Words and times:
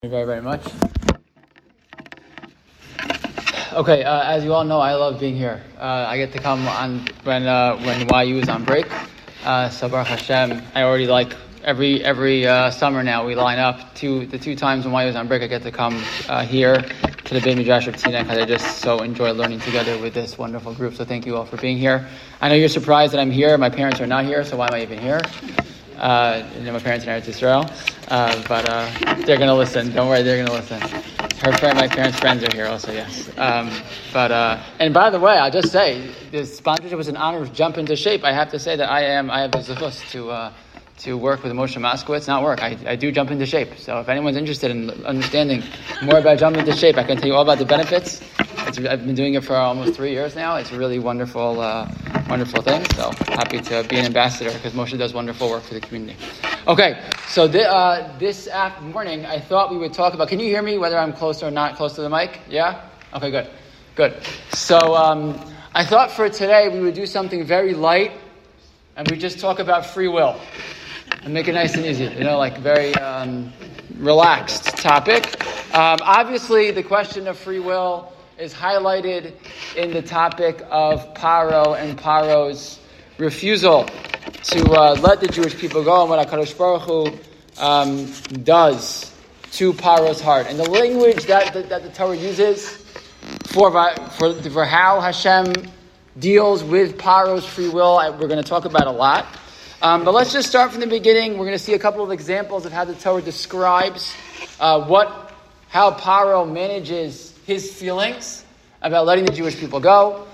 Thank 0.00 0.12
you 0.12 0.16
very, 0.16 0.26
very 0.26 0.42
much. 0.42 0.64
Okay, 3.72 4.04
uh, 4.04 4.22
as 4.30 4.44
you 4.44 4.54
all 4.54 4.62
know, 4.62 4.78
I 4.78 4.94
love 4.94 5.18
being 5.18 5.34
here. 5.34 5.60
Uh, 5.76 6.06
I 6.06 6.16
get 6.16 6.30
to 6.34 6.38
come 6.38 6.68
on 6.68 7.04
when 7.24 7.48
uh, 7.48 7.76
when 7.78 8.28
YU 8.28 8.36
is 8.36 8.48
on 8.48 8.64
break. 8.64 8.86
Uh, 9.44 9.68
so 9.68 9.88
Baruch 9.88 10.06
Hashem, 10.06 10.62
I 10.76 10.84
already 10.84 11.08
like 11.08 11.34
every 11.64 12.04
every 12.04 12.46
uh, 12.46 12.70
summer 12.70 13.02
now 13.02 13.26
we 13.26 13.34
line 13.34 13.58
up. 13.58 13.92
Two 13.96 14.26
the 14.26 14.38
two 14.38 14.54
times 14.54 14.86
when 14.86 14.94
YU 14.94 15.10
is 15.10 15.16
on 15.16 15.26
break, 15.26 15.42
I 15.42 15.48
get 15.48 15.62
to 15.62 15.72
come 15.72 16.00
uh, 16.28 16.44
here 16.44 16.76
to 16.76 17.34
the 17.34 17.40
Beit 17.40 17.58
Midrash 17.58 17.88
of 17.88 17.94
because 17.94 18.38
I 18.38 18.44
just 18.44 18.78
so 18.78 19.00
enjoy 19.00 19.32
learning 19.32 19.58
together 19.58 19.98
with 19.98 20.14
this 20.14 20.38
wonderful 20.38 20.74
group. 20.74 20.94
So 20.94 21.04
thank 21.04 21.26
you 21.26 21.34
all 21.34 21.44
for 21.44 21.56
being 21.56 21.76
here. 21.76 22.06
I 22.40 22.48
know 22.48 22.54
you're 22.54 22.68
surprised 22.68 23.14
that 23.14 23.18
I'm 23.18 23.32
here. 23.32 23.58
My 23.58 23.68
parents 23.68 24.00
are 24.00 24.06
not 24.06 24.26
here, 24.26 24.44
so 24.44 24.58
why 24.58 24.68
am 24.68 24.74
I 24.74 24.82
even 24.82 25.00
here? 25.00 25.20
Uh, 25.98 26.48
know, 26.62 26.72
my 26.72 26.78
parents 26.78 27.04
are 27.08 27.16
in 27.16 27.22
Israel, 27.24 27.68
uh, 28.08 28.42
but 28.48 28.68
uh, 28.68 28.90
they're 29.24 29.36
going 29.36 29.48
to 29.48 29.54
listen. 29.54 29.92
Don't 29.92 30.08
worry, 30.08 30.22
they're 30.22 30.44
going 30.44 30.46
to 30.46 30.52
listen. 30.52 30.80
Her 31.40 31.52
friend, 31.58 31.78
my 31.78 31.86
parents' 31.86 32.18
friends 32.18 32.42
are 32.42 32.52
here 32.52 32.66
also, 32.66 32.92
yes. 32.92 33.30
Um, 33.38 33.70
but 34.12 34.32
uh, 34.32 34.62
and 34.80 34.92
by 34.92 35.08
the 35.10 35.20
way, 35.20 35.34
I'll 35.34 35.50
just 35.50 35.70
say 35.70 36.10
the 36.32 36.44
sponsorship 36.44 36.96
was 36.96 37.08
an 37.08 37.16
honor 37.16 37.46
to 37.46 37.52
jump 37.52 37.78
into 37.78 37.94
shape. 37.94 38.24
I 38.24 38.32
have 38.32 38.50
to 38.50 38.58
say 38.58 38.74
that 38.76 38.90
I 38.90 39.02
am 39.02 39.30
I 39.30 39.42
have 39.42 39.52
the 39.52 39.58
zechus 39.58 40.10
to 40.10 40.30
uh, 40.30 40.52
to 40.98 41.16
work 41.16 41.42
with 41.42 41.52
Moshe 41.52 41.76
Moskowitz. 41.76 42.26
Not 42.26 42.42
work. 42.42 42.62
I, 42.62 42.76
I 42.86 42.96
do 42.96 43.12
jump 43.12 43.30
into 43.30 43.46
shape. 43.46 43.76
So 43.78 44.00
if 44.00 44.08
anyone's 44.08 44.36
interested 44.36 44.70
in 44.70 44.90
understanding 45.04 45.62
more 46.02 46.18
about 46.18 46.38
jumping 46.38 46.60
into 46.60 46.76
shape, 46.76 46.96
I 46.96 47.04
can 47.04 47.16
tell 47.16 47.28
you 47.28 47.34
all 47.34 47.42
about 47.42 47.58
the 47.58 47.64
benefits. 47.64 48.20
It's, 48.66 48.78
I've 48.78 49.06
been 49.06 49.14
doing 49.14 49.34
it 49.34 49.44
for 49.44 49.56
almost 49.56 49.94
three 49.94 50.10
years 50.10 50.34
now. 50.34 50.56
It's 50.56 50.72
a 50.72 50.78
really 50.78 50.98
wonderful, 50.98 51.60
uh, 51.60 51.88
wonderful 52.28 52.62
thing. 52.62 52.84
So 52.90 53.12
happy 53.28 53.60
to 53.60 53.84
be 53.88 53.98
an 53.98 54.06
ambassador 54.06 54.52
because 54.52 54.72
Moshe 54.72 54.98
does 54.98 55.14
wonderful 55.14 55.48
work 55.48 55.62
for 55.62 55.74
the 55.74 55.80
community. 55.80 56.18
Okay, 56.66 57.02
so 57.28 57.44
uh, 57.44 58.18
this 58.18 58.48
morning 58.82 59.24
I 59.24 59.38
thought 59.38 59.70
we 59.70 59.78
would 59.78 59.94
talk 59.94 60.14
about. 60.14 60.28
Can 60.28 60.40
you 60.40 60.46
hear 60.46 60.62
me? 60.62 60.78
Whether 60.78 60.98
I'm 60.98 61.12
close 61.12 61.42
or 61.42 61.50
not 61.50 61.76
close 61.76 61.94
to 61.94 62.02
the 62.02 62.10
mic? 62.10 62.40
Yeah. 62.48 62.84
Okay, 63.14 63.30
good, 63.30 63.48
good. 63.94 64.22
So 64.50 64.94
um, 64.94 65.40
I 65.74 65.84
thought 65.84 66.10
for 66.10 66.28
today 66.28 66.68
we 66.68 66.80
would 66.80 66.94
do 66.94 67.06
something 67.06 67.44
very 67.44 67.72
light, 67.72 68.12
and 68.96 69.10
we 69.10 69.16
just 69.16 69.38
talk 69.38 69.60
about 69.60 69.86
free 69.86 70.08
will 70.08 70.38
and 71.22 71.34
make 71.34 71.48
it 71.48 71.52
nice 71.52 71.74
and 71.74 71.84
easy. 71.84 72.04
You 72.04 72.24
know, 72.24 72.38
like 72.38 72.58
very 72.58 72.94
um, 72.94 73.52
relaxed 73.96 74.64
topic. 74.76 75.44
Um, 75.74 75.98
obviously, 76.02 76.70
the 76.70 76.82
question 76.82 77.26
of 77.26 77.38
free 77.38 77.58
will 77.58 78.12
is 78.38 78.54
highlighted 78.54 79.32
in 79.76 79.92
the 79.92 80.02
topic 80.02 80.64
of 80.70 81.14
Paro 81.14 81.76
and 81.78 81.98
Paro's 81.98 82.78
refusal 83.18 83.88
to 84.44 84.70
uh, 84.72 84.94
let 85.00 85.20
the 85.20 85.26
Jewish 85.26 85.56
people 85.58 85.82
go 85.82 86.02
and 86.02 86.10
what 86.10 86.26
HaKadosh 86.26 86.56
Baruch 86.56 86.82
Hu 86.82 87.62
um, 87.62 88.06
does 88.44 89.12
to 89.52 89.72
Paro's 89.72 90.20
heart. 90.20 90.46
And 90.46 90.58
the 90.58 90.70
language 90.70 91.24
that, 91.24 91.52
that, 91.52 91.68
that 91.68 91.82
the 91.82 91.90
Torah 91.90 92.16
uses 92.16 92.84
for, 93.46 93.70
for, 94.18 94.34
for 94.34 94.64
how 94.64 95.00
Hashem 95.00 95.52
deals 96.18 96.62
with 96.62 96.96
Paro's 96.96 97.44
free 97.44 97.68
will, 97.68 97.96
we're 98.18 98.28
going 98.28 98.42
to 98.42 98.48
talk 98.48 98.64
about 98.64 98.86
a 98.86 98.92
lot. 98.92 99.26
Um, 99.80 100.04
but 100.04 100.12
let's 100.12 100.32
just 100.32 100.48
start 100.48 100.72
from 100.72 100.80
the 100.80 100.88
beginning. 100.88 101.38
We're 101.38 101.44
going 101.44 101.56
to 101.56 101.62
see 101.62 101.74
a 101.74 101.78
couple 101.78 102.02
of 102.02 102.10
examples 102.10 102.66
of 102.66 102.72
how 102.72 102.84
the 102.84 102.96
Torah 102.96 103.22
describes 103.22 104.12
uh, 104.58 104.84
what, 104.84 105.32
how 105.68 105.92
Paro 105.92 106.50
manages 106.50 107.38
his 107.46 107.72
feelings 107.72 108.44
about 108.82 109.06
letting 109.06 109.24
the 109.24 109.30
Jewish 109.30 109.56
people 109.56 109.78
go, 109.78 110.26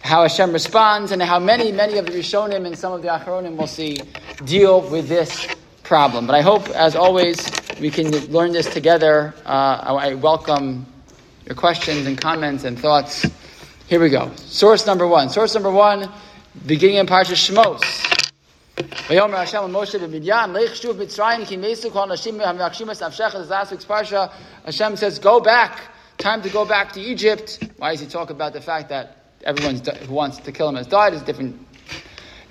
how 0.00 0.22
Hashem 0.22 0.52
responds, 0.52 1.12
and 1.12 1.22
how 1.22 1.38
many, 1.38 1.70
many 1.70 1.98
of 1.98 2.06
the 2.06 2.12
Rishonim 2.12 2.66
and 2.66 2.76
some 2.76 2.92
of 2.92 3.02
the 3.02 3.08
Acharonim 3.08 3.54
will 3.56 3.68
see 3.68 4.00
deal 4.44 4.80
with 4.90 5.08
this 5.08 5.46
problem. 5.84 6.26
But 6.26 6.34
I 6.34 6.40
hope, 6.40 6.68
as 6.70 6.96
always, 6.96 7.48
we 7.80 7.90
can 7.90 8.10
learn 8.32 8.50
this 8.50 8.66
together. 8.66 9.32
Uh, 9.46 9.96
I 9.96 10.14
welcome 10.14 10.86
your 11.46 11.54
questions 11.54 12.08
and 12.08 12.20
comments 12.20 12.64
and 12.64 12.76
thoughts. 12.76 13.24
Here 13.86 14.00
we 14.00 14.08
go. 14.08 14.32
Source 14.34 14.86
number 14.86 15.06
one. 15.06 15.30
Source 15.30 15.54
number 15.54 15.70
one, 15.70 16.10
beginning 16.66 16.96
in 16.96 17.06
Parsha 17.06 17.36
Shmos. 17.36 18.17
Hashem 24.64 24.96
says, 24.96 25.18
Go 25.18 25.40
back 25.40 25.80
time 26.18 26.42
to 26.42 26.50
go 26.50 26.64
back 26.64 26.92
to 26.92 27.00
Egypt. 27.00 27.64
Why 27.76 27.92
does 27.92 28.00
he 28.00 28.06
talk 28.06 28.30
about 28.30 28.52
the 28.52 28.60
fact 28.60 28.90
that 28.90 29.24
everyone 29.44 29.80
who 30.06 30.12
wants 30.12 30.38
to 30.38 30.52
kill 30.52 30.68
him 30.68 30.76
has 30.76 30.86
died? 30.86 31.14
Is 31.14 31.22
a 31.22 31.24
different, 31.24 31.66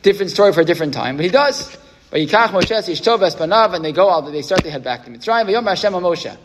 different 0.02 0.32
story 0.32 0.54
for 0.54 0.62
a 0.62 0.66
different 0.66 0.94
time. 0.94 1.18
But 1.18 1.26
he 1.26 1.32
does. 1.32 1.78
But 2.10 2.22
Yikach 2.22 2.48
Moshe 2.48 2.72
Yishtov 2.72 3.20
Espanav, 3.20 3.74
and 3.74 3.84
they 3.84 3.92
go 3.92 4.10
out, 4.10 4.22
they 4.32 4.42
start 4.42 4.64
to 4.64 4.72
head 4.72 4.84
back 4.84 5.04
to 5.06 5.12
Mitzrayim. 5.12 5.46
V'yom 5.46 5.68
Hashem 5.68 5.94
Moshe. 5.94 6.38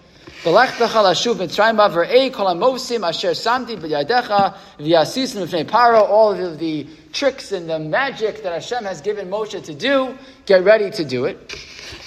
Becha 0.43 1.03
lashuv 1.05 1.37
Mitzrayim 1.37 1.77
v'rei 1.77 2.33
kol 2.33 2.47
hamosim 2.47 3.09
asher 3.09 3.31
samti 3.31 3.77
b'yadecha 3.79 4.57
v'yasisim 4.77 5.47
v'fnei 5.47 5.65
paro. 5.65 6.03
All 6.03 6.33
of 6.33 6.59
the 6.59 6.85
tricks 7.13 7.53
and 7.53 7.71
the 7.71 7.79
magic 7.79 8.43
that 8.43 8.53
Hashem 8.53 8.85
has 8.85 9.01
given 9.01 9.31
Moshe 9.31 9.63
to 9.63 9.73
do, 9.73 10.19
get 10.47 10.65
ready 10.65 10.91
to 10.91 11.05
do 11.05 11.27
it. 11.27 11.49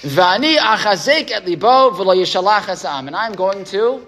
V'ani 0.02 0.58
achazek 0.58 1.32
et 1.32 1.46
libo 1.46 1.92
v'lo 1.92 2.14
yishalach 2.14 3.08
And 3.08 3.16
I'm 3.16 3.32
going 3.32 3.64
to 3.66 4.06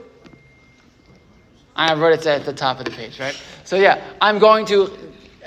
I 1.78 1.94
wrote 1.94 2.20
it 2.20 2.26
at 2.26 2.44
the 2.44 2.54
top 2.54 2.80
of 2.80 2.86
the 2.86 2.92
page, 2.92 3.20
right? 3.22 3.40
So 3.64 3.78
yeah, 3.78 4.04
I'm 4.20 4.40
going 4.40 4.66
to 4.66 4.90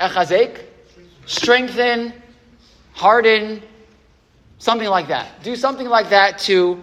echazek, 0.01 0.59
strengthen, 1.27 2.15
harden, 2.93 3.63
something 4.59 4.89
like 4.89 5.09
that. 5.09 5.43
Do 5.43 5.55
something 5.55 5.89
like 5.89 6.11
that 6.11 6.39
to 6.41 6.81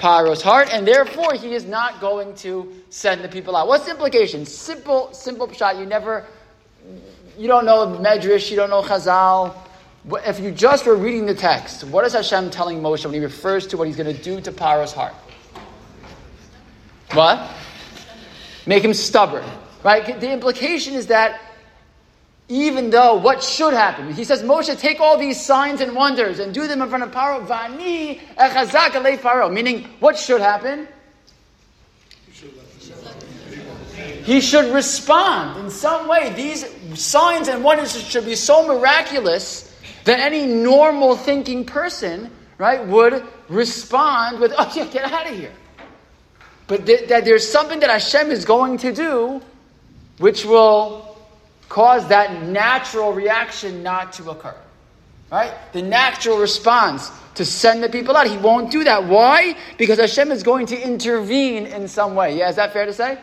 Paro's 0.00 0.40
heart, 0.40 0.72
and 0.72 0.86
therefore 0.86 1.34
he 1.34 1.54
is 1.54 1.66
not 1.66 2.00
going 2.00 2.34
to 2.36 2.72
send 2.88 3.22
the 3.22 3.28
people 3.28 3.54
out. 3.54 3.68
What's 3.68 3.84
the 3.84 3.90
implication? 3.90 4.46
Simple, 4.46 5.12
simple 5.12 5.52
shot. 5.52 5.76
You 5.76 5.84
never, 5.84 6.24
you 7.36 7.46
don't 7.46 7.66
know 7.66 7.86
Medrash, 8.00 8.50
you 8.50 8.56
don't 8.56 8.70
know 8.70 8.82
Chazal. 8.82 9.54
If 10.26 10.40
you 10.40 10.50
just 10.52 10.86
were 10.86 10.96
reading 10.96 11.26
the 11.26 11.34
text, 11.34 11.84
what 11.84 12.06
is 12.06 12.14
Hashem 12.14 12.50
telling 12.50 12.80
Moshe 12.80 13.04
when 13.04 13.12
he 13.12 13.20
refers 13.20 13.66
to 13.68 13.76
what 13.76 13.86
he's 13.86 13.96
going 13.96 14.14
to 14.14 14.22
do 14.22 14.40
to 14.40 14.50
Paro's 14.50 14.92
heart? 14.92 15.14
What? 17.12 17.50
make 18.66 18.84
him 18.84 18.94
stubborn. 18.94 19.44
Right? 19.82 20.20
The 20.20 20.30
implication 20.30 20.94
is 20.94 21.08
that 21.08 21.40
even 22.50 22.90
though 22.90 23.14
what 23.14 23.42
should 23.42 23.72
happen, 23.72 24.12
he 24.12 24.24
says, 24.24 24.42
Moshe, 24.42 24.78
take 24.78 25.00
all 25.00 25.16
these 25.16 25.40
signs 25.40 25.80
and 25.80 25.94
wonders 25.94 26.38
and 26.38 26.52
do 26.52 26.66
them 26.66 26.82
in 26.82 26.88
front 26.88 27.04
of 27.04 27.10
Paro. 27.10 27.46
Vani 27.46 28.20
echazak 28.36 28.90
Paro. 29.18 29.52
Meaning, 29.52 29.84
what 30.00 30.18
should 30.18 30.40
happen? 30.40 30.86
He 34.24 34.40
should 34.40 34.74
respond 34.74 35.60
in 35.60 35.70
some 35.70 36.08
way. 36.08 36.32
These 36.34 36.66
signs 37.00 37.48
and 37.48 37.64
wonders 37.64 37.98
should 38.02 38.24
be 38.24 38.36
so 38.36 38.66
miraculous 38.66 39.74
that 40.04 40.20
any 40.20 40.46
normal 40.46 41.16
thinking 41.16 41.64
person, 41.64 42.30
right, 42.58 42.86
would 42.86 43.24
respond 43.48 44.40
with, 44.40 44.52
"Oh, 44.58 44.70
yeah, 44.74 44.84
get 44.86 45.10
out 45.10 45.26
of 45.26 45.36
here." 45.36 45.52
but 46.70 46.86
th- 46.86 47.08
that 47.08 47.24
there's 47.24 47.50
something 47.50 47.80
that 47.80 47.90
Hashem 47.90 48.30
is 48.30 48.44
going 48.44 48.78
to 48.78 48.92
do 48.92 49.42
which 50.18 50.44
will 50.44 51.09
cause 51.70 52.06
that 52.08 52.42
natural 52.42 53.14
reaction 53.14 53.82
not 53.82 54.12
to 54.14 54.28
occur. 54.28 54.56
Right? 55.32 55.54
The 55.72 55.80
natural 55.80 56.38
response 56.38 57.10
to 57.36 57.44
send 57.44 57.82
the 57.82 57.88
people 57.88 58.16
out. 58.16 58.26
He 58.26 58.36
won't 58.36 58.70
do 58.72 58.82
that. 58.84 59.04
Why? 59.04 59.56
Because 59.78 59.98
Hashem 59.98 60.32
is 60.32 60.42
going 60.42 60.66
to 60.66 60.78
intervene 60.78 61.66
in 61.66 61.86
some 61.86 62.16
way. 62.16 62.36
Yeah, 62.36 62.50
is 62.50 62.56
that 62.56 62.72
fair 62.72 62.84
to 62.84 62.92
say? 62.92 63.18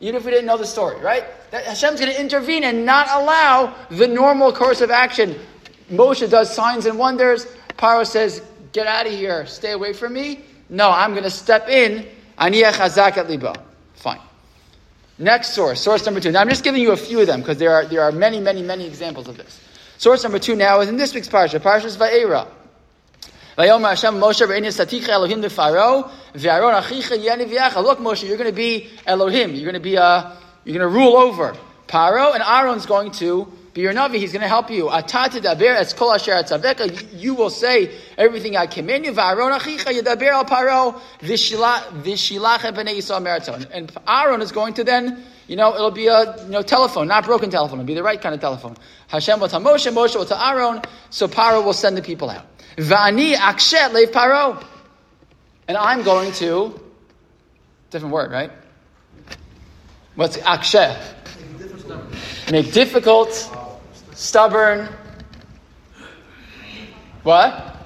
Even 0.00 0.16
if 0.16 0.26
we 0.26 0.30
didn't 0.30 0.46
know 0.46 0.58
the 0.58 0.66
story, 0.66 1.00
right? 1.00 1.24
That 1.50 1.64
Hashem's 1.64 1.98
going 1.98 2.12
to 2.12 2.20
intervene 2.20 2.64
and 2.64 2.84
not 2.84 3.08
allow 3.10 3.74
the 3.88 4.06
normal 4.06 4.52
course 4.52 4.82
of 4.82 4.90
action. 4.90 5.34
Moshe 5.90 6.28
does 6.28 6.54
signs 6.54 6.84
and 6.84 6.98
wonders. 6.98 7.46
Paro 7.78 8.06
says, 8.06 8.42
Get 8.72 8.86
out 8.86 9.06
of 9.06 9.12
here, 9.12 9.46
stay 9.46 9.70
away 9.70 9.94
from 9.94 10.12
me. 10.12 10.40
No, 10.68 10.90
I'm 10.90 11.12
going 11.12 11.22
to 11.22 11.30
step 11.30 11.68
in 11.68 12.06
Aniyah 12.38 12.72
chazak 12.72 13.16
at 13.16 13.30
libo. 13.30 13.54
Next 15.18 15.50
source, 15.50 15.80
source 15.80 16.04
number 16.04 16.20
two. 16.20 16.32
Now 16.32 16.40
I'm 16.40 16.48
just 16.48 16.64
giving 16.64 16.82
you 16.82 16.92
a 16.92 16.96
few 16.96 17.20
of 17.20 17.26
them 17.26 17.40
because 17.40 17.58
there 17.58 17.72
are, 17.72 17.84
there 17.84 18.02
are 18.02 18.10
many, 18.10 18.40
many, 18.40 18.62
many 18.62 18.86
examples 18.86 19.28
of 19.28 19.36
this. 19.36 19.60
Source 19.96 20.22
number 20.24 20.40
two 20.40 20.56
now 20.56 20.80
is 20.80 20.88
in 20.88 20.96
this 20.96 21.14
week's 21.14 21.28
parsha, 21.28 21.60
Parshas 21.60 21.96
Va'era. 21.96 22.48
Look, 23.56 23.68
Moshe, 27.98 28.28
you're 28.28 28.36
going 28.36 28.50
to 28.50 28.56
be 28.56 28.90
Elohim. 29.06 29.54
You're 29.54 29.62
going 29.62 29.74
to 29.74 29.80
be 29.80 29.96
uh, 29.96 30.32
you're 30.64 30.76
going 30.76 30.92
to 30.92 30.98
rule 30.98 31.16
over 31.16 31.56
Paro, 31.86 32.34
and 32.34 32.42
Aaron's 32.42 32.86
going 32.86 33.12
to 33.12 33.52
be 33.74 33.82
your 33.82 33.92
Navi. 33.92 34.14
He's 34.14 34.32
going 34.32 34.42
to 34.42 34.48
help 34.48 34.70
you. 34.70 34.88
You 37.18 37.34
will 37.34 37.50
say 37.50 37.90
everything 38.16 38.56
I 38.56 38.66
command 38.66 39.04
you. 39.04 39.12
And 43.70 43.92
Aaron 44.08 44.42
is 44.42 44.52
going 44.52 44.74
to 44.74 44.84
then, 44.84 45.24
you 45.46 45.56
know, 45.56 45.74
it'll 45.74 45.90
be 45.90 46.06
a 46.06 46.44
you 46.44 46.50
know 46.50 46.62
telephone, 46.62 47.08
not 47.08 47.24
broken 47.24 47.50
telephone. 47.50 47.80
It'll 47.80 47.86
be 47.86 47.94
the 47.94 48.02
right 48.02 48.20
kind 48.20 48.34
of 48.34 48.40
telephone. 48.40 48.76
Hashem 49.08 49.40
will 49.40 49.48
tell 49.48 49.60
Moshe, 49.60 49.92
Moshe 49.92 50.16
will 50.16 50.24
tell 50.24 50.40
Aaron. 50.40 50.80
So 51.10 51.28
Paro 51.28 51.62
will 51.62 51.74
send 51.74 51.96
the 51.98 52.02
people 52.02 52.30
out. 52.30 52.46
V'ani 52.76 53.34
akshet 53.34 53.90
leiv 53.90 54.12
paro. 54.12 54.64
And 55.68 55.76
I'm 55.76 56.02
going 56.02 56.32
to 56.32 56.80
Different 57.94 58.12
word, 58.12 58.32
right? 58.32 58.50
What's 60.16 60.36
aksheh? 60.38 61.00
Make 62.50 62.72
difficult, 62.72 63.30
stubborn. 64.14 64.88
What? 67.22 67.76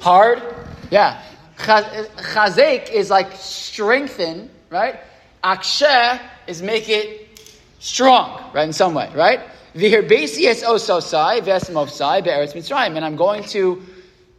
Hard? 0.00 0.42
Yeah. 0.90 1.22
Chazek 1.56 2.90
is 2.90 3.10
like 3.10 3.32
strengthen, 3.32 4.50
right? 4.70 5.00
Aksheh 5.42 6.20
is 6.46 6.62
make 6.62 6.88
it 6.88 7.52
strong, 7.78 8.50
right? 8.52 8.64
In 8.64 8.72
some 8.72 8.94
way, 8.94 9.10
right? 9.14 9.40
Vihirbesi 9.74 10.46
es 10.46 10.62
ososai 10.62 11.40
vesmofsai 11.40 12.24
be'eretz 12.24 12.54
mitzrayim. 12.54 12.96
And 12.96 13.04
I'm 13.04 13.16
going 13.16 13.44
to, 13.44 13.82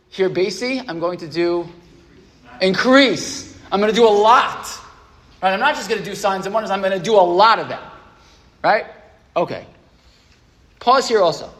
here 0.09 0.29
basi, 0.29 0.83
I'm 0.87 0.99
going 0.99 1.19
to 1.19 1.27
do 1.27 1.67
increase. 2.61 3.57
I'm 3.71 3.79
going 3.79 3.91
to 3.91 3.95
do 3.95 4.07
a 4.07 4.09
lot. 4.09 4.67
Right? 5.41 5.53
I'm 5.53 5.59
not 5.59 5.75
just 5.75 5.89
going 5.89 6.01
to 6.01 6.09
do 6.09 6.15
signs 6.15 6.45
and 6.45 6.53
wonders, 6.53 6.71
I'm 6.71 6.81
going 6.81 6.97
to 6.97 7.03
do 7.03 7.15
a 7.15 7.21
lot 7.21 7.59
of 7.59 7.69
them. 7.69 7.81
Right? 8.63 8.85
Okay. 9.35 9.65
Pause 10.79 11.09
here 11.09 11.21
also. 11.21 11.51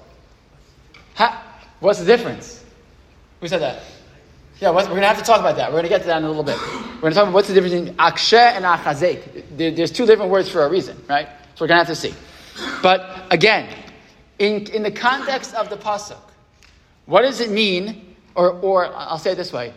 Ha, 1.15 1.61
what's 1.79 1.99
the 1.99 2.05
difference? 2.05 2.63
Who 3.41 3.47
said 3.47 3.61
that? 3.61 3.83
Yeah, 4.59 4.71
we're 4.71 4.83
going 4.85 5.01
to 5.01 5.07
have 5.07 5.17
to 5.17 5.23
talk 5.23 5.39
about 5.39 5.55
that. 5.55 5.69
We're 5.69 5.81
going 5.81 5.83
to 5.83 5.89
get 5.89 6.01
to 6.01 6.07
that 6.07 6.17
in 6.17 6.25
a 6.25 6.27
little 6.27 6.43
bit. 6.43 6.57
We're 6.57 7.01
going 7.01 7.13
to 7.13 7.15
talk 7.15 7.23
about 7.23 7.33
what's 7.33 7.47
the 7.47 7.53
difference 7.53 7.73
between 7.73 7.95
akshe 7.95 8.33
and 8.33 8.65
achazek. 8.65 9.75
there's 9.75 9.91
two 9.91 10.05
different 10.05 10.31
words 10.31 10.49
for 10.49 10.63
a 10.63 10.69
reason, 10.69 11.01
right? 11.07 11.29
So 11.55 11.63
we're 11.63 11.67
going 11.67 11.85
to 11.85 11.85
have 11.85 11.87
to 11.87 11.95
see. 11.95 12.13
But 12.81 13.25
again, 13.31 13.69
in, 14.37 14.67
in 14.71 14.83
the 14.83 14.91
context 14.91 15.53
of 15.53 15.69
the 15.69 15.77
pasuk, 15.77 16.19
what 17.05 17.21
does 17.21 17.39
it 17.39 17.51
mean? 17.51 18.15
Or, 18.35 18.51
or 18.51 18.93
I'll 18.93 19.17
say 19.17 19.31
it 19.31 19.35
this 19.35 19.51
way: 19.51 19.73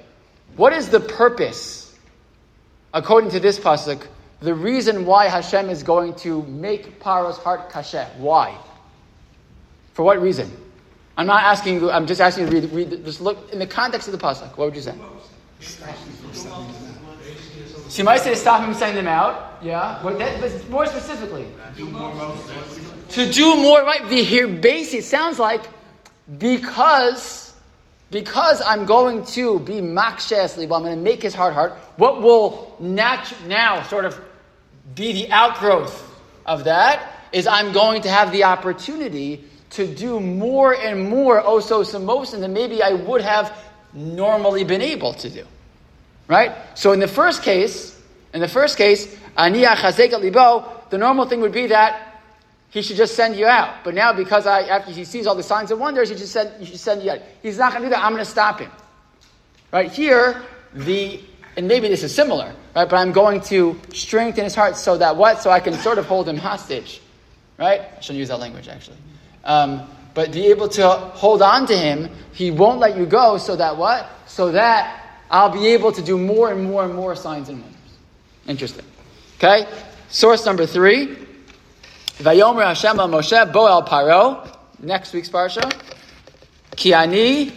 What 0.56 0.72
is 0.72 0.88
the 0.88 1.00
purpose, 1.00 1.96
according 2.92 3.30
to 3.30 3.40
this 3.40 3.58
pasuk, 3.58 4.06
the 4.40 4.54
reason 4.54 5.06
why 5.06 5.28
Hashem 5.28 5.70
is 5.70 5.82
going 5.82 6.14
to 6.16 6.42
make 6.42 7.00
Paro's 7.00 7.38
heart 7.38 7.70
kasher? 7.70 8.06
Why? 8.16 8.56
For 9.92 10.02
what 10.02 10.20
reason? 10.20 10.50
I'm 11.16 11.26
not 11.26 11.42
asking 11.44 11.76
you, 11.76 11.90
I'm 11.90 12.06
just 12.06 12.20
asking 12.20 12.44
you 12.44 12.60
to 12.60 12.68
read, 12.68 12.90
read 12.90 13.04
just 13.04 13.20
look 13.20 13.52
in 13.52 13.58
the 13.58 13.66
context 13.66 14.08
of 14.08 14.12
the 14.12 14.18
pasuk. 14.18 14.56
What 14.56 14.66
would 14.66 14.76
you 14.76 14.82
say? 14.82 14.94
So 17.88 17.98
you 17.98 18.04
might 18.04 18.22
say 18.22 18.30
to 18.30 18.36
stop 18.36 18.64
him 18.64 18.72
sending 18.72 19.04
them 19.04 19.06
out. 19.06 19.58
Yeah. 19.62 20.00
But, 20.02 20.18
that, 20.18 20.40
but 20.40 20.70
more 20.70 20.86
specifically. 20.86 21.46
To 21.76 23.30
do 23.30 23.56
more, 23.56 23.82
right? 23.82 24.08
The 24.08 24.24
here 24.24 24.48
base, 24.48 24.94
it 24.94 25.04
sounds 25.04 25.38
like 25.38 25.62
because 26.38 27.42
because 28.10 28.62
I'm 28.64 28.84
going 28.84 29.24
to 29.24 29.58
be 29.60 29.80
makshesli, 29.80 30.64
I'm 30.64 30.68
going 30.68 30.96
to 30.96 31.02
make 31.02 31.22
his 31.22 31.34
heart 31.34 31.54
hard, 31.54 31.72
what 31.96 32.20
will 32.20 32.76
nat- 32.78 33.32
now 33.46 33.82
sort 33.84 34.04
of 34.04 34.20
be 34.94 35.12
the 35.12 35.30
outgrowth 35.30 36.08
of 36.44 36.64
that 36.64 37.10
is 37.32 37.46
I'm 37.46 37.72
going 37.72 38.02
to 38.02 38.10
have 38.10 38.30
the 38.30 38.44
opportunity 38.44 39.44
to 39.72 39.86
do 39.86 40.20
more 40.20 40.74
and 40.74 41.08
more 41.08 41.42
osos 41.42 41.92
than 42.40 42.52
maybe 42.52 42.82
I 42.82 42.92
would 42.92 43.22
have 43.22 43.56
normally 43.92 44.64
been 44.64 44.82
able 44.82 45.14
to 45.14 45.30
do. 45.30 45.44
Right? 46.28 46.52
So 46.74 46.92
in 46.92 47.00
the 47.00 47.08
first 47.08 47.42
case, 47.42 47.98
in 48.32 48.40
the 48.40 48.48
first 48.48 48.78
case, 48.78 49.14
libo, 49.36 50.82
the 50.90 50.98
normal 50.98 51.26
thing 51.26 51.40
would 51.40 51.52
be 51.52 51.68
that 51.68 52.20
he 52.70 52.82
should 52.82 52.96
just 52.96 53.14
send 53.14 53.36
you 53.36 53.46
out. 53.46 53.84
But 53.84 53.94
now 53.94 54.12
because 54.12 54.46
I 54.46 54.62
after 54.62 54.92
he 54.92 55.04
sees 55.04 55.26
all 55.26 55.34
the 55.34 55.42
signs 55.42 55.70
and 55.70 55.80
wonders, 55.80 56.08
he 56.08 56.16
just 56.16 56.32
send 56.32 56.58
he 56.58 56.66
should 56.66 56.80
send 56.80 57.02
you 57.02 57.10
out. 57.10 57.20
He's 57.42 57.58
not 57.58 57.72
gonna 57.72 57.86
do 57.86 57.90
that, 57.90 58.04
I'm 58.04 58.12
gonna 58.12 58.24
stop 58.24 58.60
him. 58.60 58.70
Right? 59.72 59.90
Here, 59.90 60.42
the 60.74 61.20
and 61.56 61.68
maybe 61.68 61.88
this 61.88 62.02
is 62.02 62.14
similar, 62.14 62.54
right? 62.74 62.88
But 62.88 62.96
I'm 62.96 63.12
going 63.12 63.42
to 63.42 63.78
strengthen 63.92 64.44
his 64.44 64.54
heart 64.54 64.76
so 64.76 64.96
that 64.98 65.16
what? 65.16 65.42
So 65.42 65.50
I 65.50 65.60
can 65.60 65.74
sort 65.74 65.98
of 65.98 66.06
hold 66.06 66.28
him 66.28 66.36
hostage. 66.36 67.00
Right? 67.58 67.80
I 67.80 68.00
shouldn't 68.00 68.18
use 68.18 68.28
that 68.28 68.40
language 68.40 68.68
actually. 68.68 68.96
Um, 69.44 69.88
but 70.14 70.32
be 70.32 70.46
able 70.46 70.68
to 70.68 70.88
hold 70.88 71.42
on 71.42 71.66
to 71.66 71.76
him. 71.76 72.10
He 72.32 72.50
won't 72.50 72.80
let 72.80 72.96
you 72.96 73.06
go 73.06 73.38
so 73.38 73.56
that 73.56 73.76
what? 73.76 74.08
So 74.26 74.52
that 74.52 75.20
I'll 75.30 75.50
be 75.50 75.68
able 75.68 75.92
to 75.92 76.02
do 76.02 76.18
more 76.18 76.52
and 76.52 76.64
more 76.64 76.84
and 76.84 76.94
more 76.94 77.16
signs 77.16 77.48
and 77.48 77.60
wonders. 77.60 77.78
Interesting. 78.46 78.84
Okay? 79.38 79.66
Source 80.08 80.44
number 80.44 80.66
three. 80.66 81.16
Vayomer 82.18 82.66
Hashem 82.66 82.96
Moshe 82.96 83.52
bo 83.52 83.66
el 83.66 83.82
paro. 83.84 84.56
Next 84.80 85.12
week's 85.14 85.30
parsha. 85.30 85.72
Ki 86.76 86.92
ani 86.92 87.50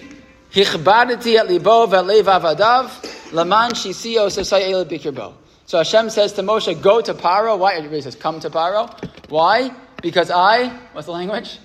hichbadati 0.52 1.38
et 1.38 1.48
libo 1.48 1.88
ve'lev 1.88 2.24
avadav 2.24 3.34
laman 3.34 3.72
shisio 3.72 4.28
sosai. 4.28 5.34
So 5.68 5.80
Hashem 5.80 6.10
says 6.12 6.34
to 6.34 6.44
Moshe, 6.44 6.80
go 6.80 7.02
to 7.02 7.14
Paro. 7.14 7.58
Why? 7.58 7.74
Everybody 7.74 8.02
says, 8.02 8.16
come 8.16 8.40
to 8.42 8.50
Paro. 8.50 8.88
Why? 9.30 9.72
Because 10.02 10.30
I, 10.30 10.70
what's 10.94 11.08
the 11.08 11.12
language? 11.12 11.58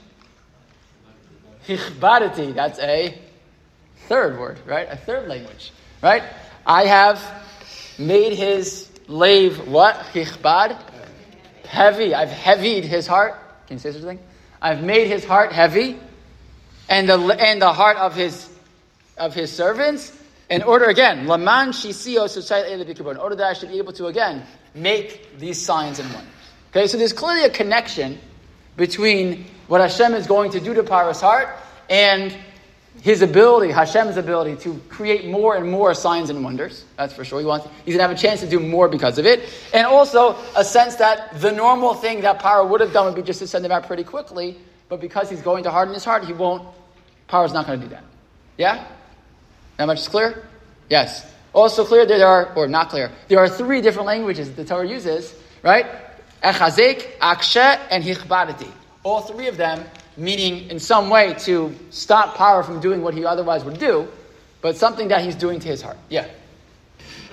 That's 2.52 2.78
a 2.78 3.18
third 4.08 4.38
word, 4.38 4.58
right? 4.66 4.88
A 4.90 4.96
third 4.96 5.28
language, 5.28 5.72
right? 6.02 6.22
I 6.66 6.84
have 6.84 7.22
made 7.98 8.32
his 8.32 8.88
lave 9.06 9.66
what? 9.68 9.96
Hichbad? 10.12 10.78
Heavy. 11.66 12.14
I've 12.14 12.30
heavied 12.30 12.84
his 12.84 13.06
heart. 13.06 13.38
Can 13.66 13.76
you 13.76 13.80
say 13.80 13.92
such 13.92 14.02
a 14.02 14.04
thing? 14.04 14.18
I've 14.60 14.82
made 14.82 15.06
his 15.06 15.24
heart 15.24 15.52
heavy, 15.52 15.98
and 16.88 17.08
the 17.08 17.18
and 17.18 17.62
the 17.62 17.72
heart 17.72 17.96
of 17.96 18.14
his 18.14 18.48
of 19.16 19.34
his 19.34 19.52
servants, 19.52 20.12
in 20.48 20.62
order 20.62 20.86
again, 20.86 21.26
laman 21.26 21.68
shisio 21.68 22.26
in 23.10 23.16
order 23.16 23.36
that 23.36 23.46
I 23.46 23.52
should 23.52 23.70
be 23.70 23.78
able 23.78 23.92
to 23.94 24.06
again 24.06 24.44
make 24.74 25.38
these 25.38 25.60
signs 25.60 25.98
and 25.98 26.12
wonders. 26.12 26.32
Okay, 26.70 26.86
so 26.86 26.98
there's 26.98 27.12
clearly 27.12 27.44
a 27.44 27.50
connection 27.50 28.18
between 28.80 29.44
what 29.68 29.82
Hashem 29.82 30.14
is 30.14 30.26
going 30.26 30.50
to 30.52 30.58
do 30.58 30.72
to 30.72 30.82
Paro's 30.82 31.20
heart 31.20 31.50
and 31.90 32.34
his 33.02 33.20
ability, 33.20 33.70
Hashem's 33.70 34.16
ability 34.16 34.56
to 34.62 34.80
create 34.88 35.26
more 35.26 35.54
and 35.56 35.70
more 35.70 35.92
signs 35.92 36.30
and 36.30 36.42
wonders. 36.42 36.86
That's 36.96 37.12
for 37.12 37.22
sure. 37.22 37.40
He 37.40 37.46
wants, 37.46 37.66
he's 37.84 37.94
going 37.94 37.98
to 37.98 38.08
have 38.08 38.10
a 38.10 38.20
chance 38.20 38.40
to 38.40 38.48
do 38.48 38.58
more 38.58 38.88
because 38.88 39.18
of 39.18 39.26
it. 39.26 39.48
And 39.74 39.86
also 39.86 40.36
a 40.56 40.64
sense 40.64 40.96
that 40.96 41.38
the 41.40 41.52
normal 41.52 41.92
thing 41.92 42.22
that 42.22 42.40
Paro 42.40 42.68
would 42.68 42.80
have 42.80 42.92
done 42.92 43.04
would 43.04 43.14
be 43.14 43.22
just 43.22 43.38
to 43.40 43.46
send 43.46 43.64
him 43.66 43.70
out 43.70 43.86
pretty 43.86 44.02
quickly. 44.02 44.56
But 44.88 45.00
because 45.00 45.28
he's 45.28 45.42
going 45.42 45.64
to 45.64 45.70
harden 45.70 45.92
his 45.92 46.04
heart, 46.04 46.24
he 46.24 46.32
won't. 46.32 46.66
Paro's 47.28 47.52
not 47.52 47.66
going 47.66 47.80
to 47.80 47.86
do 47.86 47.90
that. 47.90 48.04
Yeah? 48.56 48.86
That 49.76 49.84
much 49.84 50.00
is 50.00 50.08
clear? 50.08 50.48
Yes. 50.88 51.30
Also 51.52 51.84
clear 51.84 52.06
there 52.06 52.26
are, 52.26 52.54
or 52.54 52.66
not 52.66 52.88
clear, 52.88 53.12
there 53.28 53.38
are 53.38 53.48
three 53.48 53.82
different 53.82 54.06
languages 54.06 54.50
the 54.52 54.64
Torah 54.64 54.88
uses, 54.88 55.34
right? 55.62 55.86
Echazek, 56.42 57.18
Akshe, 57.18 57.80
and 57.90 58.02
Hichbadati. 58.02 58.70
All 59.02 59.20
three 59.22 59.48
of 59.48 59.56
them 59.56 59.84
meaning 60.16 60.68
in 60.70 60.78
some 60.78 61.08
way 61.10 61.34
to 61.34 61.74
stop 61.90 62.36
Paro 62.36 62.64
from 62.64 62.80
doing 62.80 63.02
what 63.02 63.14
he 63.14 63.24
otherwise 63.24 63.64
would 63.64 63.78
do, 63.78 64.08
but 64.60 64.76
something 64.76 65.08
that 65.08 65.24
he's 65.24 65.34
doing 65.34 65.58
to 65.60 65.68
his 65.68 65.82
heart. 65.82 65.96
Yeah. 66.08 66.26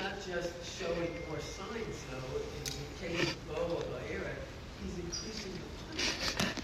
Not 0.02 0.14
just 0.26 0.54
showing 0.80 1.12
more 1.28 1.40
signs, 1.40 2.04
though. 2.10 3.08
In 3.08 3.18
the 3.18 3.24
case 3.24 3.36
of 3.56 3.84
Eric, 4.10 4.38
he's 4.82 4.98
increasing 5.04 5.52
the 5.52 5.98
punishment. 5.98 6.64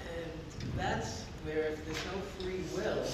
And 0.00 0.78
that's 0.78 1.22
where 1.44 1.76
there's 1.84 2.04
no 2.06 2.18
free 2.38 2.62
will, 2.74 3.04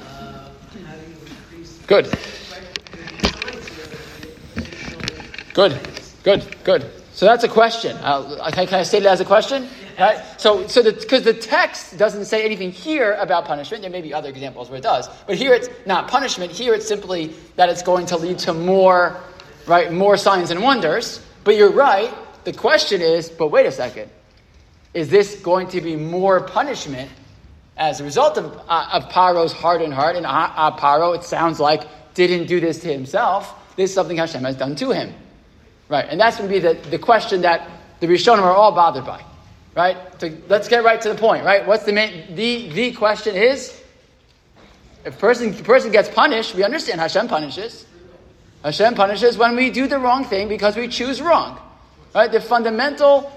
uh, 0.00 0.50
how 0.86 0.94
do 0.94 1.02
you 1.06 1.16
increase 1.30 1.78
Good. 1.86 2.18
Good. 5.54 5.80
Good. 6.24 6.64
Good. 6.64 6.97
So 7.18 7.26
that's 7.26 7.42
a 7.42 7.48
question. 7.48 7.96
Uh, 7.96 8.48
can, 8.52 8.68
can 8.68 8.78
I 8.78 8.84
state 8.84 9.02
it 9.02 9.06
as 9.06 9.20
a 9.20 9.24
question? 9.24 9.66
Right? 9.98 10.22
So, 10.36 10.68
so 10.68 10.84
because 10.84 11.24
the, 11.24 11.32
the, 11.32 11.40
text 11.40 11.98
doesn't 11.98 12.26
say 12.26 12.44
anything 12.44 12.70
here 12.70 13.14
about 13.14 13.44
punishment. 13.44 13.82
There 13.82 13.90
may 13.90 14.02
be 14.02 14.14
other 14.14 14.28
examples 14.28 14.70
where 14.70 14.78
it 14.78 14.84
does, 14.84 15.08
but 15.26 15.34
here 15.34 15.52
it's 15.52 15.68
not 15.84 16.06
punishment. 16.06 16.52
Here 16.52 16.74
it's 16.74 16.86
simply 16.86 17.34
that 17.56 17.70
it's 17.70 17.82
going 17.82 18.06
to 18.06 18.16
lead 18.16 18.38
to 18.46 18.54
more, 18.54 19.20
right, 19.66 19.92
more 19.92 20.16
signs 20.16 20.52
and 20.52 20.62
wonders. 20.62 21.20
But 21.42 21.56
you're 21.56 21.72
right. 21.72 22.14
The 22.44 22.52
question 22.52 23.00
is, 23.00 23.28
but 23.28 23.48
wait 23.48 23.66
a 23.66 23.72
second, 23.72 24.08
is 24.94 25.10
this 25.10 25.40
going 25.40 25.66
to 25.70 25.80
be 25.80 25.96
more 25.96 26.42
punishment 26.42 27.10
as 27.76 28.00
a 28.00 28.04
result 28.04 28.38
of, 28.38 28.56
uh, 28.68 28.90
of 28.92 29.08
Paro's 29.08 29.52
hardened 29.52 29.92
heart? 29.92 30.14
And 30.14 30.24
uh, 30.24 30.52
uh, 30.54 30.76
Paro, 30.76 31.16
it 31.16 31.24
sounds 31.24 31.58
like, 31.58 31.82
didn't 32.14 32.46
do 32.46 32.60
this 32.60 32.78
to 32.82 32.92
himself. 32.92 33.74
This 33.74 33.90
is 33.90 33.94
something 33.96 34.18
Hashem 34.18 34.44
has 34.44 34.54
done 34.54 34.76
to 34.76 34.92
him. 34.92 35.12
Right, 35.88 36.06
and 36.08 36.20
that's 36.20 36.36
going 36.36 36.50
to 36.50 36.54
be 36.54 36.60
the, 36.60 36.74
the 36.90 36.98
question 36.98 37.42
that 37.42 37.68
the 38.00 38.06
Rishonim 38.06 38.42
are 38.42 38.52
all 38.52 38.72
bothered 38.72 39.06
by. 39.06 39.24
Right? 39.74 39.96
So 40.20 40.30
let's 40.48 40.68
get 40.68 40.84
right 40.84 41.00
to 41.00 41.08
the 41.08 41.14
point, 41.14 41.44
right? 41.44 41.66
What's 41.66 41.84
the 41.84 41.92
main, 41.92 42.34
the, 42.34 42.68
the 42.70 42.92
question 42.92 43.36
is, 43.36 43.80
if 45.04 45.18
person, 45.18 45.54
person 45.54 45.92
gets 45.92 46.08
punished, 46.08 46.54
we 46.54 46.64
understand 46.64 47.00
Hashem 47.00 47.28
punishes. 47.28 47.86
Hashem 48.64 48.94
punishes 48.94 49.38
when 49.38 49.56
we 49.56 49.70
do 49.70 49.86
the 49.86 49.98
wrong 49.98 50.24
thing 50.24 50.48
because 50.48 50.76
we 50.76 50.88
choose 50.88 51.22
wrong. 51.22 51.58
Right? 52.14 52.30
The 52.30 52.40
fundamental, 52.40 53.30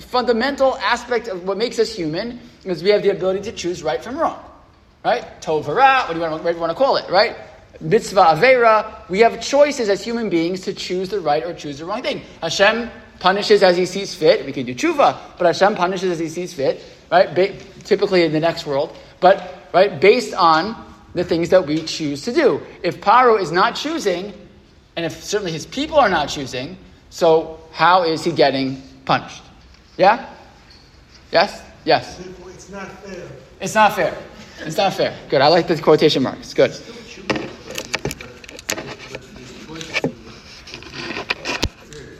fundamental 0.00 0.76
aspect 0.76 1.28
of 1.28 1.44
what 1.44 1.56
makes 1.56 1.78
us 1.78 1.94
human 1.94 2.40
is 2.64 2.82
we 2.82 2.90
have 2.90 3.02
the 3.02 3.10
ability 3.10 3.50
to 3.50 3.52
choose 3.52 3.82
right 3.82 4.02
from 4.02 4.18
wrong. 4.18 4.44
Right? 5.04 5.24
Tovara, 5.40 6.06
what 6.06 6.08
do 6.08 6.14
you 6.14 6.20
want, 6.20 6.44
what 6.44 6.50
do 6.50 6.56
you 6.56 6.60
want 6.60 6.70
to 6.70 6.76
call 6.76 6.96
it, 6.96 7.10
right? 7.10 7.34
Mitzvah, 7.80 8.34
avera, 8.36 9.08
we 9.08 9.20
have 9.20 9.40
choices 9.40 9.88
as 9.88 10.02
human 10.02 10.28
beings 10.28 10.60
to 10.62 10.72
choose 10.74 11.08
the 11.08 11.20
right 11.20 11.44
or 11.44 11.54
choose 11.54 11.78
the 11.78 11.84
wrong 11.84 12.02
thing. 12.02 12.22
Hashem 12.42 12.90
punishes 13.20 13.62
as 13.62 13.76
he 13.76 13.86
sees 13.86 14.14
fit. 14.14 14.44
We 14.46 14.52
can 14.52 14.66
do 14.66 14.74
tshuva, 14.74 15.18
but 15.38 15.46
Hashem 15.46 15.74
punishes 15.74 16.12
as 16.12 16.18
he 16.18 16.28
sees 16.28 16.52
fit, 16.52 16.82
right? 17.10 17.34
Ba- 17.34 17.56
typically 17.84 18.24
in 18.24 18.32
the 18.32 18.40
next 18.40 18.66
world, 18.66 18.96
but 19.20 19.66
right, 19.72 20.00
based 20.00 20.34
on 20.34 20.84
the 21.14 21.24
things 21.24 21.48
that 21.48 21.66
we 21.66 21.82
choose 21.82 22.22
to 22.22 22.32
do. 22.32 22.60
If 22.82 23.00
Paro 23.00 23.40
is 23.40 23.50
not 23.50 23.74
choosing, 23.74 24.32
and 24.96 25.06
if 25.06 25.22
certainly 25.22 25.52
his 25.52 25.66
people 25.66 25.98
are 25.98 26.08
not 26.08 26.28
choosing, 26.28 26.76
so 27.10 27.58
how 27.72 28.02
is 28.04 28.24
he 28.24 28.32
getting 28.32 28.82
punished? 29.04 29.42
Yeah? 29.96 30.28
Yes? 31.32 31.62
Yes. 31.84 32.20
It's 32.48 32.70
not 32.70 32.88
fair. 33.02 33.28
It's 33.60 33.74
not 33.74 33.94
fair. 33.94 34.16
It's 34.60 34.76
not 34.76 34.92
fair. 34.94 35.16
Good. 35.30 35.40
I 35.40 35.48
like 35.48 35.66
the 35.68 35.80
quotation 35.80 36.22
marks. 36.22 36.52
Good. 36.52 36.72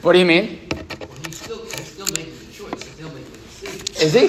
What 0.01 0.13
do 0.13 0.19
you 0.19 0.25
mean? 0.25 0.59
Well, 0.71 1.09
he's 1.25 1.41
still, 1.41 1.63
he's 1.63 1.87
still 1.87 2.07
making 2.07 2.37
the 2.39 2.53
choice, 2.53 2.83
he's 2.83 2.93
still 2.93 3.09
making 3.09 3.31
the 3.31 3.37
decision. 3.37 4.05
Is 4.05 4.13
he? 4.13 4.27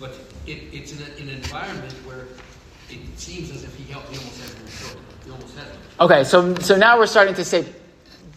But 0.00 0.18
it, 0.46 0.62
it's 0.72 0.92
in, 0.92 0.98
a, 1.02 1.16
in 1.22 1.28
an 1.28 1.36
environment 1.36 1.92
where 2.04 2.26
it 2.90 2.98
seems 3.16 3.50
as 3.52 3.62
if 3.62 3.74
he, 3.76 3.92
helped, 3.92 4.08
he 4.08 4.18
almost 4.18 4.40
has 4.40 4.54
no 4.54 4.64
choice. 4.64 5.04
He 5.24 5.30
almost 5.30 5.56
has 5.56 5.68
no 5.68 6.04
Okay, 6.04 6.24
so 6.24 6.54
so 6.56 6.76
now 6.76 6.98
we're 6.98 7.06
starting 7.06 7.34
to 7.34 7.44
say 7.44 7.64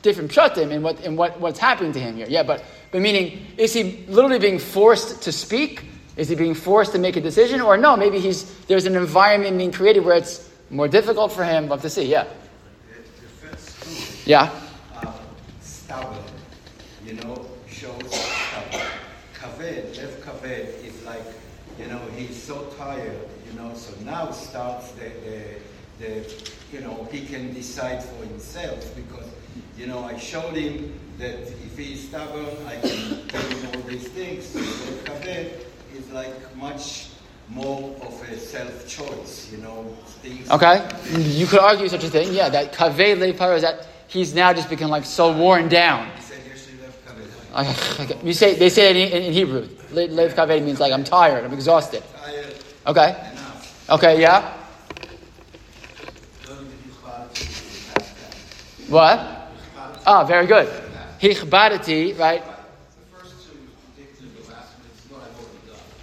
different 0.03 0.31
pshatim 0.31 0.71
and 0.71 0.83
what 0.83 1.01
in 1.01 1.15
what, 1.15 1.39
what's 1.39 1.57
happening 1.57 1.91
to 1.93 1.99
him 1.99 2.15
here. 2.15 2.27
Yeah, 2.29 2.43
but 2.43 2.63
but 2.91 3.01
meaning 3.01 3.47
is 3.57 3.73
he 3.73 4.05
literally 4.07 4.37
being 4.37 4.59
forced 4.59 5.23
to 5.23 5.31
speak? 5.31 5.85
Is 6.15 6.29
he 6.29 6.35
being 6.35 6.53
forced 6.53 6.91
to 6.91 6.99
make 6.99 7.15
a 7.15 7.21
decision, 7.21 7.61
or 7.61 7.75
no? 7.75 7.97
Maybe 7.97 8.19
he's 8.19 8.43
there's 8.67 8.85
an 8.85 8.95
environment 8.95 9.57
being 9.57 9.71
created 9.71 10.05
where 10.05 10.15
it's 10.15 10.47
more 10.69 10.87
difficult 10.87 11.31
for 11.31 11.43
him. 11.43 11.67
Love 11.67 11.81
to 11.81 11.89
see. 11.89 12.05
Yeah. 12.05 12.25
The 12.25 13.47
first 13.47 13.83
two 13.83 14.29
Yeah. 14.29 14.51
Stubborn, 15.87 16.19
you 17.05 17.13
know, 17.13 17.45
shows 17.69 18.11
stubborn. 18.11 18.87
Kaved, 19.39 19.95
Lev 19.95 20.21
Kaved 20.25 20.85
is 20.85 21.01
like, 21.05 21.23
you 21.79 21.87
know, 21.87 22.01
he's 22.13 22.35
so 22.35 22.65
tired, 22.77 23.21
you 23.47 23.57
know, 23.57 23.73
so 23.73 23.95
now 24.03 24.29
starts 24.31 24.91
the, 24.91 25.09
the, 25.23 25.43
the, 25.99 26.43
you 26.73 26.81
know, 26.81 27.07
he 27.09 27.25
can 27.25 27.53
decide 27.53 28.03
for 28.03 28.25
himself 28.25 28.93
because, 28.97 29.29
you 29.77 29.87
know, 29.87 30.03
I 30.03 30.17
showed 30.17 30.55
him 30.55 30.99
that 31.19 31.39
if 31.39 31.77
he's 31.77 32.09
stubborn, 32.09 32.67
I 32.67 32.75
can 32.81 33.25
tell 33.29 33.41
him 33.41 33.67
all 33.73 33.81
these 33.87 34.09
things. 34.09 34.45
So 34.45 34.59
Lev 34.59 35.21
Kaved 35.21 35.65
is 35.95 36.11
like 36.11 36.57
much 36.57 37.11
more 37.47 37.95
of 38.01 38.29
a 38.29 38.37
self-choice, 38.37 39.53
you 39.53 39.59
know, 39.59 39.95
things. 40.21 40.51
Okay. 40.51 40.85
You 41.17 41.47
could 41.47 41.59
argue 41.59 41.87
such 41.87 42.03
a 42.03 42.09
thing. 42.09 42.33
Yeah. 42.33 42.49
That 42.49 42.73
kaveh 42.73 43.15
leiparo 43.15 43.55
is 43.55 43.61
that 43.61 43.87
he's 44.07 44.33
now 44.33 44.53
just 44.53 44.69
become 44.69 44.89
like 44.89 45.05
so 45.05 45.35
worn 45.35 45.67
down. 45.67 46.09
He 46.15 46.21
said, 46.21 46.41
"Yesh 46.45 46.67
li 46.67 46.79
Lev 46.81 48.07
Kaved." 48.07 48.23
You 48.23 48.33
say 48.33 48.55
they 48.55 48.69
say 48.69 48.89
it 48.91 49.13
in, 49.13 49.33
Hebrew. 49.33 49.67
Le- 49.91 50.07
Lev 50.07 50.35
kaveh 50.35 50.63
means 50.63 50.79
like 50.79 50.93
I'm 50.93 51.03
tired. 51.03 51.43
I'm 51.43 51.53
exhausted. 51.53 52.03
Okay. 52.85 53.15
Okay. 53.89 54.21
Yeah. 54.21 54.53
What? 58.87 59.19
Ah, 60.05 60.23
very 60.23 60.47
good. 60.47 60.67
Hichbadati, 61.19 62.17
right? 62.17 62.43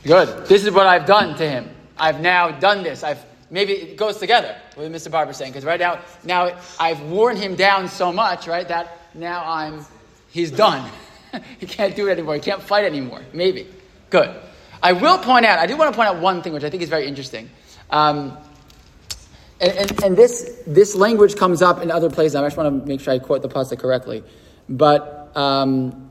Good. 0.03 0.47
This 0.47 0.65
is 0.65 0.71
what 0.71 0.87
I've 0.87 1.07
done 1.07 1.35
to 1.39 1.49
him. 1.49 1.71
I've 1.97 2.21
now 2.21 2.51
done 2.51 2.83
this. 2.83 3.03
I've 3.03 3.25
maybe 3.51 3.73
it 3.73 3.97
goes 3.97 4.19
together 4.19 4.55
with 4.77 4.93
Mr. 4.93 5.11
Barber 5.11 5.33
saying 5.33 5.53
because 5.53 5.65
right 5.65 5.81
now, 5.81 6.01
now 6.25 6.59
I've 6.79 7.01
worn 7.03 7.37
him 7.37 7.55
down 7.55 7.89
so 7.89 8.13
much, 8.13 8.47
right? 8.47 8.67
That 8.67 8.99
now 9.15 9.45
I'm 9.47 9.85
he's 10.31 10.51
done. 10.51 10.91
he 11.59 11.67
can't 11.67 11.95
do 11.95 12.09
it 12.09 12.13
anymore. 12.13 12.35
He 12.35 12.41
can't 12.41 12.63
fight 12.63 12.85
anymore. 12.85 13.23
Maybe. 13.33 13.67
Good. 14.11 14.35
I 14.83 14.93
will 14.93 15.19
point 15.19 15.47
out. 15.47 15.59
I 15.59 15.67
do 15.67 15.77
want 15.77 15.93
to 15.93 15.97
point 15.97 16.09
out 16.09 16.21
one 16.21 16.43
thing 16.43 16.53
which 16.53 16.65
I 16.65 16.71
think 16.71 16.83
is 16.83 16.89
very 16.89 17.07
interesting. 17.07 17.49
Um, 17.91 18.37
and, 19.61 19.73
and, 19.73 20.03
and 20.03 20.17
this 20.17 20.61
this 20.67 20.95
language 20.95 21.37
comes 21.37 21.63
up 21.63 21.81
in 21.81 21.91
other 21.91 22.11
places. 22.11 22.35
I 22.35 22.45
just 22.45 22.57
want 22.57 22.83
to 22.83 22.89
make 22.89 23.01
sure 23.01 23.15
I 23.15 23.19
quote 23.19 23.43
the 23.43 23.49
pasuk 23.49 23.79
correctly. 23.79 24.23
But 24.69 25.31
um, 25.37 26.11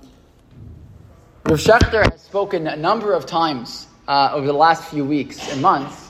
Rav 1.46 1.60
has 1.62 2.22
spoken 2.22 2.68
a 2.68 2.76
number 2.76 3.14
of 3.14 3.26
times 3.26 3.88
uh, 4.08 4.32
over 4.34 4.46
the 4.46 4.54
last 4.54 4.86
few 4.86 5.04
weeks 5.04 5.52
and 5.52 5.62
months, 5.62 6.10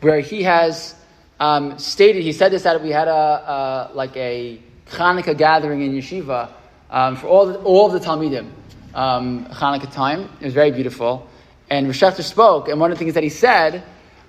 where 0.00 0.20
he 0.20 0.42
has 0.42 0.94
um, 1.40 1.78
stated. 1.78 2.22
He 2.22 2.32
said 2.32 2.52
this 2.52 2.62
that 2.62 2.80
we 2.82 2.90
had 2.90 3.08
a, 3.08 3.90
like 3.94 4.16
a 4.16 4.60
Hanukkah 4.86 5.36
gathering 5.36 5.80
in 5.80 5.92
yeshiva 5.92 6.50
um, 6.90 7.16
for 7.16 7.26
all 7.26 7.46
the, 7.46 7.58
all 7.60 7.86
of 7.86 7.92
the 7.92 8.06
Talmidim. 8.06 8.50
Um, 8.94 9.46
Hanukkah 9.46 9.92
time. 9.92 10.28
It 10.40 10.44
was 10.44 10.54
very 10.54 10.70
beautiful. 10.70 11.28
And 11.70 11.86
Rav 11.86 11.96
Schachter 11.96 12.22
spoke, 12.22 12.68
and 12.68 12.80
one 12.80 12.92
of 12.92 12.98
the 12.98 13.04
things 13.04 13.14
that 13.14 13.22
he 13.22 13.28
said 13.28 13.82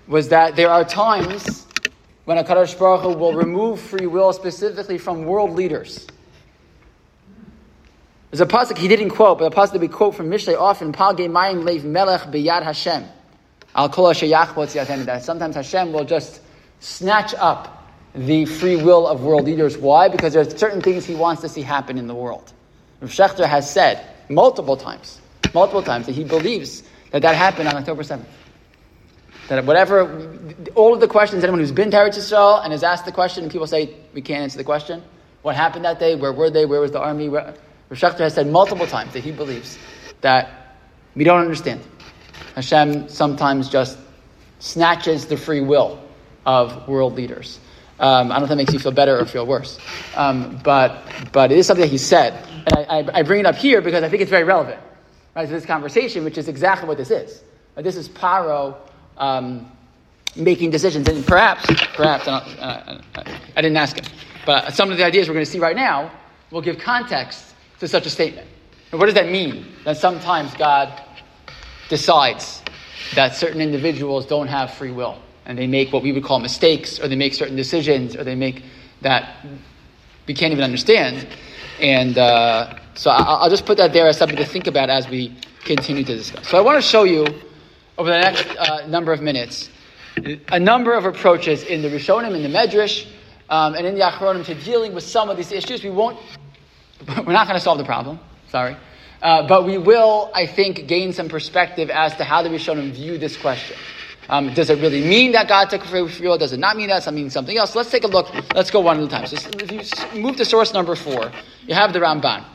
was 0.07 0.29
that 0.29 0.55
there 0.55 0.69
are 0.69 0.83
times 0.83 1.67
when 2.25 2.37
a 2.37 2.43
Kadosh 2.43 2.77
Baruch 2.77 3.01
Hu 3.01 3.09
will 3.13 3.33
remove 3.33 3.79
free 3.79 4.05
will 4.05 4.31
specifically 4.31 4.97
from 4.97 5.25
world 5.25 5.51
leaders. 5.51 6.07
There's 8.29 8.41
a 8.41 8.45
pasuk 8.45 8.77
he 8.77 8.87
didn't 8.87 9.09
quote, 9.09 9.39
but 9.39 9.51
a 9.51 9.55
pasuk 9.55 9.73
that 9.73 9.81
we 9.81 9.87
quote 9.87 10.15
from 10.15 10.29
Mishlei 10.29 10.57
often: 10.57 10.93
"Pal 10.93 11.15
Mayim 11.15 11.63
leiv 11.63 11.83
melech 11.83 12.21
Hashem." 12.63 13.05
Sometimes 15.23 15.55
Hashem 15.55 15.93
will 15.93 16.05
just 16.05 16.41
snatch 16.81 17.33
up 17.35 17.88
the 18.13 18.45
free 18.45 18.75
will 18.75 19.07
of 19.07 19.23
world 19.23 19.45
leaders. 19.45 19.77
Why? 19.77 20.09
Because 20.09 20.33
there 20.33 20.41
are 20.41 20.50
certain 20.50 20.81
things 20.81 21.05
He 21.05 21.15
wants 21.15 21.41
to 21.43 21.50
see 21.50 21.61
happen 21.61 21.97
in 21.97 22.07
the 22.07 22.15
world. 22.15 22.51
Rav 23.00 23.09
Schachter 23.09 23.45
has 23.45 23.71
said 23.71 24.05
multiple 24.29 24.75
times, 24.75 25.21
multiple 25.53 25.81
times 25.81 26.07
that 26.07 26.13
he 26.13 26.23
believes 26.23 26.83
that 27.11 27.21
that 27.21 27.35
happened 27.35 27.69
on 27.69 27.75
October 27.75 28.03
seventh. 28.03 28.27
That 29.47 29.65
whatever, 29.65 30.38
all 30.75 30.93
of 30.93 31.00
the 31.00 31.07
questions, 31.07 31.43
anyone 31.43 31.59
who's 31.59 31.71
been 31.71 31.91
to 31.91 31.97
Eretz 31.97 32.17
Yisrael 32.17 32.63
and 32.63 32.71
has 32.71 32.83
asked 32.83 33.05
the 33.05 33.11
question, 33.11 33.43
and 33.43 33.51
people 33.51 33.67
say 33.67 33.95
we 34.13 34.21
can't 34.21 34.43
answer 34.43 34.57
the 34.57 34.63
question. 34.63 35.01
What 35.41 35.55
happened 35.55 35.85
that 35.85 36.00
day? 36.00 36.15
Where 36.15 36.31
were 36.31 36.50
they? 36.50 36.65
Where 36.65 36.79
was 36.79 36.91
the 36.91 37.00
army? 37.00 37.27
Where, 37.27 37.55
Rav 37.89 38.00
Schachter 38.00 38.19
has 38.19 38.35
said 38.35 38.47
multiple 38.47 38.88
times 38.88 39.13
that 39.13 39.23
he 39.23 39.31
believes 39.31 39.77
that 40.21 40.77
we 41.15 41.23
don't 41.23 41.41
understand. 41.41 41.81
Hashem 42.55 43.09
sometimes 43.09 43.69
just 43.69 43.97
snatches 44.59 45.25
the 45.25 45.38
free 45.38 45.61
will 45.61 46.00
of 46.45 46.88
world 46.88 47.15
leaders. 47.15 47.60
Um, 48.00 48.31
I 48.31 48.36
don't 48.36 48.39
know 48.39 48.43
if 48.45 48.50
that 48.50 48.55
makes 48.55 48.74
you 48.74 48.79
feel 48.79 48.91
better 48.91 49.19
or 49.19 49.25
feel 49.25 49.45
worse, 49.45 49.77
um, 50.15 50.60
but 50.63 51.03
but 51.31 51.51
it 51.51 51.57
is 51.60 51.67
something 51.67 51.83
that 51.83 51.91
he 51.91 52.00
said, 52.00 52.33
and 52.65 52.75
I, 52.75 53.00
I, 53.00 53.19
I 53.19 53.21
bring 53.24 53.41
it 53.41 53.45
up 53.45 53.55
here 53.55 53.79
because 53.79 54.03
I 54.03 54.10
think 54.10 54.24
it's 54.24 54.31
very 54.31 54.43
relevant, 54.43 54.79
right, 55.36 55.45
to 55.45 55.51
this 55.51 55.65
conversation, 55.65 56.24
which 56.24 56.39
is 56.39 56.48
exactly 56.48 56.88
what 56.88 56.98
this 56.98 57.12
is. 57.12 57.43
This 57.75 57.95
is 57.95 58.10
Paro 58.10 58.75
um, 59.17 59.71
making 60.36 60.71
decisions, 60.71 61.07
and 61.07 61.24
perhaps, 61.27 61.65
perhaps, 61.93 62.27
uh, 62.27 62.31
uh, 62.60 63.24
I 63.55 63.62
didn't 63.62 63.77
ask 63.77 63.98
him, 63.98 64.12
but 64.48 64.74
some 64.74 64.91
of 64.91 64.98
the 64.98 65.05
ideas 65.05 65.27
we're 65.27 65.36
going 65.36 65.45
to 65.45 65.51
see 65.51 65.60
right 65.60 65.75
now 65.75 66.12
will 66.50 66.62
give 66.62 66.79
context 66.79 67.53
to 67.79 67.88
such 67.88 68.07
a 68.07 68.10
statement. 68.10 68.48
And 68.91 69.00
what 69.00 69.05
does 69.05 69.15
that 69.15 69.29
mean? 69.29 69.67
That 69.86 69.98
sometimes 69.98 70.53
God 70.55 71.01
decides 71.88 72.63
that 73.13 73.36
certain 73.36 73.62
individuals 73.62 74.25
don't 74.25 74.48
have 74.48 74.74
free 74.74 74.91
will 74.91 75.21
and 75.45 75.57
they 75.57 75.67
make 75.67 75.91
what 75.91 76.03
we 76.03 76.12
would 76.12 76.24
call 76.24 76.39
mistakes 76.39 77.00
or 77.00 77.07
they 77.07 77.15
make 77.15 77.33
certain 77.33 77.55
decisions 77.55 78.15
or 78.15 78.24
they 78.24 78.36
make 78.36 78.63
that 79.01 79.45
we 80.27 80.33
can't 80.33 80.51
even 80.51 80.63
understand. 80.63 81.27
And 81.79 82.17
uh, 82.17 82.77
so 82.93 83.10
I'll, 83.10 83.50
just 83.50 83.65
put 83.65 83.77
that 83.77 83.93
there 83.93 84.07
as 84.07 84.17
something 84.17 84.38
to 84.38 84.45
think 84.45 84.67
about 84.67 84.89
as 84.89 85.07
we 85.10 85.36
continue 85.63 86.03
to 86.03 86.15
discuss. 86.15 86.48
So 86.48 86.57
I 86.57 86.62
want 86.62 86.77
to 86.77 86.81
show 86.81 87.03
you 87.03 87.25
over 87.98 88.10
the 88.10 88.19
next 88.19 88.48
uh, 88.57 88.88
number 88.88 89.12
of 89.12 89.21
minutes 89.21 89.69
a 90.50 90.60
number 90.60 90.93
of 90.93 91.05
approaches 91.05 91.63
in 91.63 91.81
the 91.81 91.89
Rishonim, 91.89 92.36
in 92.36 92.43
the 92.43 92.50
Medrash, 92.50 93.07
um, 93.50 93.75
and 93.75 93.86
in 93.86 93.95
the 93.95 94.01
Achronim 94.01 94.45
to 94.45 94.55
dealing 94.55 94.93
with 94.93 95.03
some 95.03 95.29
of 95.29 95.38
these 95.38 95.51
issues. 95.51 95.83
We 95.83 95.89
won't, 95.89 96.17
we're 97.07 97.33
not 97.33 97.48
going 97.48 97.57
to 97.57 97.63
solve 97.63 97.77
the 97.77 97.86
problem, 97.86 98.19
sorry. 98.50 98.75
Uh, 99.21 99.48
but 99.48 99.65
we 99.65 99.77
will, 99.77 100.31
I 100.33 100.48
think, 100.48 100.88
gain 100.88 101.13
some 101.13 101.29
perspective 101.29 101.89
as 101.89 102.15
to 102.17 102.24
how 102.24 102.41
the 102.41 102.50
Rishonim 102.50 102.91
view 102.91 103.17
this 103.17 103.38
question. 103.38 103.77
Um, 104.31 104.53
does 104.53 104.69
it 104.69 104.79
really 104.79 105.01
mean 105.01 105.33
that 105.33 105.50
God 105.50 105.69
took 105.69 105.83
free 105.83 106.03
will? 106.21 106.38
Does 106.38 106.53
it 106.53 106.59
not 106.59 106.77
mean 106.77 106.88
that? 106.88 107.00
Does 107.00 107.07
it 107.07 107.11
mean 107.11 107.29
something 107.29 107.57
else? 107.57 107.75
Let's 107.75 107.91
take 107.91 108.05
a 108.05 108.07
look. 108.07 108.33
Let's 108.55 108.71
go 108.71 108.79
one 108.79 108.97
at 108.97 109.03
a 109.03 109.07
time. 109.09 109.27
So 109.27 109.35
if 109.59 110.15
you 110.15 110.21
move 110.21 110.38
to 110.38 110.45
source 110.45 110.73
number 110.73 110.95
four, 110.95 111.33
you 111.67 111.75
have 111.75 111.91
the 111.91 112.00
Ramban. 112.00 112.45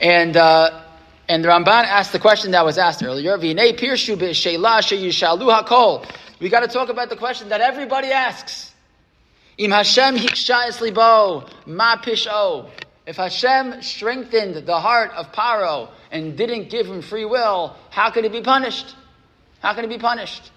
And, 0.00 0.34
uh, 0.34 0.84
and 1.28 1.44
the 1.44 1.48
Ramban 1.50 1.84
asked 1.84 2.12
the 2.12 2.18
question 2.18 2.52
that 2.52 2.64
was 2.64 2.78
asked 2.78 3.02
earlier. 3.02 3.36
We 3.36 3.52
got 6.48 6.60
to 6.60 6.68
talk 6.68 6.88
about 6.88 7.10
the 7.10 7.16
question 7.16 7.50
that 7.50 7.60
everybody 7.60 8.08
asks. 8.08 8.72
Im 9.58 9.70
Hashem 9.70 10.14
ma 10.14 11.96
pisho. 11.98 12.70
If 13.04 13.16
Hashem 13.16 13.82
strengthened 13.82 14.64
the 14.66 14.80
heart 14.80 15.10
of 15.10 15.30
Paro 15.32 15.90
and 16.10 16.38
didn't 16.38 16.70
give 16.70 16.86
him 16.86 17.02
free 17.02 17.26
will, 17.26 17.76
how 17.90 18.10
could 18.10 18.24
he 18.24 18.30
be 18.30 18.40
punished? 18.40 18.94
How 19.62 19.72
can 19.74 19.88
he 19.88 19.96
be 19.96 20.00
punished? 20.00 20.50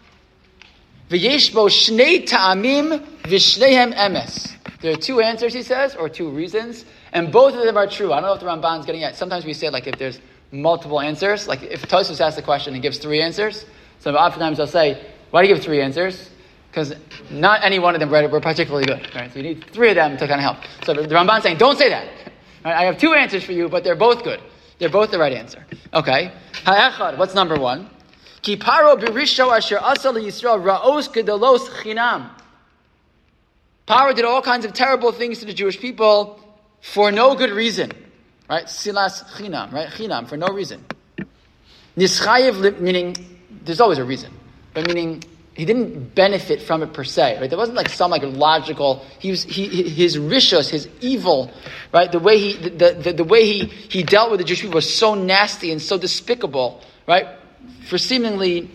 There 4.81 4.93
are 4.93 4.97
two 4.97 5.21
answers, 5.21 5.53
he 5.53 5.61
says, 5.61 5.95
or 5.95 6.09
two 6.09 6.29
reasons, 6.29 6.85
and 7.13 7.31
both 7.31 7.53
of 7.53 7.63
them 7.63 7.77
are 7.77 7.87
true. 7.87 8.11
I 8.11 8.19
don't 8.19 8.29
know 8.29 8.33
if 8.33 8.39
the 8.39 8.47
Ramban's 8.47 8.85
getting 8.85 9.03
at. 9.03 9.15
Sometimes 9.15 9.45
we 9.45 9.53
say 9.53 9.69
like 9.69 9.85
if 9.85 9.97
there's 9.99 10.19
multiple 10.51 10.99
answers, 10.99 11.47
like 11.47 11.61
if 11.61 11.87
Tosfos 11.87 12.19
asks 12.19 12.39
a 12.39 12.41
question 12.41 12.73
and 12.73 12.81
gives 12.81 12.97
three 12.97 13.21
answers, 13.21 13.65
so 13.99 14.13
oftentimes 14.15 14.57
they'll 14.57 14.67
say, 14.67 15.05
why 15.29 15.43
do 15.43 15.47
you 15.47 15.55
give 15.55 15.63
three 15.63 15.81
answers? 15.81 16.31
Because 16.69 16.93
not 17.29 17.63
any 17.63 17.77
one 17.79 17.93
of 17.93 17.99
them 17.99 18.09
were, 18.09 18.27
were 18.27 18.41
particularly 18.41 18.85
good. 18.85 19.07
Right? 19.15 19.31
So 19.31 19.39
you 19.39 19.43
need 19.43 19.65
three 19.71 19.89
of 19.89 19.95
them 19.95 20.17
to 20.17 20.27
kind 20.27 20.39
of 20.39 20.41
help. 20.41 20.57
So 20.83 20.93
the 20.93 21.07
Ramban's 21.07 21.43
saying, 21.43 21.57
don't 21.57 21.77
say 21.77 21.89
that. 21.89 22.07
Right? 22.65 22.75
I 22.75 22.85
have 22.85 22.97
two 22.97 23.13
answers 23.13 23.43
for 23.43 23.51
you, 23.51 23.69
but 23.69 23.83
they're 23.83 23.95
both 23.95 24.23
good. 24.23 24.41
They're 24.79 24.89
both 24.89 25.11
the 25.11 25.19
right 25.19 25.33
answer. 25.33 25.65
Okay. 25.93 26.31
Ha'echad, 26.65 27.17
what's 27.17 27.35
number 27.35 27.57
one? 27.59 27.89
Ki 28.45 28.57
paro 28.57 28.95
birisho 28.95 29.51
asher 29.57 29.79
asal 29.79 30.13
Yisrael 30.13 30.61
ra'os 30.61 31.09
gedalos 31.09 31.67
chinam. 31.81 32.29
Paro 33.87 34.13
did 34.15 34.23
all 34.23 34.43
kinds 34.43 34.65
of 34.65 34.73
terrible 34.73 35.11
things 35.11 35.39
to 35.39 35.45
the 35.45 35.53
Jewish 35.53 35.79
people 35.79 36.39
for 36.79 37.11
no 37.11 37.33
good 37.33 37.49
reason. 37.49 37.91
Right? 38.47 38.69
Silas 38.69 39.23
chinam, 39.35 39.71
right? 39.73 39.89
Chinam, 39.89 40.29
for 40.29 40.37
no 40.37 40.49
reason. 40.49 40.85
Nischayev, 41.97 42.79
meaning, 42.79 43.15
there's 43.63 43.81
always 43.81 43.97
a 43.97 44.03
reason. 44.03 44.31
But 44.75 44.85
meaning, 44.85 45.23
he 45.55 45.65
didn't 45.65 46.13
benefit 46.13 46.61
from 46.61 46.83
it 46.83 46.93
per 46.93 47.03
se, 47.03 47.39
right? 47.39 47.49
There 47.49 47.57
wasn't 47.57 47.77
like 47.77 47.89
some 47.89 48.11
like 48.11 48.21
logical. 48.23 49.03
He 49.17 49.31
was 49.31 49.41
he 49.41 49.89
his 49.89 50.17
rishos, 50.17 50.69
his 50.69 50.87
evil, 51.01 51.51
right? 51.91 52.11
The 52.11 52.19
way 52.19 52.37
he 52.37 52.69
the, 52.69 52.93
the, 52.93 53.13
the 53.13 53.23
way 53.23 53.43
he 53.43 53.65
he 53.65 54.03
dealt 54.03 54.29
with 54.29 54.39
the 54.39 54.43
Jewish 54.43 54.61
people 54.61 54.75
was 54.75 54.93
so 54.93 55.15
nasty 55.15 55.71
and 55.71 55.81
so 55.81 55.97
despicable, 55.97 56.83
right? 57.07 57.25
For 57.87 57.97
seemingly 57.97 58.69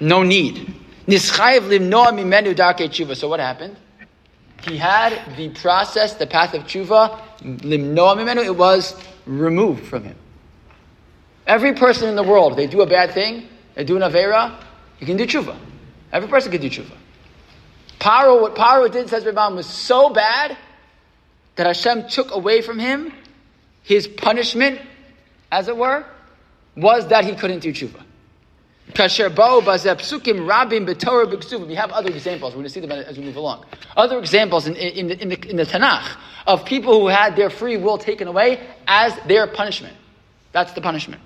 no 0.00 0.22
need. 0.22 0.74
So 1.08 1.18
what 3.28 3.40
happened? 3.40 3.76
He 4.62 4.76
had 4.76 5.36
the 5.36 5.48
process, 5.50 6.14
the 6.14 6.26
path 6.26 6.54
of 6.54 6.64
tshuva. 6.64 7.18
It 7.42 8.56
was 8.56 8.94
removed 9.26 9.86
from 9.86 10.04
him. 10.04 10.16
Every 11.46 11.72
person 11.72 12.08
in 12.08 12.16
the 12.16 12.22
world, 12.22 12.56
they 12.56 12.66
do 12.66 12.82
a 12.82 12.86
bad 12.86 13.12
thing, 13.12 13.48
they 13.74 13.84
do 13.84 13.96
an 13.96 14.02
avera, 14.02 14.54
you 15.00 15.06
can 15.06 15.16
do 15.16 15.26
tshuva. 15.26 15.56
Every 16.12 16.28
person 16.28 16.52
can 16.52 16.60
do 16.60 16.68
tshuva. 16.68 16.92
Paro, 17.98 18.40
what 18.40 18.54
Paro 18.54 18.90
did, 18.90 19.08
says 19.08 19.24
Ramban, 19.24 19.56
was 19.56 19.66
so 19.66 20.10
bad 20.10 20.56
that 21.56 21.66
Hashem 21.66 22.08
took 22.08 22.30
away 22.30 22.60
from 22.62 22.78
him 22.78 23.12
his 23.82 24.06
punishment, 24.06 24.80
as 25.50 25.68
it 25.68 25.76
were, 25.76 26.04
was 26.76 27.06
that 27.08 27.24
he 27.24 27.34
couldn't 27.34 27.60
do 27.60 27.72
tshuva. 27.72 28.02
We 31.68 31.74
have 31.74 31.90
other 31.92 32.10
examples. 32.10 32.52
We're 32.52 32.56
going 32.56 32.64
to 32.64 32.70
see 32.70 32.80
them 32.80 32.90
as 32.90 33.16
we 33.18 33.24
move 33.24 33.36
along. 33.36 33.64
Other 33.96 34.18
examples 34.18 34.66
in, 34.66 34.74
in, 34.74 35.08
the, 35.08 35.22
in, 35.22 35.28
the, 35.28 35.50
in 35.50 35.56
the 35.56 35.64
Tanakh 35.64 36.16
of 36.46 36.64
people 36.64 37.00
who 37.00 37.06
had 37.08 37.36
their 37.36 37.50
free 37.50 37.76
will 37.76 37.98
taken 37.98 38.26
away 38.26 38.60
as 38.86 39.16
their 39.26 39.46
punishment. 39.46 39.94
That's 40.52 40.72
the 40.72 40.80
punishment. 40.80 41.22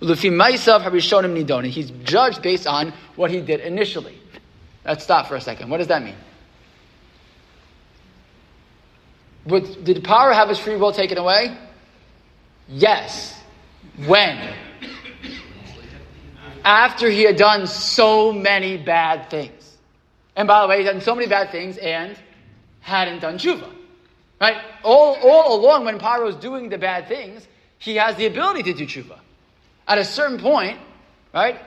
He's 0.00 1.90
judged 2.04 2.42
based 2.42 2.66
on 2.66 2.92
what 3.16 3.30
he 3.30 3.40
did 3.40 3.60
initially. 3.60 4.18
Let's 4.84 5.04
stop 5.04 5.28
for 5.28 5.36
a 5.36 5.40
second. 5.40 5.70
What 5.70 5.78
does 5.78 5.86
that 5.88 6.02
mean? 6.02 6.16
Did 9.46 10.04
Paro 10.04 10.34
have 10.34 10.48
his 10.48 10.58
free 10.58 10.76
will 10.76 10.92
taken 10.92 11.18
away? 11.18 11.56
Yes. 12.68 13.40
When? 14.06 14.54
After 16.64 17.10
he 17.10 17.22
had 17.22 17.36
done 17.36 17.66
so 17.66 18.32
many 18.32 18.76
bad 18.76 19.30
things. 19.30 19.76
And 20.36 20.48
by 20.48 20.62
the 20.62 20.68
way, 20.68 20.80
he 20.80 20.84
had 20.84 20.92
done 20.92 21.00
so 21.00 21.14
many 21.14 21.26
bad 21.26 21.50
things 21.50 21.76
and 21.76 22.16
hadn't 22.80 23.20
done 23.20 23.38
tshuva. 23.38 23.70
Right? 24.40 24.56
All, 24.82 25.16
all 25.22 25.60
along 25.60 25.84
when 25.84 25.98
Paro 25.98 26.24
was 26.24 26.36
doing 26.36 26.68
the 26.68 26.78
bad 26.78 27.08
things, 27.08 27.46
he 27.78 27.96
has 27.96 28.16
the 28.16 28.26
ability 28.26 28.62
to 28.64 28.74
do 28.74 28.86
tshuva. 28.86 29.18
At 29.86 29.98
a 29.98 30.04
certain 30.04 30.38
point, 30.38 30.78
right, 31.34 31.60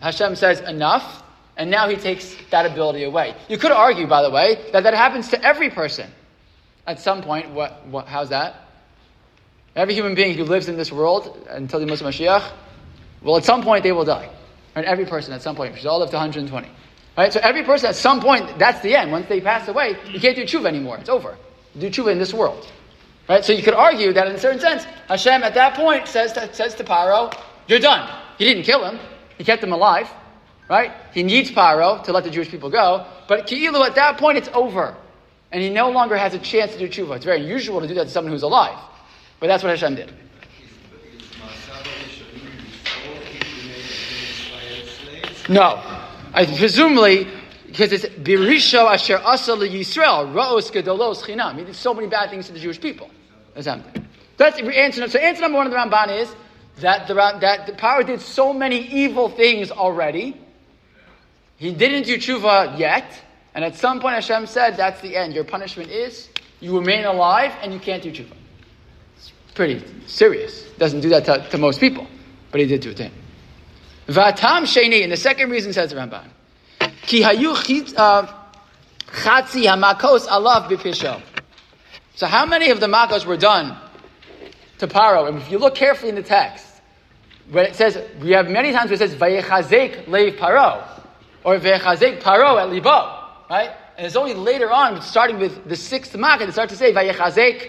Hashem 0.00 0.36
says 0.36 0.60
enough, 0.60 1.22
and 1.56 1.70
now 1.70 1.88
he 1.88 1.96
takes 1.96 2.36
that 2.50 2.66
ability 2.66 3.04
away. 3.04 3.34
You 3.48 3.56
could 3.56 3.70
argue, 3.70 4.06
by 4.06 4.22
the 4.22 4.30
way, 4.30 4.70
that 4.72 4.82
that 4.82 4.94
happens 4.94 5.28
to 5.28 5.42
every 5.42 5.70
person. 5.70 6.10
At 6.86 7.00
some 7.00 7.22
point, 7.22 7.50
what, 7.50 7.86
what, 7.86 8.06
how's 8.06 8.28
that? 8.28 8.56
Every 9.74 9.94
human 9.94 10.14
being 10.14 10.36
who 10.36 10.44
lives 10.44 10.68
in 10.68 10.76
this 10.76 10.92
world 10.92 11.46
until 11.48 11.80
the 11.80 11.86
Muslim 11.86 12.12
Mashiach, 12.12 12.50
well, 13.22 13.36
at 13.36 13.44
some 13.44 13.62
point 13.62 13.82
they 13.82 13.92
will 13.92 14.04
die. 14.04 14.30
Right? 14.74 14.84
Every 14.84 15.06
person 15.06 15.32
at 15.32 15.42
some 15.42 15.56
point, 15.56 15.72
we 15.72 15.78
should 15.78 15.88
all 15.88 16.00
live 16.00 16.10
to 16.10 16.16
120. 16.16 16.68
Right? 17.16 17.32
So 17.32 17.40
every 17.42 17.64
person 17.64 17.88
at 17.88 17.96
some 17.96 18.20
point, 18.20 18.58
that's 18.58 18.80
the 18.80 18.94
end. 18.94 19.10
Once 19.10 19.26
they 19.28 19.40
pass 19.40 19.68
away, 19.68 19.96
you 20.10 20.20
can't 20.20 20.36
do 20.36 20.44
tshuva 20.44 20.66
anymore. 20.66 20.98
It's 20.98 21.08
over. 21.08 21.36
You 21.74 21.88
do 21.88 21.90
tshuva 21.90 22.12
in 22.12 22.18
this 22.18 22.34
world. 22.34 22.66
Right? 23.28 23.44
So 23.44 23.52
you 23.52 23.62
could 23.62 23.74
argue 23.74 24.12
that 24.12 24.28
in 24.28 24.34
a 24.34 24.38
certain 24.38 24.60
sense, 24.60 24.84
Hashem 25.08 25.42
at 25.42 25.54
that 25.54 25.74
point 25.74 26.06
says 26.06 26.32
to, 26.34 26.52
says 26.52 26.74
to 26.74 26.84
Paro, 26.84 27.32
you're 27.68 27.78
done. 27.78 28.08
He 28.38 28.44
didn't 28.44 28.64
kill 28.64 28.84
him. 28.84 29.00
He 29.38 29.44
kept 29.44 29.62
him 29.62 29.72
alive. 29.72 30.10
Right? 30.68 30.92
He 31.14 31.22
needs 31.22 31.50
Paro 31.50 32.02
to 32.04 32.12
let 32.12 32.24
the 32.24 32.30
Jewish 32.30 32.50
people 32.50 32.70
go. 32.70 33.06
But 33.28 33.46
Ki'ilu, 33.46 33.84
at 33.86 33.94
that 33.94 34.18
point, 34.18 34.36
it's 34.36 34.48
over. 34.52 34.94
And 35.52 35.62
he 35.62 35.70
no 35.70 35.90
longer 35.90 36.16
has 36.16 36.34
a 36.34 36.38
chance 36.38 36.72
to 36.72 36.78
do 36.78 36.88
tshuva. 36.88 37.16
It's 37.16 37.24
very 37.24 37.40
unusual 37.40 37.80
to 37.80 37.88
do 37.88 37.94
that 37.94 38.04
to 38.04 38.10
someone 38.10 38.32
who's 38.32 38.42
alive. 38.42 38.78
But 39.40 39.46
that's 39.46 39.62
what 39.62 39.70
Hashem 39.70 39.94
did. 39.94 40.12
No. 45.48 45.82
I, 46.34 46.44
presumably, 46.44 47.28
because 47.66 47.92
it's 47.92 48.06
Birisho 48.06 48.92
Asher 48.92 49.18
Asa 49.18 49.52
Yisrael, 49.52 50.32
Ra'os 50.32 50.70
Gedolos 50.70 51.22
Chinam. 51.22 51.58
He 51.58 51.64
did 51.64 51.74
so 51.74 51.94
many 51.94 52.06
bad 52.06 52.30
things 52.30 52.46
to 52.46 52.52
the 52.52 52.58
Jewish 52.58 52.80
people. 52.80 53.10
That's 53.54 53.66
answer. 53.66 54.02
So 54.38 55.18
answer 55.18 55.40
number 55.40 55.56
one 55.56 55.66
of 55.66 55.72
the 55.72 55.78
Ramban 55.78 56.20
is 56.20 56.34
that 56.80 57.08
the, 57.08 57.14
that 57.14 57.66
the 57.66 57.72
Paro 57.72 58.06
did 58.06 58.20
so 58.20 58.52
many 58.52 58.78
evil 58.78 59.28
things 59.28 59.70
already. 59.70 60.40
He 61.56 61.72
didn't 61.72 62.02
do 62.02 62.18
tshuva 62.18 62.78
yet, 62.78 63.18
and 63.54 63.64
at 63.64 63.76
some 63.76 63.98
point 64.00 64.14
Hashem 64.14 64.46
said, 64.46 64.76
"That's 64.76 65.00
the 65.00 65.16
end. 65.16 65.32
Your 65.32 65.44
punishment 65.44 65.90
is 65.90 66.28
you 66.60 66.78
remain 66.78 67.06
alive 67.06 67.54
and 67.62 67.72
you 67.72 67.78
can't 67.78 68.02
do 68.02 68.12
tshuva." 68.12 68.36
It's 69.16 69.32
pretty 69.54 69.82
serious. 70.06 70.64
Doesn't 70.76 71.00
do 71.00 71.08
that 71.08 71.24
to, 71.24 71.48
to 71.48 71.56
most 71.56 71.80
people, 71.80 72.06
but 72.50 72.60
he 72.60 72.66
did 72.66 72.82
do 72.82 72.90
it 72.90 72.98
to 72.98 73.04
him. 73.04 73.12
Vatam 74.06 74.62
sheni, 74.62 75.02
and 75.02 75.10
the 75.10 75.16
second 75.16 75.50
reason 75.50 75.72
says 75.72 75.92
Ramban, 75.92 76.28
ki 77.02 77.22
hayu 77.22 77.94
uh, 77.96 78.26
chatzi 79.06 79.64
hamakos 79.64 80.28
alav 80.28 80.68
bipisho. 80.68 81.20
So 82.14 82.26
how 82.26 82.46
many 82.46 82.70
of 82.70 82.80
the 82.80 82.86
makos 82.86 83.26
were 83.26 83.36
done 83.36 83.76
to 84.78 84.86
Paro? 84.86 85.28
And 85.28 85.38
if 85.38 85.50
you 85.50 85.58
look 85.58 85.74
carefully 85.74 86.10
in 86.10 86.14
the 86.14 86.22
text, 86.22 86.64
when 87.50 87.66
it 87.66 87.74
says, 87.74 88.00
we 88.20 88.30
have 88.30 88.48
many 88.48 88.72
times 88.72 88.90
where 88.90 88.94
it 88.94 88.98
says, 88.98 89.14
Vayechazek 89.14 90.06
leiv 90.06 90.38
Paro, 90.38 90.86
or 91.44 91.58
Vayechazek 91.58 92.22
Paro 92.22 92.60
at 92.60 92.70
libo, 92.70 93.22
right? 93.50 93.70
And 93.96 94.06
it's 94.06 94.16
only 94.16 94.34
later 94.34 94.70
on, 94.70 95.02
starting 95.02 95.38
with 95.38 95.68
the 95.68 95.76
sixth 95.76 96.16
makkah, 96.16 96.44
it 96.44 96.52
starts 96.52 96.72
to 96.72 96.78
say, 96.78 96.92
Vayechazek 96.92 97.68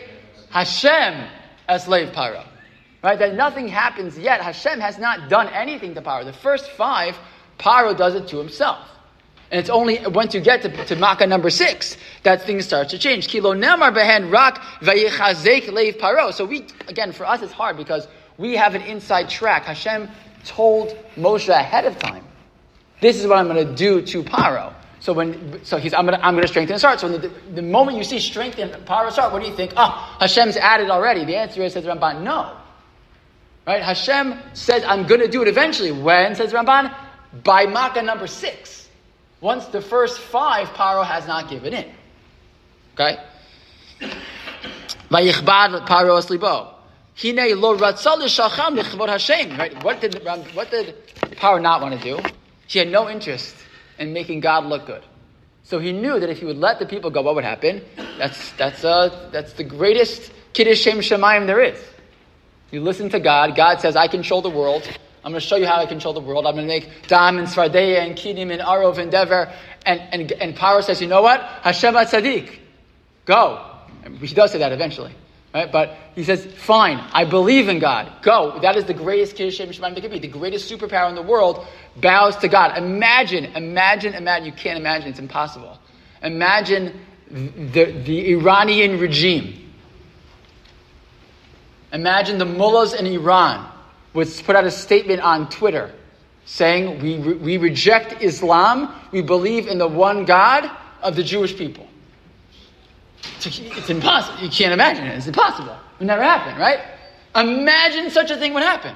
Hashem 0.50 1.28
as 1.68 1.86
leiv 1.86 2.14
Paro. 2.14 2.46
Right? 3.08 3.18
That 3.18 3.36
nothing 3.36 3.70
happens 3.70 4.20
yet. 4.20 4.42
Hashem 4.42 4.82
has 4.82 5.00
not 5.00 5.30
done 5.30 5.48
anything 5.48 5.96
to 5.96 6.02
Paro. 6.02 6.26
The 6.26 6.34
first 6.34 6.70
five, 6.72 7.18
Paro 7.58 7.96
does 7.96 8.16
it 8.16 8.28
to 8.28 8.38
himself. 8.38 8.86
And 9.50 9.62
it's 9.62 9.70
only 9.70 10.06
once 10.08 10.36
you 10.36 10.42
get 10.42 10.62
to, 10.64 10.86
to 10.88 10.96
Makkah 10.98 11.26
number 11.26 11.50
six 11.50 11.96
that 12.24 12.42
things 12.42 12.66
start 12.66 12.90
to 12.90 13.00
change. 13.00 13.30
Kilo 13.30 13.54
nemar 13.54 13.96
behen 13.96 14.30
rak 14.30 14.58
vayichazek 14.82 15.68
leiv 15.70 15.98
paro. 16.00 16.34
So 16.34 16.44
we, 16.44 16.68
again, 16.90 17.14
for 17.14 17.26
us 17.26 17.42
it's 17.42 17.54
hard 17.54 17.78
because 17.78 18.10
we 18.38 18.58
have 18.58 18.76
an 18.76 18.82
inside 18.82 19.30
track. 19.30 19.64
Hashem 19.64 20.10
told 20.44 20.90
Moshe 21.16 21.48
ahead 21.48 21.86
of 21.86 21.98
time, 21.98 22.26
this 23.00 23.22
is 23.22 23.26
what 23.26 23.38
I'm 23.38 23.48
going 23.48 23.66
to 23.66 23.74
do 23.74 24.02
to 24.02 24.22
Paro. 24.22 24.74
So 25.00 25.14
when, 25.14 25.64
so 25.64 25.78
he's, 25.78 25.94
I'm 25.94 26.06
going 26.06 26.20
to, 26.20 26.26
I'm 26.26 26.34
going 26.34 26.42
to 26.42 26.50
strengthen 26.50 26.74
his 26.74 26.82
heart. 26.82 27.00
So 27.00 27.08
the, 27.08 27.32
the 27.56 27.62
moment 27.62 27.96
you 27.98 28.04
see 28.04 28.20
strength 28.20 28.60
in 28.60 28.68
Paro's 28.84 29.16
heart, 29.16 29.32
what 29.32 29.42
do 29.42 29.48
you 29.48 29.56
think? 29.56 29.72
Ah, 29.78 30.18
oh, 30.18 30.20
Hashem's 30.20 30.58
added 30.58 30.90
already. 30.90 31.24
The 31.24 31.38
answer 31.38 31.64
is, 31.64 31.72
says 31.72 31.86
Ramban, 31.86 32.24
no. 32.24 32.58
Right? 33.68 33.84
Hashem 33.84 34.40
said, 34.54 34.86
I'm 34.86 35.06
going 35.06 35.20
to 35.20 35.28
do 35.28 35.42
it 35.42 35.50
eventually. 35.50 35.92
When, 35.92 36.36
says 36.36 36.54
Ramban? 36.54 36.96
By 37.44 37.66
Makkah 37.66 38.02
number 38.02 38.26
six. 38.26 38.88
Once 39.42 39.66
the 39.66 39.82
first 39.82 40.20
five, 40.20 40.70
Paro 40.70 41.06
has 41.06 41.28
not 41.28 41.50
given 41.50 41.74
in. 41.74 41.92
Okay? 42.94 43.18
Vayichbad 45.12 45.86
Paro 45.86 46.18
aslibo. 46.18 46.74
Hine 47.22 47.60
lo 47.60 47.78
ratzal 47.78 48.22
shacham 48.24 48.80
lechvod 48.80 49.10
Hashem. 49.10 49.58
Right? 49.58 49.84
What 49.84 50.00
did 50.00 50.24
what 50.54 50.72
did 50.72 50.96
Paro 51.36 51.62
not 51.62 51.82
want 51.82 52.00
to 52.00 52.02
do? 52.02 52.24
He 52.68 52.80
had 52.80 52.88
no 52.88 53.10
interest 53.10 53.54
in 54.00 54.14
making 54.14 54.40
God 54.40 54.66
look 54.66 54.86
good. 54.86 55.04
So 55.64 55.80
he 55.80 55.92
knew 55.92 56.20
that 56.20 56.30
if 56.30 56.40
he 56.40 56.46
would 56.46 56.58
let 56.58 56.80
the 56.80 56.86
people 56.86 57.10
go, 57.10 57.22
what 57.22 57.36
would 57.36 57.44
happen? 57.44 57.84
That's 58.18 58.54
that's 58.54 58.86
uh 58.86 59.30
that's 59.34 59.54
the 59.54 59.66
greatest 59.66 60.32
kiddush 60.54 60.80
shem 60.80 61.00
shemayim 61.00 61.48
there 61.48 61.62
is. 61.62 61.78
You 62.72 62.82
listen 62.82 63.10
to 63.10 63.20
God. 63.20 63.56
God 63.56 63.80
says, 63.82 63.96
"I 63.96 64.08
control 64.08 64.42
the 64.42 64.50
world. 64.50 64.88
I'm 65.28 65.34
going 65.34 65.42
to 65.42 65.46
show 65.46 65.58
you 65.58 65.66
how 65.66 65.82
I 65.82 65.86
control 65.86 66.14
the 66.14 66.22
world. 66.22 66.46
I'm 66.46 66.56
going 66.56 66.68
to 66.68 66.74
make 66.74 67.08
Dam 67.08 67.38
and 67.38 67.48
and 67.50 68.16
Kinim 68.16 68.50
and 68.50 68.62
Arov 68.62 68.98
and 68.98 69.12
Dever. 69.12 69.52
And, 69.86 70.00
and, 70.12 70.32
and 70.32 70.56
Paro 70.56 70.82
says, 70.82 71.02
you 71.02 71.08
know 71.08 71.22
what? 71.22 71.42
Hashem 71.42 71.94
Tzaddik. 71.96 72.60
Go. 73.26 73.62
He 74.22 74.34
does 74.34 74.54
say 74.54 74.60
that 74.60 74.72
eventually. 74.72 75.14
Right? 75.54 75.70
But 75.70 75.98
he 76.16 76.24
says, 76.24 76.46
fine, 76.46 76.98
I 77.12 77.26
believe 77.26 77.68
in 77.68 77.80
God. 77.80 78.10
Go. 78.22 78.58
That 78.62 78.78
is 78.78 78.86
the 78.86 78.94
greatest 78.94 79.36
Kiddush 79.36 79.60
Shemaim 79.60 79.96
that 79.96 80.02
could 80.02 80.12
be. 80.12 80.20
The 80.20 80.30
greatest 80.30 80.72
superpower 80.72 81.10
in 81.10 81.16
the 81.16 81.22
world 81.22 81.68
bows 81.98 82.38
to 82.38 82.48
God. 82.48 82.78
Imagine, 82.78 83.46
imagine, 83.46 84.14
imagine. 84.14 84.46
You 84.46 84.54
can't 84.54 84.80
imagine. 84.80 85.10
It's 85.10 85.20
impossible. 85.20 85.78
Imagine 86.24 87.02
the, 87.30 87.92
the 88.06 88.32
Iranian 88.32 88.98
regime. 88.98 89.67
Imagine 91.98 92.38
the 92.38 92.46
mullahs 92.46 92.94
in 92.94 93.08
Iran 93.08 93.68
would 94.14 94.30
put 94.46 94.56
out 94.56 94.66
a 94.66 94.70
statement 94.70 95.20
on 95.22 95.50
Twitter 95.50 95.92
saying, 96.46 97.02
we, 97.02 97.18
re- 97.18 97.34
we 97.34 97.58
reject 97.58 98.22
Islam, 98.22 98.94
we 99.12 99.24
believe 99.24 99.68
in 99.68 99.80
the 99.80 99.88
one 99.88 100.24
God 100.24 100.70
of 101.02 101.16
the 101.16 101.24
Jewish 101.24 101.58
people. 101.58 101.88
It's 103.44 103.90
impossible. 103.90 104.44
You 104.44 104.52
can't 104.52 104.74
imagine 104.74 105.08
it. 105.08 105.18
It's 105.18 105.26
impossible. 105.26 105.74
It 105.74 106.00
would 106.00 106.08
never 106.08 106.22
happen, 106.22 106.60
right? 106.60 106.82
Imagine 107.36 108.12
such 108.12 108.30
a 108.30 108.38
thing 108.38 108.54
would 108.54 108.62
happen. 108.62 108.96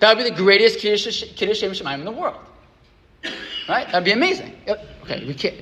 That 0.00 0.16
would 0.16 0.24
be 0.24 0.28
the 0.28 0.34
greatest 0.36 0.80
Kiddush, 0.80 1.22
Kiddush 1.36 1.60
Shem 1.60 1.86
in 1.86 2.04
the 2.04 2.10
world. 2.10 2.40
Right? 3.68 3.86
That'd 3.86 4.04
be 4.04 4.10
amazing. 4.10 4.56
Okay, 5.04 5.24
we 5.24 5.34
can't. 5.34 5.54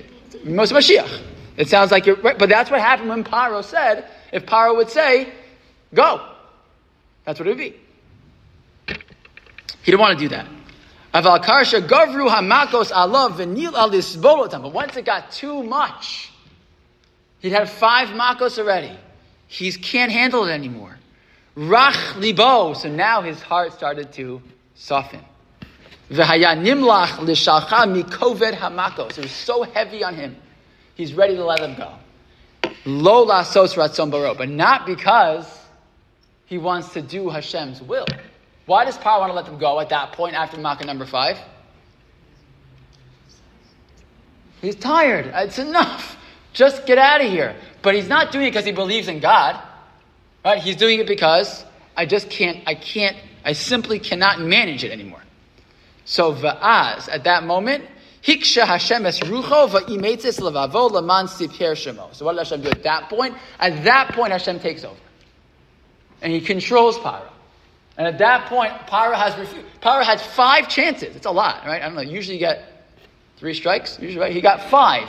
Most 0.46 0.72
Mashiach. 0.72 1.22
It 1.58 1.68
sounds 1.68 1.90
like 1.90 2.06
you're 2.06 2.16
right, 2.16 2.38
but 2.38 2.48
that's 2.48 2.70
what 2.70 2.80
happened 2.80 3.10
when 3.10 3.24
Paro 3.24 3.62
said, 3.62 4.08
if 4.32 4.46
Paro 4.46 4.74
would 4.74 4.88
say, 4.88 5.34
go. 5.94 6.28
That's 7.24 7.38
what 7.38 7.46
it 7.46 7.50
would 7.50 7.58
be. 7.58 7.76
He 9.82 9.92
didn't 9.92 10.00
want 10.00 10.18
to 10.18 10.24
do 10.24 10.28
that. 10.30 10.46
Aval 11.14 11.42
karsha 11.42 11.86
gavru 11.86 12.28
hamakos 12.28 12.90
alav 12.92 13.38
v'nil 13.38 13.74
al 13.74 14.60
But 14.62 14.72
once 14.72 14.96
it 14.96 15.04
got 15.04 15.30
too 15.30 15.62
much, 15.62 16.32
He'd 17.40 17.52
had 17.52 17.68
five 17.70 18.08
makos 18.08 18.58
already. 18.58 18.96
He 19.46 19.70
can't 19.72 20.10
handle 20.10 20.44
it 20.44 20.50
anymore. 20.50 20.98
Rach 21.56 22.16
libo. 22.16 22.74
So 22.74 22.88
now 22.88 23.22
his 23.22 23.40
heart 23.40 23.72
started 23.72 24.12
to 24.14 24.42
soften. 24.74 25.20
V'haya 26.10 26.56
nimlach 26.56 27.18
l'shalcha 27.20 28.02
mikoved 28.02 28.54
hamakos. 28.54 29.18
It 29.18 29.22
was 29.22 29.30
so 29.30 29.62
heavy 29.62 30.02
on 30.02 30.14
him. 30.14 30.36
He's 30.94 31.14
ready 31.14 31.36
to 31.36 31.44
let 31.44 31.60
them 31.60 31.76
go. 31.76 31.92
Lo 32.84 33.24
lasos 33.24 33.74
ratzon 33.74 34.10
baro. 34.10 34.34
But 34.34 34.48
not 34.48 34.84
because 34.84 35.46
he 36.48 36.56
wants 36.56 36.94
to 36.94 37.02
do 37.02 37.28
Hashem's 37.28 37.82
will. 37.82 38.06
Why 38.64 38.86
does 38.86 38.96
Paro 38.96 39.20
want 39.20 39.30
to 39.30 39.34
let 39.34 39.44
them 39.44 39.58
go 39.58 39.80
at 39.80 39.90
that 39.90 40.12
point 40.12 40.34
after 40.34 40.58
Makkah 40.58 40.86
number 40.86 41.04
five? 41.04 41.38
He's 44.62 44.74
tired. 44.74 45.30
It's 45.34 45.58
enough. 45.58 46.16
Just 46.54 46.86
get 46.86 46.98
out 46.98 47.20
of 47.20 47.30
here. 47.30 47.54
But 47.82 47.94
he's 47.94 48.08
not 48.08 48.32
doing 48.32 48.46
it 48.46 48.50
because 48.50 48.64
he 48.64 48.72
believes 48.72 49.08
in 49.08 49.20
God. 49.20 49.62
Right? 50.44 50.60
He's 50.60 50.76
doing 50.76 50.98
it 51.00 51.06
because 51.06 51.64
I 51.96 52.06
just 52.06 52.30
can't, 52.30 52.62
I 52.66 52.74
can't, 52.74 53.16
I 53.44 53.52
simply 53.52 53.98
cannot 53.98 54.40
manage 54.40 54.84
it 54.84 54.90
anymore. 54.90 55.22
So 56.06 56.34
va'az, 56.34 57.10
at 57.12 57.24
that 57.24 57.44
moment, 57.44 57.84
hiksha 58.22 58.66
Hashem 58.66 59.04
es 59.04 59.20
rucho 59.20 59.68
va'imetzis 59.68 60.40
levavo 60.40 60.90
laman 60.90 61.26
siper 61.26 61.72
shemo. 61.72 62.14
So 62.14 62.24
what 62.24 62.36
does 62.36 62.48
Hashem 62.48 62.64
do 62.64 62.70
at 62.70 62.82
that 62.84 63.10
point? 63.10 63.34
At 63.60 63.84
that 63.84 64.12
point, 64.14 64.32
Hashem 64.32 64.60
takes 64.60 64.84
over. 64.84 64.96
And 66.22 66.32
he 66.32 66.40
controls 66.40 66.98
Paro. 66.98 67.22
And 67.96 68.06
at 68.06 68.18
that 68.18 68.48
point, 68.48 68.72
Paro 68.86 69.14
has 69.14 69.36
refused. 69.36 69.66
Has 69.82 70.22
five 70.22 70.68
chances. 70.68 71.16
It's 71.16 71.26
a 71.26 71.30
lot, 71.30 71.64
right? 71.64 71.82
I 71.82 71.86
don't 71.86 71.94
know. 71.94 72.02
Usually 72.02 72.36
you 72.36 72.40
get 72.40 72.86
three 73.36 73.54
strikes. 73.54 73.98
Usually, 74.00 74.20
right? 74.20 74.32
He 74.32 74.40
got 74.40 74.62
five. 74.70 75.08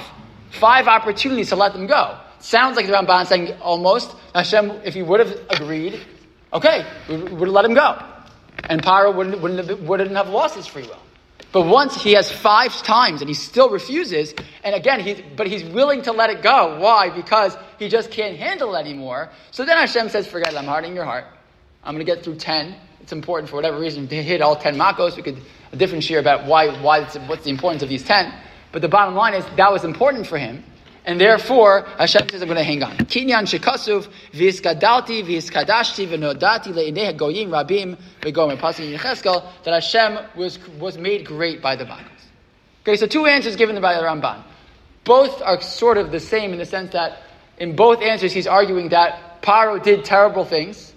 Five 0.52 0.88
opportunities 0.88 1.50
to 1.50 1.56
let 1.56 1.74
them 1.74 1.86
go. 1.86 2.18
Sounds 2.40 2.78
like 2.78 2.88
the 2.88 2.94
Ramban 2.94 3.28
saying 3.28 3.54
almost 3.62 4.16
Hashem, 4.34 4.72
if 4.86 4.94
he 4.94 5.04
would 5.04 5.20
have 5.20 5.38
agreed, 5.50 6.00
okay, 6.54 6.86
we 7.10 7.18
would 7.18 7.48
have 7.48 7.50
let 7.50 7.66
him 7.66 7.74
go, 7.74 8.02
and 8.70 8.82
Paro 8.82 9.14
wouldn't, 9.14 9.42
wouldn't, 9.42 9.68
have, 9.68 9.82
wouldn't 9.82 10.12
have 10.12 10.30
lost 10.30 10.56
his 10.56 10.66
free 10.66 10.84
will. 10.84 10.98
But 11.52 11.64
once 11.64 12.02
he 12.02 12.14
has 12.14 12.32
five 12.32 12.76
times 12.84 13.22
and 13.22 13.30
he 13.30 13.34
still 13.34 13.70
refuses, 13.70 14.36
and 14.64 14.76
again, 14.76 15.00
he's, 15.00 15.22
but 15.36 15.48
he's 15.48 15.64
willing 15.64 16.04
to 16.04 16.12
let 16.12 16.30
it 16.30 16.44
go. 16.44 16.80
Why? 16.80 17.10
Because 17.10 17.58
he 17.80 17.90
just 17.90 18.12
can't 18.12 18.38
handle 18.38 18.76
it 18.76 18.80
anymore. 18.80 19.30
So 19.52 19.66
then 19.66 19.78
Hashem 19.78 20.10
says, 20.10 20.28
forget 20.28 20.54
it, 20.54 20.58
I'm 20.58 20.66
hardening 20.66 20.96
your 20.96 21.06
heart. 21.06 21.26
I'm 21.84 21.96
going 21.96 22.06
to 22.06 22.12
get 22.12 22.24
through 22.24 22.36
10. 22.36 22.76
It's 23.02 23.12
important 23.12 23.50
for 23.50 23.56
whatever 23.56 23.80
reason 23.80 24.08
to 24.08 24.24
hit 24.24 24.42
all 24.42 24.56
10 24.56 24.76
makos. 24.76 25.16
We 25.16 25.24
could, 25.24 25.42
a 25.72 25.76
different 25.76 26.04
share 26.04 26.20
about 26.20 26.46
why, 26.46 26.68
why 26.82 27.04
what's 27.28 27.44
the 27.44 27.50
importance 27.50 27.82
of 27.82 27.90
these 27.90 28.04
10. 28.04 28.32
But 28.72 28.84
the 28.84 28.90
bottom 28.90 29.16
line 29.16 29.34
is 29.34 29.44
that 29.56 29.72
was 29.72 29.84
important 29.84 30.28
for 30.28 30.38
him. 30.38 30.64
And 31.10 31.20
therefore, 31.20 31.88
Hashem 31.98 32.30
says, 32.30 32.44
I'm 32.44 32.48
going 32.48 32.60
to 32.60 32.64
hang 32.64 32.84
on. 32.84 32.96
Kinyan 32.98 33.48
shekasuv, 33.48 34.08
v'iskadalti, 34.32 35.26
v'iskadashti, 35.26 36.08
v'nodati, 36.08 36.68
le'ineh 36.68 37.18
goyim 37.18 37.50
rabim, 37.50 37.98
v'gom, 38.22 38.56
pasuk 38.60 38.96
Yecheskel, 38.96 39.44
that 39.64 39.74
Hashem 39.74 40.20
was, 40.36 40.60
was 40.78 41.00
made 41.00 41.26
great 41.26 41.64
by 41.64 41.76
the 41.76 41.86
Makos. 41.86 42.06
Okay, 42.84 42.96
so 42.96 43.08
two 43.08 43.26
answers 43.26 43.56
given 43.56 43.82
by 43.82 43.96
the 43.96 44.04
Ramban. 44.04 44.44
Both 45.04 45.42
are 45.42 45.60
sort 45.62 45.98
of 45.98 46.12
the 46.12 46.20
same 46.20 46.54
in 46.54 46.60
the 46.60 46.66
sense 46.68 46.92
that 46.92 47.24
in 47.58 47.76
both 47.76 48.04
answers 48.04 48.32
he's 48.32 48.46
arguing 48.46 48.90
that 48.90 49.42
Paro 49.42 49.82
did 49.82 50.06
terrible 50.06 50.46
things. 50.46 50.94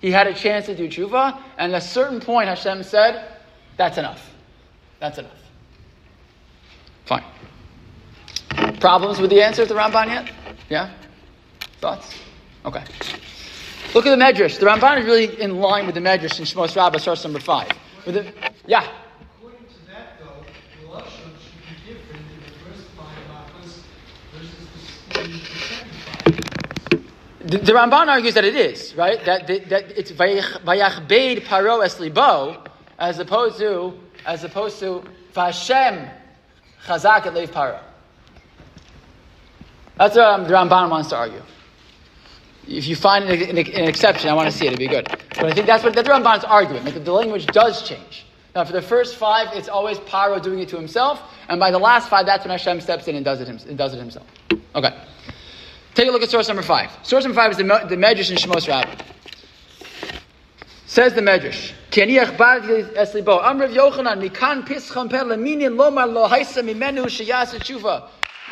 He 0.00 0.12
had 0.12 0.28
a 0.28 0.32
chance 0.32 0.66
to 0.66 0.76
do 0.76 0.86
tshuva, 0.86 1.40
and 1.58 1.74
at 1.74 1.82
a 1.82 1.84
certain 1.84 2.20
point 2.20 2.48
Hashem 2.48 2.84
said, 2.84 3.32
that's 3.76 3.98
enough. 3.98 4.30
That's 5.00 5.18
enough. 5.18 5.32
Fine. 7.06 7.24
Problems 8.86 9.18
with 9.18 9.30
the 9.30 9.42
answer 9.42 9.62
of 9.62 9.68
the 9.68 9.74
Ramban 9.74 10.06
yet? 10.06 10.30
Yeah? 10.68 10.94
Thoughts? 11.80 12.14
Okay. 12.64 12.84
Look 13.92 14.06
at 14.06 14.16
the 14.16 14.24
Medrash. 14.24 14.60
The 14.60 14.66
Ramban 14.66 15.00
is 15.00 15.06
really 15.06 15.40
in 15.40 15.58
line 15.58 15.86
with 15.86 15.96
the 15.96 16.00
Medrash 16.00 16.38
in 16.38 16.44
Shmos 16.44 16.76
Rabbah, 16.76 16.98
source 16.98 17.24
number 17.24 17.40
five. 17.40 17.68
With 18.06 18.14
the, 18.14 18.32
yeah? 18.64 18.86
According 19.40 19.66
to 19.66 19.86
that, 19.88 20.20
though, 20.20 20.44
the 20.80 20.86
Lashon 20.86 21.32
should 21.42 21.58
be 21.66 21.94
different 21.94 22.22
in 22.30 22.38
the 22.44 22.52
first 22.62 22.86
five 22.96 23.18
makas 23.28 23.82
versus 24.30 24.68
the, 25.08 25.18
the 25.20 25.38
second 25.66 26.44
five. 26.84 27.50
The, 27.50 27.58
the 27.58 27.72
Ramban 27.72 28.06
argues 28.06 28.34
that 28.34 28.44
it 28.44 28.54
is, 28.54 28.94
right? 28.94 29.24
That, 29.24 29.48
that, 29.48 29.68
that 29.68 29.98
it's 29.98 30.12
Vayach 30.12 31.08
Beid 31.08 31.42
Paro 31.42 31.84
Es 31.84 31.98
Libo, 31.98 32.62
as 33.00 33.18
opposed 33.18 33.58
to, 33.58 33.98
as 34.24 34.44
opposed 34.44 34.78
to 34.78 35.02
Vashem 35.34 36.08
Chazak 36.84 37.26
at 37.26 37.34
Leiv 37.34 37.48
Paro. 37.48 37.80
That's 39.96 40.16
what 40.16 40.26
um, 40.26 40.44
the 40.44 40.50
Ramban 40.50 40.90
wants 40.90 41.08
to 41.10 41.16
argue. 41.16 41.42
If 42.68 42.86
you 42.86 42.96
find 42.96 43.24
an, 43.24 43.40
an, 43.42 43.58
an, 43.58 43.88
exception, 43.88 44.28
I 44.28 44.34
want 44.34 44.50
to 44.50 44.56
see 44.56 44.66
it. 44.66 44.68
It'd 44.68 44.78
be 44.78 44.88
good. 44.88 45.06
But 45.36 45.46
I 45.46 45.52
think 45.52 45.66
that's 45.66 45.84
what 45.84 45.94
that's 45.94 46.08
Ramban's 46.08 46.44
arguing, 46.44 46.84
that 46.84 47.04
the 47.04 47.12
language 47.12 47.46
does 47.46 47.86
change. 47.88 48.26
Now, 48.54 48.64
for 48.64 48.72
the 48.72 48.82
first 48.82 49.16
five, 49.16 49.48
it's 49.52 49.68
always 49.68 49.98
Paro 49.98 50.42
doing 50.42 50.60
it 50.60 50.68
to 50.70 50.76
himself, 50.76 51.20
and 51.48 51.60
by 51.60 51.70
the 51.70 51.78
last 51.78 52.08
five, 52.08 52.26
that's 52.26 52.44
when 52.44 52.50
Hashem 52.50 52.80
steps 52.80 53.06
in 53.06 53.14
and 53.14 53.24
does 53.24 53.40
it, 53.40 53.48
and 53.48 53.78
does 53.78 53.94
it 53.94 53.98
himself. 53.98 54.26
Okay. 54.74 54.98
Take 55.94 56.08
a 56.08 56.10
look 56.10 56.22
at 56.22 56.30
source 56.30 56.48
number 56.48 56.62
five. 56.62 56.90
Source 57.02 57.24
number 57.24 57.36
five 57.36 57.50
is 57.50 57.56
the, 57.56 57.64
the 57.64 57.96
Medrash 57.96 58.30
in 58.30 58.36
Shemos 58.36 58.68
Rabbah. 58.68 59.02
Says 60.86 61.14
the 61.14 61.20
Medrash. 61.20 61.72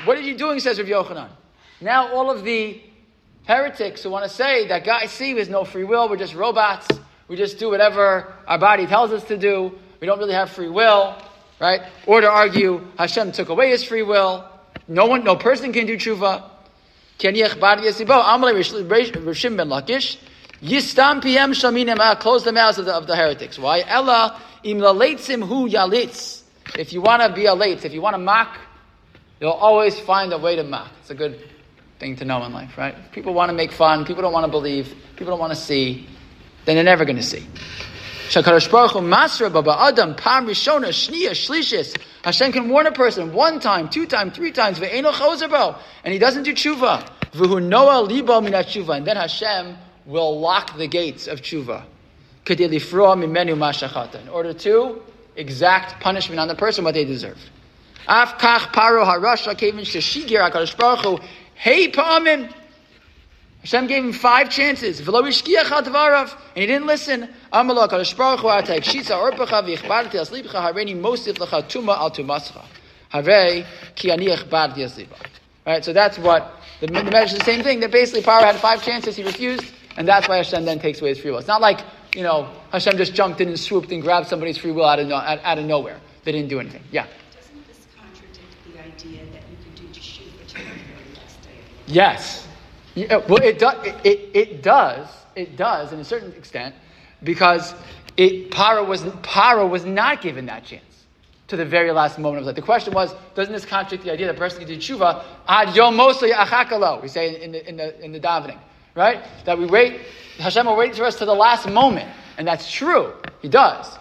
What 0.04 0.18
are 0.18 0.22
you 0.22 0.36
doing, 0.36 0.60
says 0.60 0.78
Rav 0.78 0.86
Yochanan? 0.86 1.30
Now 1.80 2.12
all 2.14 2.30
of 2.30 2.44
the 2.44 2.80
heretics 3.44 4.02
who 4.02 4.10
want 4.10 4.24
to 4.24 4.28
say 4.28 4.68
that 4.68 4.84
guys 4.84 5.10
see 5.10 5.32
there's 5.32 5.48
no 5.48 5.64
free 5.64 5.84
will, 5.84 6.08
we're 6.08 6.16
just 6.16 6.34
robots, 6.34 6.86
we 7.28 7.36
just 7.36 7.58
do 7.58 7.70
whatever 7.70 8.32
our 8.46 8.58
body 8.58 8.86
tells 8.86 9.12
us 9.12 9.24
to 9.24 9.36
do, 9.36 9.72
we 10.00 10.06
don't 10.06 10.18
really 10.18 10.34
have 10.34 10.50
free 10.50 10.68
will, 10.68 11.16
right? 11.60 11.82
Or 12.06 12.20
to 12.20 12.28
argue 12.28 12.86
Hashem 12.98 13.32
took 13.32 13.48
away 13.48 13.70
his 13.70 13.82
free 13.82 14.02
will, 14.02 14.48
no 14.88 15.06
one, 15.06 15.24
no 15.24 15.36
person 15.36 15.72
can 15.72 15.86
do 15.86 15.96
tshuva. 15.96 16.50
Yistam 20.64 21.22
PM 21.22 21.52
Shaminim 21.52 21.96
ah, 21.98 22.14
close 22.14 22.44
the 22.44 22.52
mouths 22.52 22.78
of 22.78 22.86
the, 22.86 22.94
of 22.94 23.06
the 23.06 23.14
heretics. 23.14 23.58
Why? 23.58 23.84
Ella 23.86 24.40
im 24.62 24.80
hu 24.80 25.68
yalitz. 25.68 26.42
If 26.78 26.92
you 26.92 27.02
want 27.02 27.22
to 27.22 27.28
be 27.32 27.46
a 27.46 27.54
late, 27.54 27.84
if 27.84 27.92
you 27.92 28.00
want 28.00 28.14
to 28.14 28.18
mock, 28.18 28.58
You'll 29.40 29.50
always 29.50 29.98
find 29.98 30.32
a 30.32 30.38
way 30.38 30.56
to 30.56 30.62
mock. 30.62 30.90
It's 31.00 31.10
a 31.10 31.14
good 31.14 31.40
thing 31.98 32.16
to 32.16 32.24
know 32.24 32.44
in 32.44 32.52
life, 32.52 32.76
right? 32.78 32.94
If 33.06 33.12
people 33.12 33.34
want 33.34 33.50
to 33.50 33.54
make 33.54 33.72
fun, 33.72 34.04
people 34.04 34.22
don't 34.22 34.32
want 34.32 34.44
to 34.46 34.50
believe, 34.50 34.94
people 35.16 35.32
don't 35.32 35.40
want 35.40 35.52
to 35.52 35.58
see, 35.58 36.06
then 36.64 36.76
they're 36.76 36.84
never 36.84 37.04
going 37.04 37.16
to 37.16 37.22
see. 37.22 37.46
Shakarash 38.28 38.70
Baruch 38.70 38.92
Masra 38.92 39.52
Baba 39.52 39.76
Adam 39.78 40.14
Pam 40.14 40.46
Rishona 40.46 40.88
Shnia 40.88 41.30
Shlishis. 41.30 41.96
Hashem 42.24 42.52
can 42.52 42.68
warn 42.70 42.86
a 42.86 42.92
person 42.92 43.34
one 43.34 43.60
time, 43.60 43.88
two 43.90 44.06
times, 44.06 44.34
three 44.34 44.50
times, 44.50 44.80
and 44.80 46.12
he 46.12 46.18
doesn't 46.18 46.42
do 46.44 46.54
tshuva. 46.54 47.06
Vuhu 47.32 48.08
Libo 48.08 48.92
and 48.92 49.06
then 49.06 49.16
Hashem 49.16 49.76
will 50.06 50.40
lock 50.40 50.76
the 50.78 50.86
gates 50.86 51.26
of 51.26 51.42
tshuva. 51.42 51.84
In 54.22 54.28
order 54.28 54.52
to 54.54 55.02
exact 55.36 56.02
punishment 56.02 56.40
on 56.40 56.48
the 56.48 56.54
person 56.54 56.84
what 56.84 56.94
they 56.94 57.04
deserve. 57.04 57.38
Afkach 58.08 58.72
paro 58.72 59.04
harasha 59.04 59.56
kevin 59.56 59.84
sheshigir 59.84 60.50
HaKadosh 60.50 60.76
Baruch 60.76 61.04
Hu. 61.04 61.18
Hey 61.54 61.90
pa'amim. 61.90 62.52
Hashem 63.60 63.86
gave 63.86 64.04
him 64.04 64.12
five 64.12 64.50
chances. 64.50 65.00
V'lo 65.00 65.22
ishkiach. 65.22 66.36
And 66.54 66.56
he 66.56 66.66
didn't 66.66 66.86
listen. 66.86 67.28
Amalok 67.52 68.16
Baruch 68.16 68.40
Hu 68.40 68.48
atayik 68.48 68.84
shisa 68.84 69.18
orpecha 69.18 69.62
v'yichbadati 69.62 70.20
aslibcha 70.20 70.54
hareni 70.54 70.94
mosif 70.94 71.34
lecha 71.38 71.62
tuma 71.62 71.96
al 71.96 72.10
tumascha. 72.10 72.64
Harei 73.12 73.66
ki 73.94 74.10
ani 74.10 74.26
yichbadati 74.26 74.78
aslibcha. 74.78 75.26
Right, 75.66 75.82
so 75.82 75.94
that's 75.94 76.18
what 76.18 76.60
the, 76.80 76.88
the 76.88 77.22
is 77.22 77.32
the 77.32 77.44
same 77.44 77.62
thing. 77.62 77.80
That 77.80 77.90
basically, 77.90 78.20
Paro 78.20 78.42
had 78.42 78.56
five 78.56 78.82
chances, 78.84 79.16
he 79.16 79.24
refused, 79.24 79.64
and 79.96 80.06
that's 80.06 80.28
why 80.28 80.36
Hashem 80.36 80.66
then 80.66 80.78
takes 80.78 81.00
away 81.00 81.10
his 81.10 81.18
free 81.20 81.30
will. 81.30 81.38
It's 81.38 81.48
not 81.48 81.62
like 81.62 81.80
you 82.14 82.22
know 82.22 82.50
Hashem 82.70 82.98
just 82.98 83.14
jumped 83.14 83.40
in 83.40 83.48
and 83.48 83.58
swooped 83.58 83.90
and 83.90 84.02
grabbed 84.02 84.26
somebody's 84.26 84.58
free 84.58 84.72
will 84.72 84.84
out 84.84 84.98
of, 84.98 85.08
no, 85.08 85.14
out, 85.14 85.40
out 85.42 85.58
of 85.58 85.64
nowhere. 85.64 85.98
They 86.24 86.32
didn't 86.32 86.50
do 86.50 86.60
anything. 86.60 86.82
Yeah 86.90 87.06
idea 88.94 89.24
that 89.32 89.42
you 89.50 89.56
can 89.62 89.86
do 89.86 89.92
to 89.92 90.54
the 90.54 90.54
very 90.54 91.14
last 91.14 91.42
day? 91.42 91.50
Yes. 91.86 92.46
Yeah, 92.94 93.16
uh, 93.16 93.26
well, 93.28 93.42
it, 93.42 93.58
do, 93.58 93.68
it, 93.82 93.96
it, 94.04 94.30
it 94.34 94.62
does. 94.62 95.08
It 95.34 95.56
does, 95.56 95.92
in 95.92 95.98
a 95.98 96.04
certain 96.04 96.32
extent, 96.32 96.74
because 97.24 97.74
it, 98.16 98.50
Paro, 98.50 98.86
was, 98.86 99.02
Paro 99.02 99.68
was 99.68 99.84
not 99.84 100.22
given 100.22 100.46
that 100.46 100.64
chance 100.64 101.04
to 101.48 101.56
the 101.56 101.64
very 101.64 101.90
last 101.90 102.18
moment 102.18 102.40
of 102.40 102.46
life. 102.46 102.54
The 102.54 102.62
question 102.62 102.94
was, 102.94 103.14
doesn't 103.34 103.52
this 103.52 103.66
contradict 103.66 104.04
the 104.04 104.12
idea 104.12 104.26
that 104.26 104.36
a 104.36 104.38
person 104.38 104.60
can 104.60 104.68
do 104.68 104.76
tshuva 104.76 105.24
ad 105.48 105.74
yom 105.74 105.96
mosli 105.96 106.32
achakalo? 106.32 107.02
We 107.02 107.08
say 107.08 107.42
in 107.42 107.52
the, 107.52 107.68
in 107.68 107.76
the, 107.76 108.04
in 108.04 108.12
the 108.12 108.20
davening, 108.20 108.58
right? 108.94 109.24
That 109.44 109.58
we 109.58 109.66
wait, 109.66 110.02
Hashem 110.38 110.66
will 110.66 110.76
wait 110.76 110.94
for 110.94 111.04
us 111.04 111.16
to 111.16 111.24
the 111.24 111.34
last 111.34 111.68
moment. 111.68 112.08
And 112.38 112.46
that's 112.46 112.70
true. 112.70 113.12
He 113.42 113.48
does. 113.48 113.98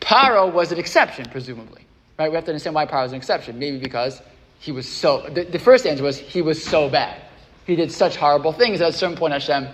Paro 0.00 0.52
was 0.52 0.72
an 0.72 0.78
exception, 0.78 1.26
presumably. 1.30 1.79
Right? 2.20 2.30
We 2.30 2.34
have 2.34 2.44
to 2.44 2.50
understand 2.50 2.74
why 2.74 2.84
Paro 2.84 3.04
was 3.04 3.12
an 3.12 3.16
exception. 3.16 3.58
Maybe 3.58 3.78
because 3.78 4.20
he 4.58 4.72
was 4.72 4.86
so, 4.86 5.26
the, 5.30 5.44
the 5.44 5.58
first 5.58 5.86
answer 5.86 6.04
was 6.04 6.18
he 6.18 6.42
was 6.42 6.62
so 6.62 6.90
bad. 6.90 7.18
He 7.64 7.76
did 7.76 7.90
such 7.90 8.16
horrible 8.16 8.52
things 8.52 8.80
that 8.80 8.88
at 8.88 8.94
a 8.94 8.96
certain 8.98 9.16
point 9.16 9.32
Hashem, 9.32 9.66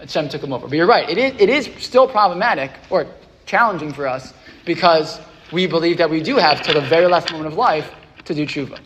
Hashem 0.00 0.28
took 0.28 0.42
him 0.42 0.52
over. 0.52 0.66
But 0.66 0.76
you're 0.76 0.88
right. 0.88 1.08
It 1.08 1.16
is, 1.16 1.40
it 1.40 1.48
is 1.48 1.70
still 1.78 2.08
problematic 2.08 2.72
or 2.90 3.06
challenging 3.46 3.92
for 3.92 4.08
us 4.08 4.34
because 4.66 5.20
we 5.52 5.68
believe 5.68 5.98
that 5.98 6.10
we 6.10 6.20
do 6.20 6.38
have 6.38 6.60
to 6.62 6.72
the 6.72 6.80
very 6.80 7.06
last 7.06 7.30
moment 7.30 7.46
of 7.46 7.54
life 7.54 7.88
to 8.24 8.34
do 8.34 8.46
tshuva. 8.46 8.80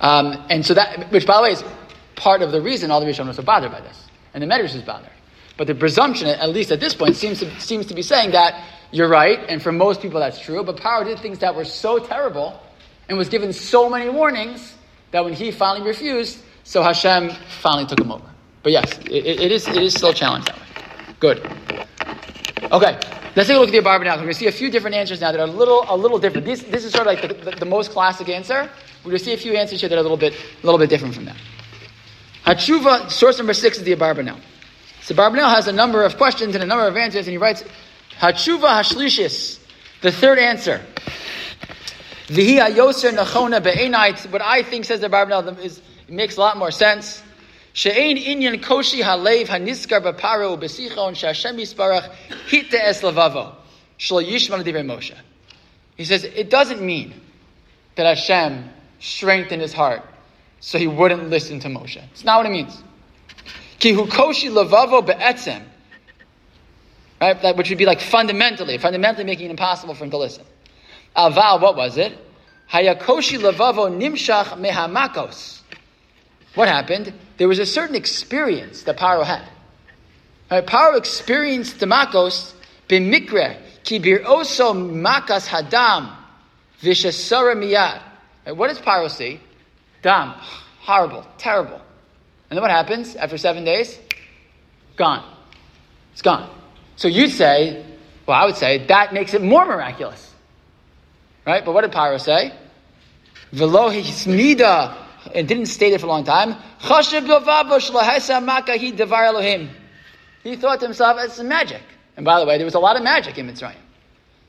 Um, 0.00 0.44
and 0.50 0.66
so 0.66 0.74
that, 0.74 1.12
which 1.12 1.24
by 1.24 1.36
the 1.36 1.42
way 1.44 1.52
is 1.52 1.62
part 2.16 2.42
of 2.42 2.50
the 2.50 2.60
reason 2.60 2.90
all 2.90 2.98
the 2.98 3.06
Rishonim 3.06 3.38
are 3.38 3.42
bothered 3.42 3.70
by 3.70 3.80
this. 3.80 4.08
And 4.34 4.42
the 4.42 4.48
Medrash 4.48 4.74
is 4.74 4.82
bothered. 4.82 5.08
But 5.56 5.68
the 5.68 5.76
presumption, 5.76 6.26
at 6.26 6.48
least 6.48 6.72
at 6.72 6.80
this 6.80 6.96
point, 6.96 7.14
seems 7.14 7.38
to, 7.38 7.60
seems 7.60 7.86
to 7.86 7.94
be 7.94 8.02
saying 8.02 8.32
that 8.32 8.60
you're 8.92 9.08
right, 9.08 9.38
and 9.48 9.60
for 9.62 9.72
most 9.72 10.00
people 10.00 10.20
that's 10.20 10.38
true, 10.38 10.62
but 10.62 10.76
Paro 10.76 11.04
did 11.04 11.18
things 11.18 11.40
that 11.40 11.54
were 11.54 11.64
so 11.64 11.98
terrible 11.98 12.60
and 13.08 13.18
was 13.18 13.28
given 13.28 13.52
so 13.52 13.88
many 13.88 14.08
warnings 14.08 14.74
that 15.10 15.24
when 15.24 15.32
he 15.32 15.50
finally 15.50 15.86
refused, 15.86 16.38
so 16.64 16.82
Hashem 16.82 17.30
finally 17.60 17.86
took 17.86 18.00
him 18.00 18.12
over. 18.12 18.24
But 18.62 18.72
yes, 18.72 18.98
it, 18.98 19.26
it, 19.26 19.52
is, 19.52 19.66
it 19.66 19.82
is 19.82 19.94
still 19.94 20.12
challenged 20.12 20.48
that 20.48 20.56
way. 20.56 21.14
Good. 21.18 21.38
Okay, 22.70 22.98
let's 23.34 23.48
take 23.48 23.56
a 23.56 23.60
look 23.60 23.68
at 23.68 23.72
the 23.72 23.78
Abarbanel. 23.78 24.16
We're 24.16 24.22
going 24.22 24.28
to 24.28 24.34
see 24.34 24.46
a 24.46 24.52
few 24.52 24.70
different 24.70 24.94
answers 24.94 25.20
now 25.20 25.32
that 25.32 25.40
are 25.40 25.48
a 25.48 25.50
little, 25.50 25.84
a 25.88 25.96
little 25.96 26.18
different. 26.18 26.46
This, 26.46 26.62
this 26.62 26.84
is 26.84 26.92
sort 26.92 27.06
of 27.06 27.14
like 27.14 27.22
the, 27.22 27.50
the, 27.50 27.56
the 27.56 27.66
most 27.66 27.90
classic 27.90 28.28
answer. 28.28 28.70
We're 29.04 29.10
going 29.10 29.18
to 29.18 29.24
see 29.24 29.32
a 29.32 29.36
few 29.36 29.54
answers 29.54 29.80
here 29.80 29.88
that 29.88 29.96
are 29.96 29.98
a 29.98 30.02
little 30.02 30.16
bit, 30.16 30.34
a 30.34 30.66
little 30.66 30.78
bit 30.78 30.88
different 30.88 31.14
from 31.14 31.24
that. 31.24 31.36
Hatshuva, 32.44 33.10
source 33.10 33.38
number 33.38 33.54
six 33.54 33.78
is 33.78 33.84
the 33.84 33.94
Abarbanel. 33.96 34.38
So 35.02 35.14
Barbanel 35.14 35.52
has 35.52 35.66
a 35.66 35.72
number 35.72 36.04
of 36.04 36.16
questions 36.16 36.54
and 36.54 36.62
a 36.62 36.66
number 36.66 36.86
of 36.86 36.96
answers, 36.96 37.26
and 37.26 37.32
he 37.32 37.38
writes, 37.38 37.64
Hatshuva 38.22 38.68
Hashlishis, 38.68 39.58
the 40.00 40.12
third 40.12 40.38
answer. 40.38 40.80
Vihi 42.28 42.64
ayoser 42.64 43.12
nachona 43.12 43.60
be'enait, 43.60 44.30
what 44.30 44.40
I 44.40 44.62
think 44.62 44.84
says 44.84 45.00
the 45.00 45.08
Barbanel 45.08 45.58
is, 45.58 45.82
it 46.06 46.14
makes 46.14 46.36
a 46.36 46.40
lot 46.40 46.56
more 46.56 46.70
sense. 46.70 47.20
She'ein 47.72 48.16
inyan 48.16 48.62
koshi 48.62 49.02
halev 49.02 49.46
haniskar 49.46 50.00
b'paro 50.00 50.56
b'sichon 50.56 51.16
she'Hashem 51.16 51.56
yisparach 51.56 52.12
hitte 52.48 52.74
es 52.74 53.02
lavavo 53.02 53.56
shlo 53.98 54.24
yishman 54.24 54.62
divrei 54.62 54.86
Moshe. 54.86 55.16
He 55.96 56.04
says, 56.04 56.22
it 56.22 56.48
doesn't 56.48 56.80
mean 56.80 57.20
that 57.96 58.06
Hashem 58.06 58.70
strengthened 59.00 59.62
his 59.62 59.72
heart 59.72 60.04
so 60.60 60.78
he 60.78 60.86
wouldn't 60.86 61.28
listen 61.28 61.58
to 61.58 61.68
Moshe. 61.68 62.00
It's 62.12 62.24
not 62.24 62.36
what 62.36 62.46
it 62.46 62.50
means. 62.50 62.80
Ki 63.80 63.94
hu 63.94 64.06
koshi 64.06 64.48
lavavo 64.48 65.04
be'etzem. 65.04 65.64
Right? 67.22 67.40
That, 67.40 67.56
which 67.56 67.68
would 67.68 67.78
be 67.78 67.86
like 67.86 68.00
fundamentally, 68.00 68.78
fundamentally 68.78 69.22
making 69.22 69.46
it 69.46 69.50
impossible 69.50 69.94
for 69.94 70.02
him 70.02 70.10
to 70.10 70.18
listen. 70.18 70.44
Aval, 71.16 71.60
what 71.60 71.76
was 71.76 71.96
it? 71.96 72.18
Hayakoshi 72.68 73.38
lavavo 73.38 73.88
nimshach 73.96 74.58
mehamakos. 74.58 75.60
What 76.56 76.66
happened? 76.66 77.12
There 77.36 77.46
was 77.46 77.60
a 77.60 77.64
certain 77.64 77.94
experience 77.94 78.82
that 78.82 78.96
Paro 78.96 79.24
had. 79.24 79.48
Right? 80.50 80.66
Paro 80.66 80.98
experienced 80.98 81.78
the 81.78 81.86
makos 81.86 82.54
b'mikre 82.88 83.56
ki 83.84 84.00
oso 84.00 84.74
makas 84.74 85.46
hadam 85.46 86.12
v'shesara 86.80 87.54
miyad. 87.54 88.02
Right? 88.44 88.56
What 88.56 88.66
does 88.66 88.80
Paro 88.80 89.08
see? 89.08 89.38
Dam, 90.02 90.30
horrible, 90.80 91.24
terrible. 91.38 91.80
And 92.50 92.56
then 92.56 92.62
what 92.62 92.72
happens 92.72 93.14
after 93.14 93.38
seven 93.38 93.64
days? 93.64 93.96
Gone. 94.96 95.22
It's 96.10 96.22
gone. 96.22 96.61
So 96.96 97.08
you'd 97.08 97.30
say, 97.30 97.84
well, 98.26 98.40
I 98.40 98.44
would 98.44 98.56
say 98.56 98.86
that 98.86 99.12
makes 99.12 99.34
it 99.34 99.42
more 99.42 99.64
miraculous. 99.64 100.32
Right? 101.46 101.64
But 101.64 101.72
what 101.72 101.82
did 101.82 101.92
Paro 101.92 102.20
say? 102.20 102.52
Velo 103.52 103.90
hismida, 103.90 104.96
and 105.34 105.46
didn't 105.46 105.66
state 105.66 105.92
it 105.92 106.00
for 106.00 106.06
a 106.06 106.08
long 106.08 106.24
time. 106.24 106.56
He 110.42 110.56
thought 110.56 110.80
to 110.80 110.86
himself, 110.86 111.18
it's 111.20 111.40
magic. 111.40 111.82
And 112.16 112.24
by 112.24 112.40
the 112.40 112.46
way, 112.46 112.56
there 112.56 112.64
was 112.64 112.74
a 112.74 112.80
lot 112.80 112.96
of 112.96 113.02
magic 113.02 113.38
in 113.38 113.46
Mitzrayim. 113.48 113.76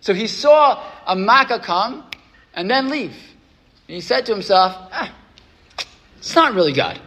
So 0.01 0.13
he 0.13 0.27
saw 0.27 0.83
a 1.07 1.15
makkah 1.15 1.59
come 1.59 2.03
and 2.53 2.69
then 2.69 2.89
leave. 2.89 3.15
And 3.87 3.95
he 3.95 4.01
said 4.01 4.25
to 4.25 4.33
himself, 4.33 4.75
ah, 4.91 5.13
it's 6.17 6.35
not 6.35 6.53
really 6.53 6.73
God. 6.73 6.99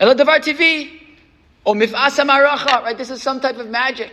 Eladavar 0.00 0.40
mif'asa 1.66 2.26
maracha, 2.26 2.82
right? 2.82 2.98
This 2.98 3.10
is 3.10 3.22
some 3.22 3.40
type 3.40 3.56
of 3.56 3.68
magic. 3.68 4.12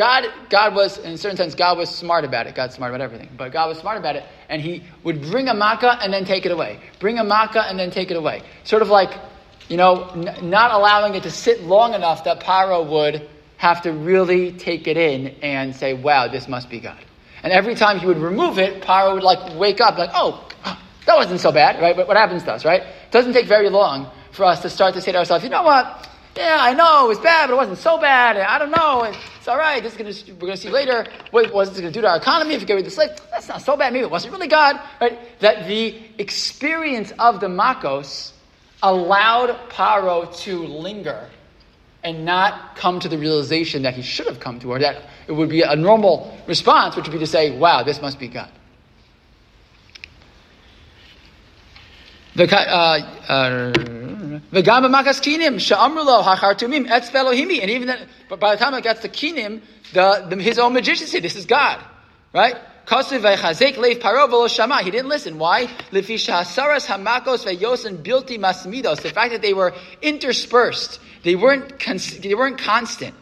God, 0.00 0.32
God 0.48 0.74
was, 0.74 0.96
in 0.96 1.12
a 1.12 1.18
certain 1.18 1.36
sense, 1.36 1.54
God 1.54 1.76
was 1.76 1.94
smart 1.94 2.24
about 2.24 2.46
it. 2.46 2.54
God's 2.54 2.74
smart 2.74 2.90
about 2.90 3.02
everything. 3.02 3.28
But 3.36 3.52
God 3.52 3.68
was 3.68 3.76
smart 3.76 3.98
about 3.98 4.16
it, 4.16 4.24
and 4.48 4.62
He 4.62 4.82
would 5.04 5.20
bring 5.20 5.48
a 5.48 5.52
makkah 5.52 5.98
and 6.00 6.10
then 6.10 6.24
take 6.24 6.46
it 6.46 6.52
away. 6.52 6.80
Bring 7.00 7.18
a 7.18 7.24
makkah 7.24 7.68
and 7.68 7.78
then 7.78 7.90
take 7.90 8.10
it 8.10 8.16
away. 8.16 8.40
Sort 8.64 8.80
of 8.80 8.88
like, 8.88 9.12
you 9.68 9.76
know, 9.76 10.08
n- 10.14 10.48
not 10.48 10.70
allowing 10.70 11.16
it 11.16 11.24
to 11.24 11.30
sit 11.30 11.64
long 11.64 11.92
enough 11.92 12.24
that 12.24 12.40
Paro 12.40 12.88
would 12.88 13.28
have 13.58 13.82
to 13.82 13.92
really 13.92 14.52
take 14.52 14.88
it 14.88 14.96
in 14.96 15.36
and 15.42 15.76
say, 15.76 15.92
wow, 15.92 16.28
this 16.28 16.48
must 16.48 16.70
be 16.70 16.80
God. 16.80 17.04
And 17.42 17.52
every 17.52 17.74
time 17.74 17.98
he 17.98 18.06
would 18.06 18.16
remove 18.16 18.58
it, 18.58 18.82
Paro 18.82 19.12
would 19.12 19.22
like 19.22 19.54
wake 19.58 19.82
up, 19.82 19.98
like, 19.98 20.12
oh, 20.14 20.48
that 21.04 21.14
wasn't 21.14 21.40
so 21.40 21.52
bad, 21.52 21.78
right? 21.78 21.94
But 21.94 22.08
what 22.08 22.16
happens 22.16 22.42
to 22.44 22.54
us, 22.54 22.64
right? 22.64 22.80
It 22.80 23.10
doesn't 23.10 23.34
take 23.34 23.48
very 23.48 23.68
long 23.68 24.10
for 24.32 24.46
us 24.46 24.62
to 24.62 24.70
start 24.70 24.94
to 24.94 25.02
say 25.02 25.12
to 25.12 25.18
ourselves, 25.18 25.44
you 25.44 25.50
know 25.50 25.62
what? 25.62 26.08
Yeah, 26.40 26.56
I 26.58 26.72
know 26.72 27.04
it 27.04 27.08
was 27.08 27.18
bad, 27.18 27.48
but 27.48 27.52
it 27.52 27.56
wasn't 27.58 27.76
so 27.76 27.98
bad. 27.98 28.38
I 28.38 28.58
don't 28.58 28.70
know. 28.70 29.02
It's 29.02 29.46
all 29.46 29.58
right. 29.58 29.82
This 29.82 29.92
is 29.92 29.98
gonna, 29.98 30.36
we're 30.36 30.46
going 30.46 30.52
to 30.52 30.56
see 30.56 30.70
later 30.70 31.06
what 31.32 31.52
was 31.52 31.68
this 31.68 31.80
going 31.80 31.92
to 31.92 31.98
do 31.98 32.00
to 32.00 32.08
our 32.08 32.16
economy 32.16 32.54
if 32.54 32.62
we 32.62 32.66
get 32.66 32.72
rid 32.76 32.80
of 32.80 32.86
the 32.86 32.90
slave. 32.90 33.10
That's 33.30 33.46
not 33.46 33.60
so 33.60 33.76
bad. 33.76 33.92
Maybe 33.92 34.06
it 34.06 34.10
wasn't 34.10 34.32
really 34.32 34.48
God. 34.48 34.80
Right? 35.02 35.18
That 35.40 35.68
the 35.68 36.00
experience 36.16 37.12
of 37.18 37.40
the 37.40 37.48
Makos 37.48 38.32
allowed 38.82 39.50
Paro 39.68 40.34
to 40.44 40.60
linger 40.60 41.28
and 42.02 42.24
not 42.24 42.74
come 42.74 43.00
to 43.00 43.08
the 43.10 43.18
realization 43.18 43.82
that 43.82 43.92
he 43.92 44.00
should 44.00 44.26
have 44.26 44.40
come 44.40 44.58
to, 44.60 44.70
or 44.70 44.78
that 44.78 45.10
it 45.28 45.32
would 45.32 45.50
be 45.50 45.60
a 45.60 45.76
normal 45.76 46.34
response, 46.46 46.96
which 46.96 47.06
would 47.06 47.12
be 47.12 47.18
to 47.18 47.26
say, 47.26 47.50
wow, 47.58 47.82
this 47.82 48.00
must 48.00 48.18
be 48.18 48.28
God. 48.28 48.50
The, 52.34 52.44
uh, 52.56 52.98
uh, 53.28 53.72
V'gam 54.52 54.84
b'makas 54.84 55.20
kinim 55.20 55.54
sha'amrulo 55.58 56.22
hachartumim 56.24 56.88
etz 56.88 57.10
velohimi. 57.10 57.60
And 57.60 57.70
even 57.70 57.88
that, 57.88 58.06
but 58.28 58.40
by 58.40 58.56
the 58.56 58.64
time 58.64 58.74
it 58.74 58.82
gets 58.82 59.00
to 59.02 59.08
kinim, 59.08 59.62
the, 59.92 60.26
the, 60.28 60.42
his 60.42 60.58
own 60.58 60.72
magicians 60.72 61.10
say, 61.10 61.20
this 61.20 61.36
is 61.36 61.46
God. 61.46 61.80
Right? 62.32 62.56
Kasuv 62.86 63.20
v'chazek 63.20 63.76
leif 63.76 64.00
paro 64.00 64.28
v'lo 64.28 64.48
shama. 64.48 64.82
He 64.82 64.90
didn't 64.90 65.08
listen. 65.08 65.38
Why? 65.38 65.66
Lefisha 65.92 66.40
hasaras 66.40 66.86
hamakos 66.86 67.44
ve'yosen 67.46 68.02
bilti 68.02 68.38
masmidos. 68.38 69.00
The 69.02 69.10
fact 69.10 69.32
that 69.32 69.42
they 69.42 69.54
were 69.54 69.72
interspersed. 70.02 71.00
They 71.22 71.36
weren't, 71.36 71.78
cons- 71.78 72.18
they 72.18 72.34
weren't 72.34 72.58
constant. 72.58 73.14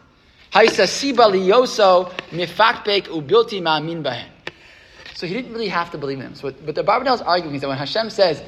Haisa 0.52 0.84
siba 0.86 1.30
liyoso 1.30 2.10
mifakbek 2.30 3.08
ubilti 3.08 3.60
ma'amin 3.60 4.02
bahen. 4.02 4.28
So 5.14 5.26
he 5.26 5.34
didn't 5.34 5.52
really 5.52 5.68
have 5.68 5.90
to 5.90 5.98
believe 5.98 6.20
in 6.20 6.26
him. 6.26 6.34
So 6.36 6.46
what, 6.46 6.64
but 6.64 6.76
the 6.76 6.84
Barbanel 6.84 7.16
is 7.16 7.20
arguing 7.20 7.56
is 7.56 7.62
that 7.62 7.68
when 7.68 7.76
Hashem 7.76 8.08
says, 8.10 8.40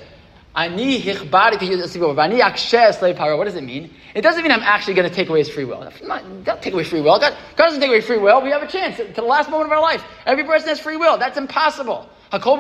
Ani 0.55 1.01
hichbari 1.01 2.93
slave 2.99 3.17
power. 3.17 3.37
What 3.37 3.45
does 3.45 3.55
it 3.55 3.63
mean? 3.63 3.95
It 4.15 4.23
doesn't 4.23 4.43
mean 4.43 4.51
I'm 4.51 4.63
actually 4.63 4.95
going 4.95 5.09
to 5.09 5.15
take 5.15 5.29
away 5.29 5.39
his 5.39 5.49
free 5.49 5.65
will. 5.65 5.93
Not, 6.03 6.45
don't 6.45 6.61
take 6.61 6.75
away 6.75 6.85
free 6.85 7.01
will. 7.01 7.19
God, 7.21 7.37
God 7.57 7.67
doesn't 7.67 7.81
take 7.81 7.89
away 7.89 8.01
free 8.01 8.19
will. 8.19 8.43
We 8.43 8.51
have 8.51 8.63
a 8.63 8.67
chance 8.67 8.97
to 8.97 9.05
the 9.05 9.23
last 9.23 9.49
moment 9.49 9.71
of 9.71 9.73
our 9.73 9.81
life. 9.81 10.03
Every 10.27 10.45
person 10.45 10.69
has 10.69 10.81
free 10.81 10.97
will. 10.97 11.19
That's 11.19 11.39
impossible. 11.39 12.09
God 12.33 12.57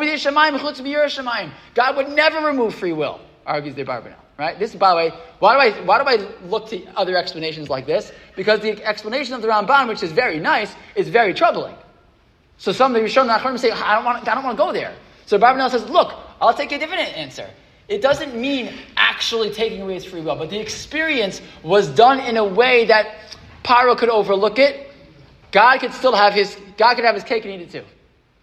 would 1.97 2.09
never 2.09 2.47
remove 2.47 2.75
free 2.75 2.93
will, 2.93 3.21
argues 3.47 3.75
the 3.75 3.85
Abarbanel. 3.85 4.15
Right? 4.39 4.59
This, 4.59 4.75
by 4.75 4.91
the 4.91 4.97
way, 4.97 5.13
why 5.39 5.55
do 5.55 5.61
I 5.61 5.85
why 5.85 6.03
do 6.03 6.09
I 6.09 6.47
look 6.47 6.69
to 6.71 6.83
other 6.97 7.17
explanations 7.17 7.69
like 7.69 7.87
this? 7.87 8.11
Because 8.37 8.61
the 8.61 8.83
explanation 8.85 9.35
of 9.35 9.43
the 9.43 9.49
Ramban, 9.49 9.87
which 9.87 10.03
is 10.03 10.13
very 10.13 10.41
nice, 10.41 10.75
is 10.97 11.09
very 11.09 11.35
troubling. 11.35 11.77
So 12.57 12.73
some 12.73 12.95
of 12.95 13.03
the 13.03 13.07
Rishonim 13.07 13.59
say, 13.59 13.71
I 13.71 13.97
don't 13.97 14.05
want, 14.05 14.27
I 14.27 14.35
don't 14.35 14.45
want 14.45 14.57
to 14.57 14.63
go 14.63 14.73
there. 14.73 14.95
So 15.27 15.39
Abarbanel 15.39 15.71
says, 15.71 15.89
look, 15.91 16.15
I'll 16.41 16.55
take 16.55 16.73
a 16.73 16.79
different 16.79 17.17
answer. 17.17 17.51
It 17.91 18.01
doesn't 18.01 18.37
mean 18.37 18.73
actually 18.97 19.51
taking 19.51 19.83
away 19.83 19.95
his 19.95 20.05
free 20.05 20.21
will, 20.21 20.37
but 20.37 20.49
the 20.49 20.59
experience 20.59 21.43
was 21.65 21.89
done 21.89 22.21
in 22.21 22.37
a 22.37 22.45
way 22.45 22.87
that 22.87 23.17
Paro 23.65 23.99
could 23.99 24.09
overlook 24.09 24.61
it. 24.61 24.93
God 25.51 25.79
could 25.81 25.93
still 25.93 26.15
have 26.15 26.33
his 26.33 26.57
God 26.79 26.95
could 26.95 27.05
have 27.05 27.17
his 27.17 27.25
cake 27.25 27.45
and 27.45 27.53
eat 27.53 27.63
it 27.63 27.71
too. 27.71 27.85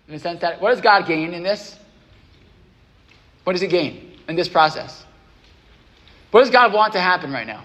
In 0.07 0.13
the 0.13 0.19
sense 0.19 0.41
that 0.41 0.62
what 0.62 0.71
does 0.71 0.81
God 0.81 1.07
gain 1.07 1.33
in 1.33 1.43
this? 1.43 1.79
What 3.45 3.53
does 3.53 3.62
he 3.62 3.67
gain 3.67 4.19
in 4.27 4.36
this 4.36 4.49
process? 4.49 5.05
What 6.31 6.41
does 6.41 6.49
God 6.49 6.73
want 6.73 6.91
to 6.93 6.99
happen 6.99 7.31
right 7.31 7.47
now? 7.47 7.63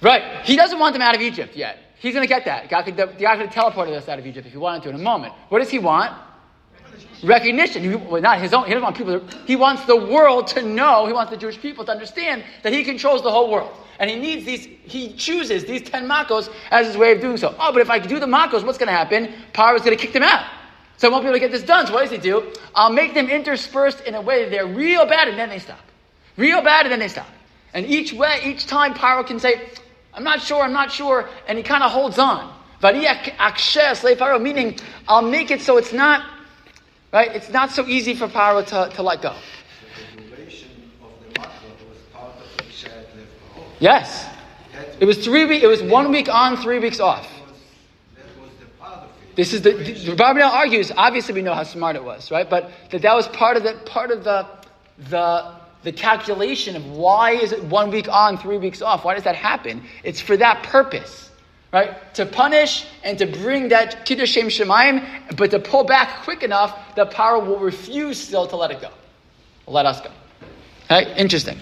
Right. 0.00 0.46
He 0.46 0.56
doesn't 0.56 0.78
want 0.78 0.94
them 0.94 1.02
out 1.02 1.14
of 1.14 1.20
Egypt 1.20 1.54
yet. 1.54 1.78
He's 1.98 2.14
going 2.14 2.26
to 2.26 2.28
get 2.28 2.46
that. 2.46 2.70
God 2.70 2.82
could, 2.84 2.96
God 2.96 3.12
could 3.18 3.50
have 3.50 3.50
teleported 3.50 3.92
us 3.92 4.08
out 4.08 4.18
of 4.18 4.26
Egypt 4.26 4.46
if 4.46 4.52
he 4.52 4.58
wanted 4.58 4.84
to 4.84 4.88
in 4.88 4.94
a 4.94 4.98
moment. 4.98 5.34
What 5.50 5.58
does 5.58 5.68
he 5.68 5.78
want? 5.78 6.16
Recognition. 7.22 7.82
He, 7.82 7.94
well, 7.94 8.20
not 8.20 8.40
his 8.40 8.52
own. 8.52 8.64
He 8.64 8.70
doesn't 8.70 8.82
want 8.82 8.96
people. 8.96 9.20
To, 9.20 9.38
he 9.46 9.56
wants 9.56 9.84
the 9.84 9.96
world 9.96 10.46
to 10.48 10.62
know. 10.62 11.06
He 11.06 11.12
wants 11.12 11.30
the 11.30 11.36
Jewish 11.36 11.60
people 11.60 11.84
to 11.84 11.92
understand 11.92 12.44
that 12.62 12.72
he 12.72 12.84
controls 12.84 13.22
the 13.22 13.30
whole 13.30 13.50
world, 13.50 13.70
and 13.98 14.10
he 14.10 14.16
needs 14.16 14.44
these. 14.44 14.66
He 14.66 15.12
chooses 15.14 15.64
these 15.64 15.82
ten 15.82 16.08
makos 16.08 16.50
as 16.70 16.86
his 16.86 16.96
way 16.96 17.12
of 17.12 17.20
doing 17.20 17.36
so. 17.36 17.54
Oh, 17.58 17.72
but 17.72 17.80
if 17.80 17.90
I 17.90 17.98
do 17.98 18.18
the 18.18 18.26
makos, 18.26 18.64
what's 18.64 18.78
going 18.78 18.88
to 18.88 18.92
happen? 18.92 19.32
Paro 19.52 19.76
is 19.76 19.82
going 19.82 19.96
to 19.96 20.02
kick 20.02 20.12
them 20.12 20.22
out. 20.22 20.46
So 20.96 21.08
I 21.08 21.10
won't 21.12 21.22
be 21.22 21.28
able 21.28 21.36
to 21.36 21.40
get 21.40 21.52
this 21.52 21.62
done. 21.62 21.86
So 21.86 21.92
what 21.92 22.02
does 22.02 22.10
he 22.10 22.18
do? 22.18 22.52
I'll 22.74 22.92
make 22.92 23.14
them 23.14 23.28
interspersed 23.28 24.00
in 24.00 24.14
a 24.14 24.20
way 24.20 24.42
that 24.42 24.50
they're 24.50 24.66
real 24.66 25.06
bad, 25.06 25.28
and 25.28 25.38
then 25.38 25.48
they 25.48 25.60
stop. 25.60 25.80
Real 26.36 26.60
bad, 26.62 26.86
and 26.86 26.92
then 26.92 26.98
they 26.98 27.08
stop. 27.08 27.28
And 27.74 27.86
each 27.86 28.12
way, 28.12 28.40
each 28.44 28.66
time, 28.66 28.94
Paro 28.94 29.26
can 29.26 29.38
say, 29.38 29.60
"I'm 30.14 30.24
not 30.24 30.40
sure. 30.40 30.62
I'm 30.62 30.72
not 30.72 30.90
sure," 30.90 31.28
and 31.46 31.58
he 31.58 31.64
kind 31.64 31.82
of 31.82 31.90
holds 31.90 32.18
on. 32.18 32.52
Meaning, 34.40 34.78
I'll 35.08 35.22
make 35.22 35.50
it 35.50 35.60
so 35.60 35.76
it's 35.78 35.92
not 35.92 36.24
Right? 37.12 37.34
It's 37.34 37.48
not 37.48 37.70
so 37.70 37.86
easy 37.86 38.14
for 38.14 38.28
Paro 38.28 38.64
to, 38.66 38.94
to 38.94 39.02
let 39.02 39.22
go. 39.22 39.34
Yes. 43.80 44.26
It 45.00 45.04
was 45.04 45.24
three 45.24 45.44
week, 45.44 45.62
it 45.62 45.68
was 45.68 45.82
one 45.82 46.10
week 46.10 46.28
on, 46.28 46.56
three 46.56 46.78
weeks 46.78 47.00
off. 47.00 47.28
This 49.36 49.52
is 49.52 49.62
the, 49.62 49.70
the 49.70 50.16
Abarbanel 50.16 50.50
argues, 50.50 50.90
obviously 50.96 51.32
we 51.32 51.42
know 51.42 51.54
how 51.54 51.62
smart 51.62 51.94
it 51.94 52.02
was, 52.02 52.32
right? 52.32 52.48
But 52.50 52.72
that 52.90 53.02
that 53.02 53.14
was 53.14 53.28
part 53.28 53.56
of 53.56 53.62
the, 53.62 53.74
part 53.86 54.10
of 54.10 54.24
the, 54.24 54.46
the, 55.08 55.54
the 55.84 55.92
calculation 55.92 56.74
of 56.74 56.84
why 56.86 57.30
is 57.30 57.52
it 57.52 57.62
one 57.62 57.92
week 57.92 58.08
on, 58.08 58.36
three 58.36 58.58
weeks 58.58 58.82
off? 58.82 59.04
Why 59.04 59.14
does 59.14 59.22
that 59.22 59.36
happen? 59.36 59.84
It's 60.02 60.20
for 60.20 60.36
that 60.36 60.64
purpose 60.64 61.27
right? 61.72 62.14
To 62.14 62.26
punish 62.26 62.86
and 63.04 63.18
to 63.18 63.26
bring 63.26 63.68
that 63.68 64.06
kiddush 64.06 64.32
shem 64.32 64.48
shemaim, 64.48 65.36
but 65.36 65.50
to 65.50 65.58
pull 65.58 65.84
back 65.84 66.24
quick 66.24 66.42
enough 66.42 66.76
the 66.94 67.06
Paro 67.06 67.44
will 67.44 67.58
refuse 67.58 68.20
still 68.20 68.46
to 68.46 68.56
let 68.56 68.70
it 68.70 68.80
go. 68.80 68.90
Let 69.66 69.86
us 69.86 70.00
go. 70.00 70.10
Okay, 70.90 71.14
interesting. 71.16 71.58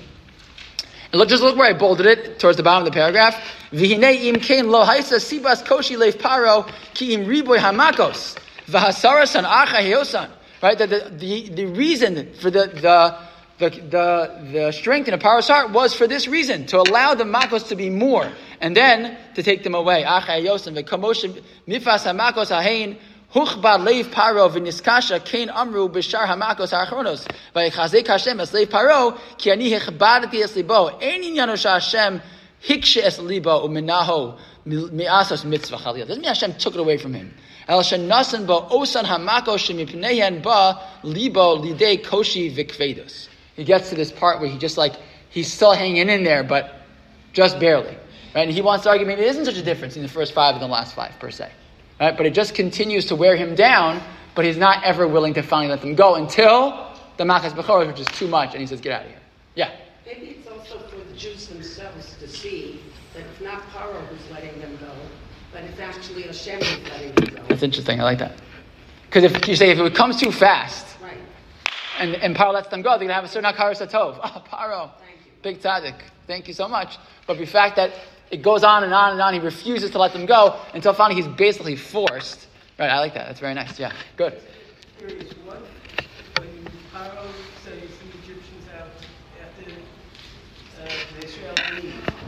And 1.12 1.18
look, 1.18 1.28
just 1.28 1.42
look 1.42 1.56
where 1.56 1.68
I 1.68 1.78
bolded 1.78 2.06
it 2.06 2.38
towards 2.38 2.56
the 2.56 2.62
bottom 2.62 2.86
of 2.86 2.92
the 2.92 2.96
paragraph. 2.96 3.34
V'hinei 3.72 4.24
im 4.24 4.36
kein 4.36 4.70
lo 4.70 4.84
haisa 4.84 5.18
sibas 5.18 5.64
koshi 5.64 5.98
leif 5.98 6.18
paro 6.18 6.70
ki 6.94 7.14
im 7.14 7.26
riboy 7.26 7.58
hamakos 7.58 8.36
v'hasarasan 8.66 9.44
acha 9.44 9.80
heosan. 9.80 10.30
Right, 10.62 10.78
the, 10.78 10.86
the, 10.86 11.10
the, 11.10 11.48
the 11.50 11.66
reason 11.66 12.32
for 12.34 12.50
the, 12.50 12.66
the 12.66 13.18
the, 13.58 13.70
the, 13.70 14.48
the 14.52 14.72
strength 14.72 15.08
in 15.08 15.14
a 15.14 15.18
heart 15.18 15.70
was 15.70 15.94
for 15.94 16.06
this 16.06 16.28
reason, 16.28 16.66
to 16.66 16.78
allow 16.78 17.14
the 17.14 17.24
makos 17.24 17.68
to 17.68 17.76
be 17.76 17.88
more, 17.88 18.30
and 18.60 18.76
then 18.76 19.16
to 19.34 19.42
take 19.42 19.62
them 19.62 19.74
away. 19.74 20.04
Huchba 23.34 23.78
leiv 23.84 24.04
paro 24.12 24.48
v'niskasha 24.48 25.24
kain 25.24 25.50
amru 25.50 25.88
b'shar 25.88 26.26
hamakos 26.26 26.70
ha'achronos 26.70 27.26
v'yichazek 27.54 28.06
Hashem 28.06 28.40
es 28.40 28.52
leiv 28.52 28.66
paro 28.66 29.18
ki 29.36 29.50
ani 29.50 29.70
hechbadati 29.70 30.42
es 30.42 30.54
libo 30.54 30.88
ein 31.00 31.22
inyano 31.22 31.60
Hashem 31.60 32.22
hikshe 32.62 33.02
es 33.02 33.18
libo 33.18 33.66
u'minaho 33.66 34.38
mi'asos 34.64 35.44
mitzvah 35.44 35.78
chalil. 35.78 36.06
Doesn't 36.06 36.22
mean 36.22 36.28
Hashem 36.28 36.54
took 36.54 36.74
it 36.74 36.80
away 36.80 36.98
from 36.98 37.14
him. 37.14 37.34
El 37.66 37.80
shenasan 37.80 38.46
bo 38.46 38.68
osan 38.70 39.04
hamakos 39.04 39.66
shemipneihen 39.66 40.42
ba 40.42 40.80
libo 41.02 41.58
lidei 41.58 42.02
koshi 42.02 42.54
v'kvedus 42.54 43.28
he 43.56 43.64
gets 43.64 43.88
to 43.88 43.94
this 43.94 44.12
part 44.12 44.40
where 44.40 44.50
he 44.50 44.58
just 44.58 44.76
like, 44.76 44.94
he's 45.30 45.52
still 45.52 45.72
hanging 45.72 46.08
in 46.08 46.24
there, 46.24 46.44
but 46.44 46.82
just 47.32 47.58
barely. 47.58 47.96
Right? 48.37 48.46
And 48.46 48.53
he 48.53 48.61
wants 48.61 48.85
to 48.85 48.90
argue 48.90 49.07
maybe 49.07 49.22
there 49.22 49.31
isn't 49.31 49.46
such 49.46 49.57
a 49.57 49.62
difference 49.62 49.96
in 49.96 50.03
the 50.03 50.09
first 50.09 50.35
five 50.35 50.55
and 50.55 50.62
the 50.62 50.68
last 50.68 50.94
five, 50.94 51.18
per 51.18 51.31
se. 51.31 51.51
Right? 51.99 52.14
But 52.14 52.27
it 52.27 52.35
just 52.35 52.55
continues 52.55 53.07
to 53.07 53.16
wear 53.16 53.35
him 53.35 53.55
down, 53.55 54.03
but 54.35 54.44
he's 54.44 54.59
not 54.59 54.85
ever 54.85 55.09
willing 55.09 55.33
to 55.35 55.42
finally 55.42 55.70
let 55.70 55.81
them 55.81 55.94
go 55.94 56.16
until 56.16 56.94
the 57.16 57.25
Makas 57.25 57.53
Bechoros, 57.53 57.87
which 57.87 57.99
is 57.99 58.07
too 58.09 58.29
much, 58.29 58.53
and 58.53 58.61
he 58.61 58.66
says, 58.66 58.83
get 58.83 58.92
out 58.92 59.05
of 59.07 59.09
here. 59.09 59.20
Yeah? 59.55 59.70
Maybe 60.05 60.27
it's 60.27 60.46
also 60.46 60.79
for 60.81 60.96
the 60.96 61.16
Jews 61.16 61.46
themselves 61.46 62.14
to 62.20 62.29
see 62.29 62.83
that 63.14 63.22
it's 63.22 63.40
not 63.40 63.62
Paro 63.70 64.07
who's 64.09 64.31
letting 64.31 64.61
them 64.61 64.77
go, 64.83 64.92
but 65.51 65.62
it's 65.62 65.81
actually 65.81 66.25
Hashem 66.25 66.61
who's 66.61 66.90
letting 66.90 67.14
them 67.14 67.37
go. 67.37 67.42
That's 67.49 67.62
interesting. 67.62 68.01
I 68.01 68.05
like 68.05 68.18
that. 68.18 68.35
Because 69.07 69.25
if 69.25 69.49
you 69.49 69.57
say 69.57 69.70
if 69.70 69.79
it 69.79 69.94
comes 69.94 70.20
too 70.20 70.31
fast, 70.31 70.85
right. 71.01 71.16
and, 71.99 72.14
and 72.16 72.37
Paro 72.37 72.53
lets 72.53 72.68
them 72.68 72.83
go, 72.83 72.90
they're 72.90 72.99
going 72.99 73.09
to 73.09 73.14
have 73.14 73.25
a 73.25 73.29
certain 73.29 73.51
hakaras 73.51 73.81
hatov. 73.81 74.20
Oh, 74.22 74.44
Paro, 74.46 74.90
Thank 74.99 75.25
you. 75.25 75.33
big 75.40 75.61
tzaddik. 75.62 76.03
Thank 76.27 76.49
you 76.49 76.53
so 76.53 76.68
much. 76.68 76.99
But 77.27 77.38
the 77.38 77.46
fact 77.46 77.77
that 77.77 77.92
it 78.30 78.42
goes 78.42 78.64
on 78.64 78.84
and 78.84 78.92
on 78.92 79.12
and 79.12 79.20
on, 79.20 79.34
he 79.34 79.40
refuses 79.40 79.90
to 79.90 79.98
let 79.98 80.12
them 80.12 80.26
go 80.26 80.58
until 80.74 80.92
finally 80.92 81.20
he's 81.20 81.30
basically 81.36 81.76
forced. 81.76 82.46
Right, 82.78 82.90
I 82.90 82.98
like 82.98 83.14
that. 83.14 83.26
That's 83.26 83.40
very 83.40 83.54
nice. 83.54 83.78
Yeah, 83.78 83.92
good. 84.16 84.40
Curious, 84.98 85.32
what, 85.44 85.60
when 86.38 86.48
Paro 86.92 87.26
sends 87.64 87.96
the 87.98 88.06
Egyptians 88.22 88.66
out 88.76 88.88
after 89.42 89.70
uh, 90.82 90.88
the 91.18 91.26
Israel 91.26 91.54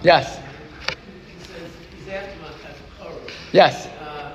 Yes. 0.02 0.38
He 0.38 1.44
says 1.44 1.70
he's 1.98 2.08
after 2.08 2.38
Makas 2.40 3.52
Yes. 3.52 3.86
Uh, 4.00 4.32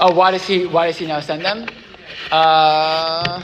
oh, 0.00 0.14
why 0.14 0.30
does 0.30 0.46
he? 0.46 0.66
Why 0.66 0.86
does 0.86 0.96
he 0.96 1.06
now 1.06 1.20
send 1.20 1.44
them? 1.44 1.68
Uh, 2.32 3.42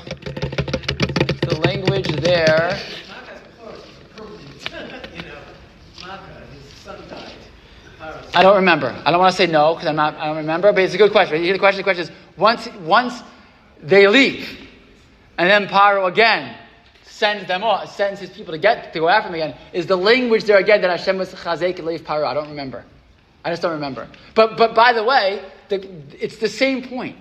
the 1.42 1.60
language 1.64 2.08
there. 2.22 2.78
I 8.34 8.42
don't 8.42 8.56
remember. 8.56 8.88
I 9.04 9.10
don't 9.10 9.20
want 9.20 9.32
to 9.32 9.36
say 9.36 9.50
no 9.50 9.74
because 9.74 9.88
I'm 9.88 9.96
not. 9.96 10.14
I 10.16 10.26
don't 10.26 10.36
remember. 10.36 10.72
But 10.72 10.84
it's 10.84 10.94
a 10.94 10.98
good 10.98 11.12
question. 11.12 11.38
You 11.38 11.44
hear 11.44 11.52
The 11.54 11.58
question. 11.58 11.78
The 11.78 11.84
question 11.84 12.04
is 12.04 12.10
once 12.36 12.68
once 12.80 13.22
they 13.82 14.06
leave, 14.06 14.68
and 15.38 15.50
then 15.50 15.66
Paro 15.66 16.06
again 16.06 16.56
sends 17.02 17.46
them 17.46 17.64
off, 17.64 17.94
sends 17.94 18.20
his 18.20 18.30
people 18.30 18.52
to 18.52 18.58
get 18.58 18.92
to 18.92 19.00
go 19.00 19.08
after 19.08 19.28
them 19.28 19.34
again. 19.34 19.56
Is 19.72 19.86
the 19.86 19.96
language 19.96 20.44
there 20.44 20.58
again 20.58 20.80
that 20.82 20.90
Hashem 20.90 21.18
was 21.18 21.34
chazek 21.34 21.82
leave 21.82 22.02
Paro? 22.02 22.24
I 22.26 22.34
don't 22.34 22.48
remember. 22.48 22.84
I 23.44 23.50
just 23.50 23.62
don't 23.62 23.72
remember. 23.72 24.08
But 24.34 24.56
but 24.56 24.74
by 24.74 24.92
the 24.92 25.02
way, 25.02 25.42
the, 25.68 25.88
it's 26.18 26.36
the 26.36 26.48
same 26.48 26.88
point 26.88 27.16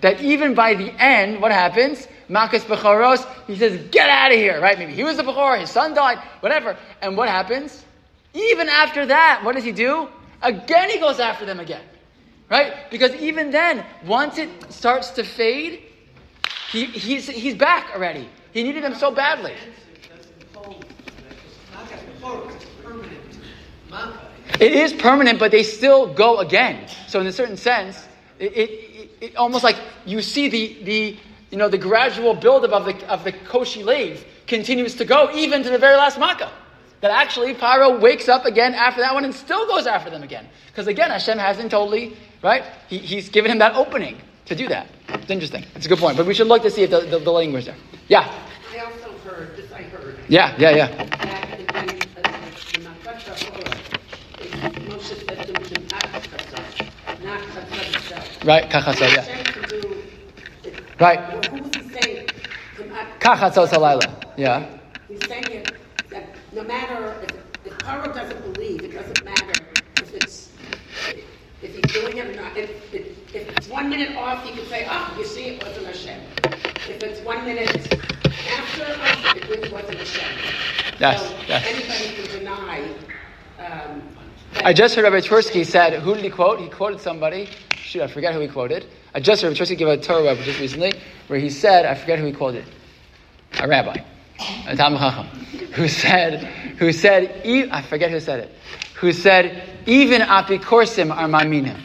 that 0.00 0.20
even 0.20 0.54
by 0.54 0.74
the 0.74 0.90
end, 1.02 1.40
what 1.40 1.52
happens? 1.52 2.08
Makas 2.28 2.60
Bechoros, 2.60 3.26
he 3.46 3.56
says, 3.56 3.80
get 3.90 4.10
out 4.10 4.32
of 4.32 4.36
here, 4.38 4.60
right? 4.60 4.78
Maybe 4.78 4.92
he 4.92 5.04
was 5.04 5.16
the 5.16 5.22
Bechor, 5.22 5.60
his 5.60 5.70
son 5.70 5.94
died, 5.94 6.18
whatever. 6.40 6.76
And 7.00 7.16
what 7.16 7.28
happens? 7.28 7.84
Even 8.34 8.68
after 8.68 9.06
that, 9.06 9.40
what 9.44 9.54
does 9.54 9.64
he 9.64 9.72
do? 9.72 10.08
Again, 10.42 10.90
he 10.90 10.98
goes 10.98 11.20
after 11.20 11.44
them 11.44 11.60
again, 11.60 11.84
right? 12.50 12.90
Because 12.90 13.14
even 13.16 13.50
then, 13.50 13.84
once 14.04 14.38
it 14.38 14.50
starts 14.72 15.10
to 15.10 15.24
fade, 15.24 15.82
he, 16.70 16.86
he's, 16.86 17.28
he's 17.28 17.54
back 17.54 17.94
already. 17.94 18.28
He 18.52 18.62
needed 18.62 18.84
them 18.84 18.94
so 18.94 19.10
badly. 19.10 19.54
It 24.58 24.72
is 24.72 24.92
permanent, 24.94 25.38
but 25.38 25.50
they 25.50 25.62
still 25.62 26.12
go 26.12 26.38
again. 26.38 26.88
So 27.08 27.20
in 27.20 27.26
a 27.26 27.32
certain 27.32 27.56
sense, 27.56 28.06
it, 28.38 28.56
it, 28.56 29.10
it 29.20 29.36
almost 29.36 29.64
like 29.64 29.76
you 30.04 30.22
see 30.22 30.48
the, 30.48 30.84
the 30.84 31.16
you 31.50 31.58
know 31.58 31.68
the 31.68 31.78
gradual 31.78 32.34
buildup 32.34 32.72
of 32.72 32.84
the 32.84 33.10
of 33.10 33.24
the 33.24 33.32
koshi 33.32 33.84
lave 33.84 34.24
continues 34.46 34.94
to 34.96 35.04
go 35.04 35.30
even 35.34 35.62
to 35.62 35.70
the 35.70 35.78
very 35.78 35.96
last 35.96 36.18
makkah. 36.18 36.50
That 37.02 37.10
actually 37.10 37.54
Paro 37.54 38.00
wakes 38.00 38.28
up 38.28 38.46
again 38.46 38.74
after 38.74 39.02
that 39.02 39.12
one 39.14 39.24
and 39.24 39.34
still 39.34 39.66
goes 39.66 39.86
after 39.86 40.10
them 40.10 40.22
again. 40.22 40.46
Because 40.68 40.86
again, 40.86 41.10
Hashem 41.10 41.38
hasn't 41.38 41.70
totally, 41.70 42.16
right? 42.42 42.64
He, 42.88 42.98
he's 42.98 43.28
given 43.28 43.50
him 43.50 43.58
that 43.58 43.74
opening 43.76 44.18
to 44.46 44.54
do 44.54 44.66
that. 44.68 44.88
It's 45.08 45.30
interesting. 45.30 45.64
It's 45.74 45.86
a 45.86 45.88
good 45.88 45.98
point. 45.98 46.16
But 46.16 46.26
we 46.26 46.34
should 46.34 46.46
look 46.46 46.62
to 46.62 46.70
see 46.70 46.82
if 46.82 46.90
the, 46.90 47.00
the, 47.00 47.18
the 47.18 47.30
language 47.30 47.66
there. 47.66 47.76
Yeah. 48.08 48.32
I 48.72 48.78
also 48.78 49.12
heard, 49.28 49.56
this 49.56 49.70
I 49.72 49.82
heard. 49.82 50.18
Yeah, 50.28 50.54
yeah, 50.58 50.70
yeah. 50.70 50.86
That 50.86 51.60
in, 51.60 51.66
yeah. 51.66 51.80
uh, 51.80 52.26
the 52.72 52.78
Nakash 52.80 53.24
Torah, 53.40 53.76
Moshe 54.88 55.26
said 55.26 55.46
to 55.46 55.52
him, 55.52 55.86
not 55.88 56.02
Kassah, 56.02 57.22
not 57.24 57.40
Kassah 57.40 57.92
himself. 57.92 58.44
Right, 58.44 58.70
kachasot, 58.70 59.14
yeah. 59.14 59.20
Hashem 59.22 59.44
can 59.44 59.80
do 59.80 60.02
it. 60.64 61.00
Right. 61.00 61.18
Well, 61.18 61.42
Who 61.42 61.62
was 61.62 61.74
he 61.76 62.00
saying? 62.00 62.28
To 62.76 62.86
not- 62.86 63.20
Kachatzot 63.20 63.68
halayla. 63.68 64.22
Yeah. 64.36 64.78
He's 65.08 65.26
saying 65.26 65.44
it, 65.50 65.72
that 66.10 66.24
no 66.52 66.62
matter, 66.62 67.14
if, 67.22 67.66
if 67.66 67.78
Paro 67.78 68.12
doesn't 68.14 68.52
believe, 68.54 68.82
it 68.82 68.92
doesn't 68.92 69.24
matter 69.24 69.52
if 69.96 70.14
it's, 70.14 70.50
if 71.62 71.74
he's 71.74 71.92
doing 71.92 72.16
it 72.18 72.26
or 72.28 72.40
not. 72.40 72.56
If, 72.56 72.70
if, 72.94 73.34
if 73.34 73.56
it's 73.56 73.68
one 73.68 73.88
minute 73.90 74.16
off, 74.16 74.44
he 74.44 74.52
can 74.56 74.66
say, 74.66 74.86
oh, 74.88 75.14
you 75.18 75.24
see, 75.24 75.44
it 75.48 75.64
wasn't 75.64 75.86
Hashem. 75.86 76.20
If 76.88 77.02
it's 77.02 77.20
one 77.20 77.35
minute 77.46 77.70
after, 78.50 78.82
it 79.38 79.48
really 79.48 79.72
wasn't 79.72 79.98
Hashem. 79.98 80.28
Yes, 80.98 81.28
So 81.28 81.36
yes. 81.46 81.64
anybody 81.66 82.28
can 82.28 82.38
deny, 82.38 82.88
um. 83.60 84.02
I 84.64 84.72
just 84.72 84.96
heard 84.96 85.04
Rabbi 85.04 85.20
Twersky 85.20 85.64
said, 85.64 86.00
who 86.00 86.14
did 86.14 86.24
he 86.24 86.30
quote? 86.30 86.60
He 86.60 86.68
quoted 86.68 87.00
somebody. 87.00 87.48
Shoot, 87.82 88.02
I 88.02 88.08
forget 88.08 88.34
who 88.34 88.40
he 88.40 88.48
quoted. 88.48 88.86
I 89.14 89.20
just 89.20 89.42
heard 89.42 89.48
Rabbi 89.48 89.60
Twersky 89.60 89.78
give 89.78 89.88
a 89.88 89.96
TorahWeb 89.96 90.42
just 90.42 90.58
recently 90.58 90.94
where 91.28 91.38
he 91.38 91.50
said, 91.50 91.86
I 91.86 91.94
forget 91.94 92.18
who 92.18 92.26
he 92.26 92.32
quoted. 92.32 92.64
A 93.60 93.68
rabbi, 93.68 94.02
a 94.66 94.76
Talmud 94.76 94.98
Chacham, 94.98 95.26
who 95.74 95.88
said, 95.88 96.44
who 96.78 96.92
said, 96.92 97.46
e- 97.46 97.70
I 97.70 97.80
forget 97.82 98.10
who 98.10 98.20
said 98.20 98.40
it, 98.40 98.54
who 98.96 99.12
said, 99.12 99.62
even 99.86 100.20
apikorsim 100.22 101.10
are 101.14 101.28
maminim. 101.28 101.80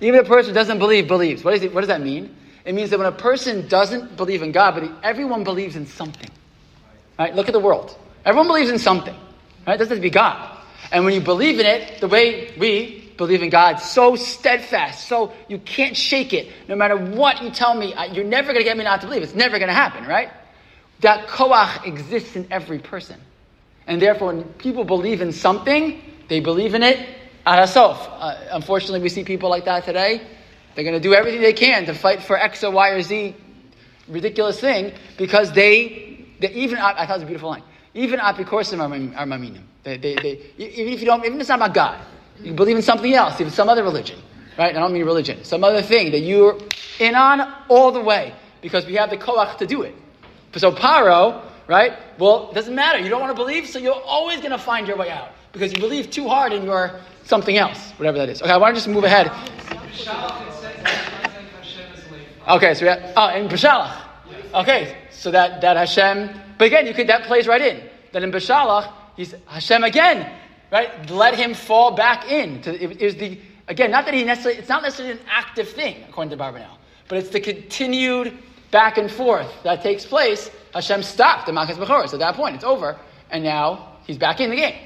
Even 0.00 0.20
a 0.20 0.24
person 0.24 0.50
who 0.50 0.54
doesn't 0.54 0.78
believe 0.78 1.08
believes. 1.08 1.42
What, 1.42 1.54
is 1.54 1.62
it, 1.62 1.74
what 1.74 1.80
does 1.80 1.88
that 1.88 2.00
mean? 2.00 2.34
It 2.64 2.74
means 2.74 2.90
that 2.90 2.98
when 2.98 3.06
a 3.06 3.12
person 3.12 3.68
doesn't 3.68 4.16
believe 4.16 4.42
in 4.42 4.52
God, 4.52 4.74
but 4.74 4.82
he, 4.84 4.90
everyone 5.02 5.44
believes 5.44 5.76
in 5.76 5.86
something. 5.86 6.30
Right? 7.18 7.34
Look 7.34 7.48
at 7.48 7.52
the 7.52 7.60
world. 7.60 7.96
Everyone 8.24 8.46
believes 8.46 8.70
in 8.70 8.78
something. 8.78 9.14
Right? 9.66 9.74
It 9.74 9.78
doesn't 9.78 9.90
have 9.90 9.98
to 9.98 10.02
be 10.02 10.10
God. 10.10 10.58
And 10.90 11.04
when 11.04 11.14
you 11.14 11.20
believe 11.20 11.60
in 11.60 11.66
it, 11.66 12.00
the 12.00 12.08
way 12.08 12.54
we 12.58 13.12
believe 13.16 13.42
in 13.42 13.50
God, 13.50 13.76
so 13.76 14.16
steadfast, 14.16 15.06
so 15.06 15.32
you 15.48 15.58
can't 15.58 15.96
shake 15.96 16.32
it. 16.32 16.52
No 16.68 16.74
matter 16.74 16.96
what 16.96 17.42
you 17.42 17.50
tell 17.50 17.74
me, 17.74 17.94
you're 18.12 18.24
never 18.24 18.48
going 18.48 18.58
to 18.58 18.64
get 18.64 18.76
me 18.76 18.84
not 18.84 19.00
to 19.02 19.06
believe. 19.06 19.22
It's 19.22 19.34
never 19.34 19.58
going 19.58 19.68
to 19.68 19.74
happen, 19.74 20.06
right? 20.06 20.30
That 21.00 21.28
koach 21.28 21.86
exists 21.86 22.34
in 22.34 22.48
every 22.50 22.78
person. 22.78 23.20
And 23.86 24.00
therefore, 24.00 24.28
when 24.28 24.44
people 24.54 24.84
believe 24.84 25.20
in 25.20 25.32
something, 25.32 26.00
they 26.28 26.40
believe 26.40 26.74
in 26.74 26.82
it 26.82 27.06
arasof. 27.46 27.98
Uh, 28.00 28.36
unfortunately, 28.52 29.00
we 29.00 29.08
see 29.08 29.24
people 29.24 29.50
like 29.50 29.64
that 29.66 29.84
today. 29.84 30.26
They're 30.74 30.84
going 30.84 30.94
to 30.94 31.00
do 31.00 31.14
everything 31.14 31.40
they 31.40 31.52
can 31.52 31.86
to 31.86 31.94
fight 31.94 32.22
for 32.22 32.38
X 32.38 32.64
or 32.64 32.70
Y 32.70 32.90
or 32.90 33.02
Z 33.02 33.34
ridiculous 34.08 34.60
thing 34.60 34.92
because 35.16 35.52
they, 35.52 36.26
they 36.40 36.52
even, 36.52 36.78
I 36.78 37.06
thought 37.06 37.10
it 37.10 37.12
was 37.14 37.22
a 37.22 37.26
beautiful 37.26 37.50
line, 37.50 37.62
even 37.94 38.20
apikorsim 38.20 38.80
are, 38.80 38.88
mam- 38.88 39.14
are 39.16 39.26
maminim. 39.26 39.62
They, 39.82 39.96
they, 39.96 40.14
they, 40.14 40.40
even 40.58 40.92
if 40.92 41.00
you 41.00 41.06
don't, 41.06 41.24
even 41.24 41.34
if 41.34 41.40
it's 41.40 41.48
not 41.48 41.58
about 41.58 41.74
God, 41.74 42.00
you 42.40 42.52
believe 42.52 42.76
in 42.76 42.82
something 42.82 43.12
else, 43.14 43.40
even 43.40 43.52
some 43.52 43.68
other 43.68 43.82
religion, 43.82 44.18
right? 44.58 44.74
I 44.74 44.78
don't 44.78 44.92
mean 44.92 45.04
religion, 45.04 45.44
some 45.44 45.62
other 45.62 45.82
thing 45.82 46.10
that 46.12 46.20
you're 46.20 46.58
in 46.98 47.14
on 47.14 47.54
all 47.68 47.92
the 47.92 48.00
way 48.00 48.34
because 48.60 48.86
we 48.86 48.94
have 48.94 49.10
the 49.10 49.16
koach 49.16 49.58
to 49.58 49.66
do 49.66 49.82
it. 49.82 49.94
So 50.56 50.72
Paro, 50.72 51.42
right? 51.68 51.92
Well, 52.18 52.50
it 52.50 52.54
doesn't 52.54 52.74
matter. 52.74 52.98
You 52.98 53.08
don't 53.08 53.20
want 53.20 53.36
to 53.36 53.40
believe, 53.40 53.66
so 53.66 53.78
you're 53.78 53.94
always 53.94 54.38
going 54.38 54.52
to 54.52 54.58
find 54.58 54.86
your 54.86 54.96
way 54.96 55.10
out 55.10 55.30
because 55.52 55.72
you 55.72 55.80
believe 55.80 56.10
too 56.10 56.28
hard 56.28 56.52
in 56.52 56.64
your 56.64 57.00
something 57.24 57.56
else, 57.56 57.90
whatever 57.92 58.18
that 58.18 58.28
is. 58.28 58.42
Okay, 58.42 58.50
I 58.50 58.56
want 58.56 58.74
to 58.74 58.76
just 58.76 58.88
move 58.88 59.04
ahead. 59.04 59.26
Shalach, 59.26 60.46
it 60.46 60.52
says 60.52 60.62
that 60.62 60.86
Hashem 60.86 61.44
Hashem 61.60 61.94
is 61.94 62.10
late. 62.10 62.28
Okay, 62.46 62.74
so 62.74 62.84
we 62.84 62.88
have, 62.88 63.12
oh, 63.16 63.28
in 63.28 63.48
Beshalach. 63.48 64.02
Okay, 64.52 64.96
so 65.10 65.30
that, 65.30 65.62
that 65.62 65.76
Hashem, 65.76 66.30
but 66.58 66.66
again, 66.66 66.86
you 66.86 66.92
could, 66.92 67.06
that 67.06 67.24
plays 67.24 67.46
right 67.46 67.60
in. 67.60 67.88
That 68.12 68.22
in 68.22 68.30
Beshalach, 68.30 68.92
he's 69.16 69.34
Hashem 69.46 69.82
again, 69.82 70.30
right? 70.70 71.10
Let 71.10 71.34
him 71.34 71.54
fall 71.54 71.92
back 71.92 72.30
in. 72.30 72.60
To, 72.62 72.82
it, 72.82 73.00
it 73.00 73.18
the, 73.18 73.38
again, 73.68 73.90
not 73.90 74.04
that 74.04 74.14
he 74.14 74.24
necessarily, 74.24 74.60
it's 74.60 74.68
not 74.68 74.82
necessarily 74.82 75.18
an 75.18 75.26
active 75.26 75.68
thing, 75.70 76.04
according 76.08 76.36
to 76.36 76.36
Abarbanel, 76.36 76.76
but 77.08 77.18
it's 77.18 77.30
the 77.30 77.40
continued 77.40 78.36
back 78.70 78.98
and 78.98 79.10
forth 79.10 79.50
that 79.62 79.82
takes 79.82 80.04
place. 80.04 80.50
Hashem 80.74 81.02
stopped 81.02 81.46
the 81.46 81.52
Makas 81.52 81.76
Bechoros 81.76 82.12
at 82.12 82.18
that 82.18 82.34
point. 82.34 82.56
It's 82.56 82.64
over, 82.64 82.98
and 83.30 83.42
now 83.42 83.96
he's 84.06 84.18
back 84.18 84.40
in 84.40 84.50
the 84.50 84.56
game. 84.56 84.76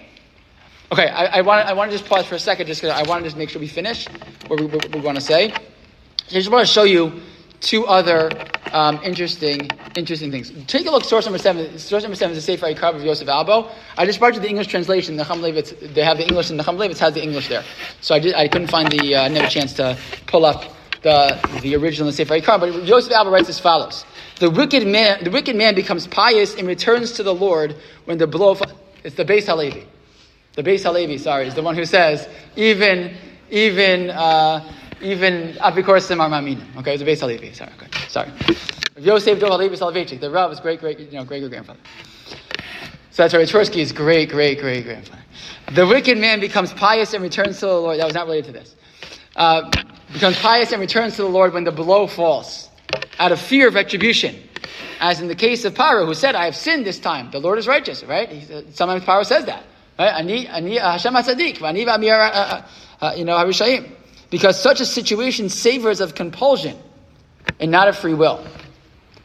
Okay, 0.92 1.09
I, 1.09 1.40
I 1.40 1.42
want 1.42 1.90
to 1.90 1.98
just 1.98 2.09
pause 2.09 2.24
for 2.24 2.36
a 2.36 2.38
second, 2.38 2.66
just 2.66 2.80
because 2.80 2.96
I 2.96 3.02
want 3.09 3.24
to 3.24 3.26
just 3.26 3.36
make 3.36 3.50
sure 3.50 3.61
we 3.61 3.68
finish 3.68 4.06
what 4.46 4.61
we, 4.61 4.66
what 4.66 4.94
we 4.94 5.00
want 5.00 5.16
to 5.16 5.24
say. 5.24 5.52
I 5.52 6.30
just 6.30 6.50
want 6.50 6.66
to 6.66 6.72
show 6.72 6.84
you 6.84 7.20
two 7.61 7.86
other 7.86 8.30
um, 8.72 9.00
interesting 9.02 9.70
interesting 9.96 10.30
things. 10.30 10.52
Take 10.66 10.86
a 10.86 10.90
look. 10.90 11.04
Source 11.04 11.24
number 11.24 11.38
seven. 11.38 11.78
Source 11.78 12.02
number 12.02 12.16
seven 12.16 12.36
is 12.36 12.44
the 12.44 12.52
Sefer 12.52 12.66
Ikar 12.66 12.94
of 12.96 13.04
Yosef 13.04 13.28
Albo. 13.28 13.70
I 13.96 14.06
just 14.06 14.18
brought 14.18 14.34
you 14.34 14.40
the 14.40 14.48
English 14.48 14.68
translation. 14.68 15.16
The 15.16 15.24
Levitz, 15.24 15.94
they 15.94 16.04
have 16.04 16.18
the 16.18 16.26
English, 16.26 16.50
and 16.50 16.59
the 16.59 16.64
Levitz 16.64 16.98
has 16.98 17.14
the 17.14 17.22
English 17.22 17.48
there. 17.48 17.64
So 18.00 18.14
I 18.14 18.18
did. 18.18 18.34
I 18.34 18.48
couldn't 18.48 18.68
find 18.68 18.90
the. 18.90 19.14
Uh, 19.14 19.28
never 19.28 19.48
chance 19.48 19.72
to 19.74 19.96
pull 20.26 20.44
up 20.44 20.64
the 21.02 21.38
the 21.62 21.74
original 21.76 22.12
Sefer 22.12 22.34
Ikar. 22.34 22.61
But 22.61 22.84
Yosef 22.84 23.12
Albo 23.12 23.30
writes 23.30 23.48
as 23.48 23.59
follows: 23.59 24.04
The 24.38 24.50
wicked 24.50 24.86
man, 24.86 25.24
the 25.24 25.30
wicked 25.30 25.56
man 25.56 25.74
becomes 25.74 26.06
pious 26.06 26.54
and 26.56 26.68
returns 26.68 27.12
to 27.12 27.22
the 27.22 27.34
Lord 27.34 27.76
when 28.04 28.18
the 28.18 28.26
blow. 28.26 28.56
It's 29.04 29.16
the 29.16 29.24
Beis 29.24 29.46
Halevi. 29.46 29.86
The 30.54 30.62
Beis 30.62 30.82
Halevi, 30.82 31.18
sorry, 31.18 31.46
is 31.46 31.54
the 31.54 31.62
one 31.62 31.76
who 31.76 31.84
says 31.84 32.28
even 32.56 33.16
even 33.50 34.11
uh, 34.11 34.72
even 35.01 35.55
apikorsim 35.55 36.20
are 36.20 36.28
maminim. 36.28 36.76
Okay, 36.78 36.94
it's 36.94 37.03
the 37.03 37.11
Beis 37.11 37.20
Halevi. 37.20 37.53
Sorry, 37.53 37.70
okay, 37.80 37.88
sorry. 38.09 38.30
Yosef 38.96 39.38
Dov 39.38 39.51
Halevi 39.51 39.76
Soloveitchik, 39.76 40.20
the 40.20 40.30
Rav 40.30 40.51
is 40.53 40.61
great, 40.61 40.80
great, 40.80 40.99
you 40.99 41.12
know, 41.12 41.24
great 41.24 41.40
great 41.40 41.51
grandfather. 41.51 41.80
So 43.11 43.22
that's 43.22 43.34
right. 43.34 43.49
Twersky 43.49 43.78
is 43.78 43.92
great, 43.92 44.30
great, 44.30 44.61
great 44.61 44.84
grandfather. 44.84 45.22
The 45.72 45.86
wicked 45.86 46.18
man 46.18 46.40
becomes 46.40 46.72
pious 46.72 47.14
and 47.14 47.22
returns 47.22 47.59
to 47.61 47.66
the 47.66 47.80
Lord. 47.80 47.99
That 47.99 48.07
was 48.07 48.14
not 48.14 48.26
related 48.26 48.46
to 48.46 48.53
this. 48.53 48.76
Uh, 49.36 49.70
becomes 50.12 50.38
pious 50.38 50.72
and 50.72 50.80
returns 50.80 51.16
to 51.16 51.22
the 51.22 51.28
Lord 51.28 51.53
when 51.53 51.64
the 51.64 51.72
blow 51.72 52.07
falls, 52.07 52.68
out 53.18 53.32
of 53.32 53.40
fear 53.40 53.68
of 53.68 53.74
retribution. 53.74 54.36
As 55.01 55.20
in 55.20 55.28
the 55.28 55.34
case 55.34 55.64
of 55.64 55.74
Paro, 55.74 56.07
who 56.07 56.14
said, 56.14 56.34
"I 56.34 56.44
have 56.46 56.57
sinned 56.57 56.84
this 56.84 56.99
time." 56.99 57.30
The 57.30 57.38
Lord 57.38 57.59
is 57.59 57.68
righteous, 57.68 58.03
right? 58.03 58.28
He, 58.28 58.64
sometimes 58.72 59.05
Paro 59.05 59.24
says 59.24 59.44
that, 59.44 59.64
right? 59.99 60.12
Ani, 60.12 60.49
ani, 60.49 60.78
Hashem 60.78 61.14
Hatzadik, 61.14 61.62
uh, 61.62 62.09
uh, 62.09 62.62
uh, 63.01 63.14
you 63.16 63.24
know, 63.24 63.36
Harishayim. 63.36 63.92
Because 64.31 64.61
such 64.61 64.81
a 64.81 64.87
situation 64.87 65.49
savors 65.49 66.01
of 66.01 66.14
compulsion 66.14 66.79
and 67.61 67.70
not 67.70 67.89
of 67.89 67.97
free 67.97 68.14
will. 68.14 68.45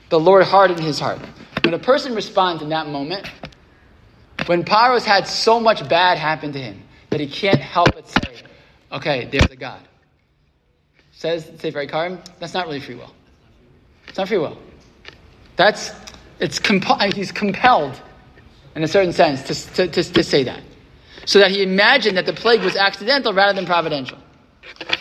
The 0.09 0.19
Lord 0.19 0.43
hardened 0.43 0.79
his 0.79 0.99
heart. 0.99 1.19
When 1.63 1.73
a 1.73 1.79
person 1.79 2.15
responds 2.15 2.61
in 2.61 2.69
that 2.69 2.87
moment, 2.87 3.29
when 4.45 4.63
Paro's 4.63 5.05
had 5.05 5.27
so 5.27 5.59
much 5.59 5.87
bad 5.87 6.17
happen 6.17 6.51
to 6.53 6.59
him 6.59 6.81
that 7.09 7.19
he 7.19 7.27
can't 7.27 7.59
help 7.59 7.93
but 7.93 8.07
say, 8.07 8.43
"Okay, 8.91 9.25
there's 9.25 9.49
a 9.51 9.55
God." 9.55 9.79
Says 11.11 11.49
Sefer 11.59 11.85
Ikarim, 11.85 12.19
that's 12.39 12.53
not 12.53 12.67
really 12.67 12.79
free 12.79 12.95
will. 12.95 13.13
It's 14.07 14.17
not 14.17 14.27
free 14.27 14.37
will. 14.37 14.57
That's 15.55 15.91
it's 16.39 16.59
comp- 16.59 16.89
uh, 16.89 17.11
he's 17.13 17.31
compelled, 17.31 17.99
in 18.75 18.83
a 18.83 18.87
certain 18.87 19.13
sense, 19.13 19.43
to, 19.43 19.73
to, 19.75 19.87
to, 19.87 20.13
to 20.13 20.23
say 20.23 20.43
that, 20.43 20.61
so 21.25 21.39
that 21.39 21.51
he 21.51 21.63
imagined 21.63 22.17
that 22.17 22.25
the 22.25 22.33
plague 22.33 22.61
was 22.61 22.75
accidental 22.75 23.33
rather 23.33 23.53
than 23.53 23.65
providential. 23.65 24.17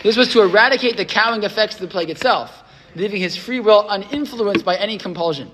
This 0.03 0.17
was 0.17 0.29
to 0.29 0.41
eradicate 0.41 0.97
the 0.97 1.05
cowing 1.05 1.43
effects 1.43 1.75
of 1.75 1.81
the 1.81 1.87
plague 1.87 2.09
itself, 2.09 2.63
leaving 2.95 3.21
his 3.21 3.35
free 3.35 3.59
will 3.59 3.87
uninfluenced 3.89 4.65
by 4.65 4.75
any 4.75 4.97
compulsion. 4.97 5.49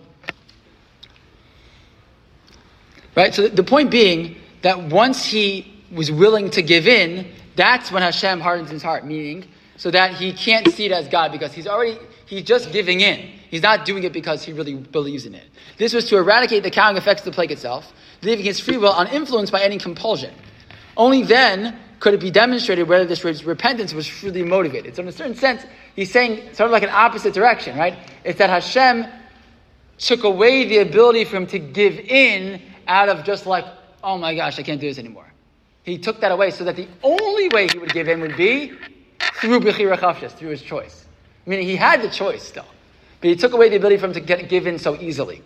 Right? 3.15 3.33
So 3.33 3.47
the 3.47 3.63
point 3.63 3.91
being 3.91 4.37
that 4.61 4.81
once 4.81 5.25
he 5.25 5.83
was 5.91 6.11
willing 6.11 6.49
to 6.51 6.61
give 6.61 6.87
in, 6.87 7.31
that's 7.55 7.91
when 7.91 8.01
Hashem 8.01 8.39
hardens 8.39 8.69
his 8.69 8.81
heart, 8.81 9.05
meaning 9.05 9.45
so 9.79 9.89
that 9.91 10.13
he 10.13 10.33
can't 10.33 10.67
see 10.67 10.85
it 10.85 10.91
as 10.91 11.07
God 11.07 11.31
because 11.31 11.53
he's 11.53 11.65
already, 11.65 11.97
he's 12.25 12.43
just 12.43 12.73
giving 12.73 12.99
in. 12.99 13.19
He's 13.49 13.61
not 13.61 13.85
doing 13.85 14.03
it 14.03 14.11
because 14.11 14.43
he 14.43 14.51
really 14.51 14.75
believes 14.75 15.25
in 15.25 15.33
it. 15.33 15.45
This 15.77 15.93
was 15.93 16.05
to 16.09 16.17
eradicate 16.17 16.63
the 16.63 16.69
cowing 16.69 16.97
effects 16.97 17.21
of 17.21 17.25
the 17.25 17.31
plague 17.31 17.51
itself, 17.51 17.93
leaving 18.21 18.43
his 18.43 18.59
free 18.59 18.77
will 18.77 18.91
uninfluenced 18.91 19.51
by 19.51 19.61
any 19.61 19.77
compulsion. 19.77 20.33
Only 20.97 21.23
then 21.23 21.79
could 21.99 22.13
it 22.13 22.19
be 22.19 22.31
demonstrated 22.31 22.87
whether 22.87 23.05
this 23.05 23.23
repentance 23.43 23.93
was 23.93 24.07
truly 24.07 24.43
motivated. 24.43 24.95
So 24.95 25.01
in 25.01 25.09
a 25.09 25.11
certain 25.11 25.35
sense, 25.35 25.65
he's 25.95 26.11
saying 26.11 26.53
sort 26.53 26.67
of 26.67 26.71
like 26.71 26.83
an 26.83 26.89
opposite 26.89 27.33
direction, 27.33 27.77
right? 27.77 27.97
It's 28.23 28.39
that 28.39 28.49
Hashem 28.49 29.05
took 29.97 30.23
away 30.23 30.65
the 30.65 30.77
ability 30.77 31.25
for 31.25 31.37
him 31.37 31.47
to 31.47 31.59
give 31.59 31.99
in 31.99 32.61
out 32.87 33.09
of 33.09 33.25
just 33.25 33.45
like, 33.45 33.65
oh 34.03 34.17
my 34.17 34.33
gosh, 34.33 34.57
I 34.59 34.63
can't 34.63 34.79
do 34.79 34.87
this 34.87 34.97
anymore. 34.97 35.25
He 35.83 35.97
took 35.97 36.21
that 36.21 36.31
away 36.31 36.51
so 36.51 36.63
that 36.63 36.75
the 36.75 36.87
only 37.03 37.49
way 37.49 37.67
he 37.67 37.77
would 37.77 37.93
give 37.93 38.07
in 38.07 38.21
would 38.21 38.37
be 38.37 38.71
through 39.35 39.59
Bechira 39.59 39.97
Chavshas, 39.97 40.31
through 40.31 40.49
his 40.49 40.61
choice. 40.61 41.05
Meaning 41.45 41.67
he 41.67 41.75
had 41.75 42.01
the 42.01 42.09
choice 42.09 42.43
still. 42.43 42.65
But 43.21 43.29
he 43.29 43.35
took 43.35 43.53
away 43.53 43.69
the 43.69 43.75
ability 43.75 43.97
for 43.97 44.05
him 44.05 44.13
to 44.13 44.19
get, 44.19 44.47
give 44.47 44.67
in 44.67 44.79
so 44.79 44.95
easily. 44.99 45.41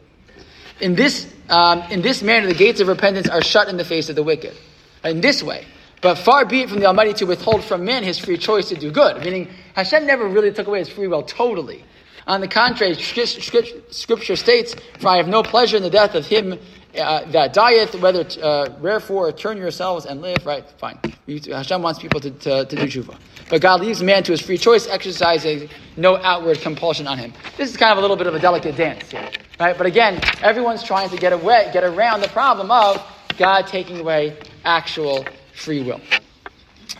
In 0.82 0.96
this, 0.96 1.34
um, 1.50 1.82
in 1.90 2.02
this 2.02 2.22
manner, 2.22 2.46
the 2.46 2.54
gates 2.54 2.80
of 2.80 2.88
repentance 2.88 3.28
are 3.30 3.42
shut 3.42 3.70
in 3.70 3.78
the 3.78 3.86
face 3.86 4.10
of 4.10 4.16
the 4.16 4.24
wicked. 4.24 4.56
In 5.04 5.22
this 5.22 5.42
way. 5.42 5.66
But 6.04 6.16
far 6.16 6.46
be 6.46 6.62
it 6.62 6.70
from 6.70 6.82
the 6.82 6.86
Almighty 6.86 7.14
to 7.14 7.26
withhold 7.26 7.64
from 7.64 7.86
man 7.86 8.04
his 8.04 8.20
free 8.20 8.38
choice 8.38 8.68
to 8.70 8.76
do 8.76 8.92
good. 8.92 9.24
Meaning, 9.24 9.48
Hashem 9.74 10.06
never 10.06 10.28
really 10.28 10.52
took 10.52 10.68
away 10.68 10.80
his 10.80 10.90
free 10.90 11.08
will 11.08 11.24
totally. 11.24 11.86
On 12.28 12.42
the 12.42 12.48
contrary, 12.48 12.94
Scripture 12.96 14.36
states, 14.36 14.76
For 15.00 15.08
I 15.08 15.18
have 15.18 15.30
no 15.30 15.44
pleasure 15.44 15.78
in 15.78 15.84
the 15.84 15.90
death 15.90 16.14
of 16.14 16.28
him 16.28 16.60
uh, 16.98 17.26
that 17.32 17.54
dieth, 17.54 17.96
whether, 17.96 18.26
uh, 18.42 18.70
wherefore, 18.82 19.32
turn 19.32 19.58
yourselves 19.58 20.06
and 20.06 20.22
live. 20.22 20.46
Right, 20.46 20.70
fine. 20.78 21.00
Hashem 21.28 21.82
wants 21.82 22.00
people 22.00 22.20
to, 22.20 22.32
to, 22.32 22.66
to 22.66 22.76
do 22.76 22.84
tshuva. 22.84 23.18
But 23.50 23.62
God 23.62 23.82
leaves 23.82 24.04
man 24.04 24.24
to 24.24 24.34
his 24.34 24.42
free 24.42 24.58
choice, 24.58 24.88
exercising 24.88 25.70
no 25.96 26.18
outward 26.18 26.60
compulsion 26.60 27.08
on 27.08 27.18
him. 27.18 27.34
This 27.58 27.70
is 27.70 27.78
kind 27.78 27.94
of 27.94 27.98
a 27.98 28.02
little 28.02 28.18
bit 28.18 28.28
of 28.28 28.36
a 28.36 28.40
delicate 28.40 28.76
dance 28.76 29.10
here. 29.10 29.30
Right? 29.60 29.78
But 29.78 29.88
again, 29.88 30.20
everyone's 30.42 30.84
trying 30.84 31.10
to 31.10 31.18
get 31.18 31.32
away, 31.32 31.70
get 31.74 31.84
around 31.84 32.22
the 32.22 32.30
problem 32.30 32.72
of 32.72 33.02
God 33.38 33.68
taking 33.68 34.00
away 34.00 34.38
actual 34.66 35.26
free 35.54 35.84
will. 35.84 36.02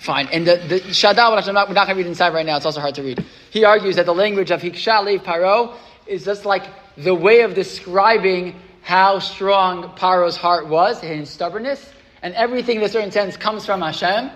Fine. 0.02 0.28
And 0.32 0.46
the, 0.46 0.58
the 0.68 0.80
Shadal, 0.80 1.36
which 1.36 1.48
I'm 1.48 1.54
not, 1.54 1.70
we're 1.70 1.76
not 1.76 1.88
going 1.88 1.98
to 1.98 2.04
read 2.04 2.10
inside 2.10 2.34
right 2.34 2.46
now, 2.46 2.58
it's 2.58 2.66
also 2.66 2.82
hard 2.82 2.96
to 2.96 3.04
read. 3.04 3.24
He 3.52 3.64
argues 3.64 3.96
that 3.96 4.06
the 4.06 4.14
language 4.14 4.52
of 4.52 4.62
Hiksha 4.62 5.04
Lev 5.04 5.24
Paro 5.24 5.76
is 6.08 6.26
just 6.26 6.46
like 6.46 6.64
the 6.98 7.16
way 7.16 7.42
of 7.42 7.54
describing 7.54 8.56
how 8.82 9.20
strong 9.20 9.96
Paro's 9.96 10.36
heart 10.36 10.68
was, 10.68 11.00
his 11.00 11.30
stubbornness, 11.30 11.90
and 12.22 12.34
everything 12.34 12.78
in 12.78 12.84
a 12.84 12.90
certain 12.90 13.12
sense 13.12 13.38
comes 13.38 13.66
from 13.66 13.82
Hashem. 13.82 14.30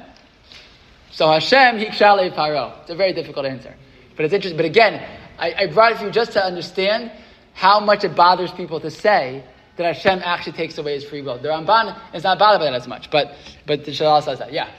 So 1.11 1.31
Hashem 1.31 1.79
Hiksha 1.79 2.15
Lev 2.15 2.33
Paro. 2.33 2.79
It's 2.81 2.89
a 2.89 2.95
very 2.95 3.13
difficult 3.13 3.45
answer. 3.45 3.75
But 4.15 4.25
it's 4.25 4.33
interesting. 4.33 4.57
But 4.57 4.65
again, 4.65 5.05
I, 5.37 5.53
I 5.53 5.67
brought 5.67 5.91
it 5.91 5.97
for 5.97 6.05
you 6.05 6.11
just 6.11 6.31
to 6.33 6.43
understand 6.43 7.11
how 7.53 7.79
much 7.79 8.03
it 8.03 8.15
bothers 8.15 8.51
people 8.51 8.79
to 8.79 8.91
say 8.91 9.43
that 9.77 9.95
Hashem 9.95 10.21
actually 10.23 10.53
takes 10.53 10.77
away 10.77 10.93
his 10.95 11.03
free 11.05 11.21
will. 11.21 11.37
The 11.37 11.49
Ramban 11.49 11.95
is 12.13 12.23
not 12.23 12.39
bothered 12.39 12.59
by 12.59 12.65
that 12.65 12.73
as 12.73 12.87
much, 12.87 13.09
but 13.11 13.33
but 13.65 13.85
the 13.85 13.91
Shadal 13.91 14.23
says 14.23 14.39
that. 14.39 14.51
Yeah. 14.51 14.69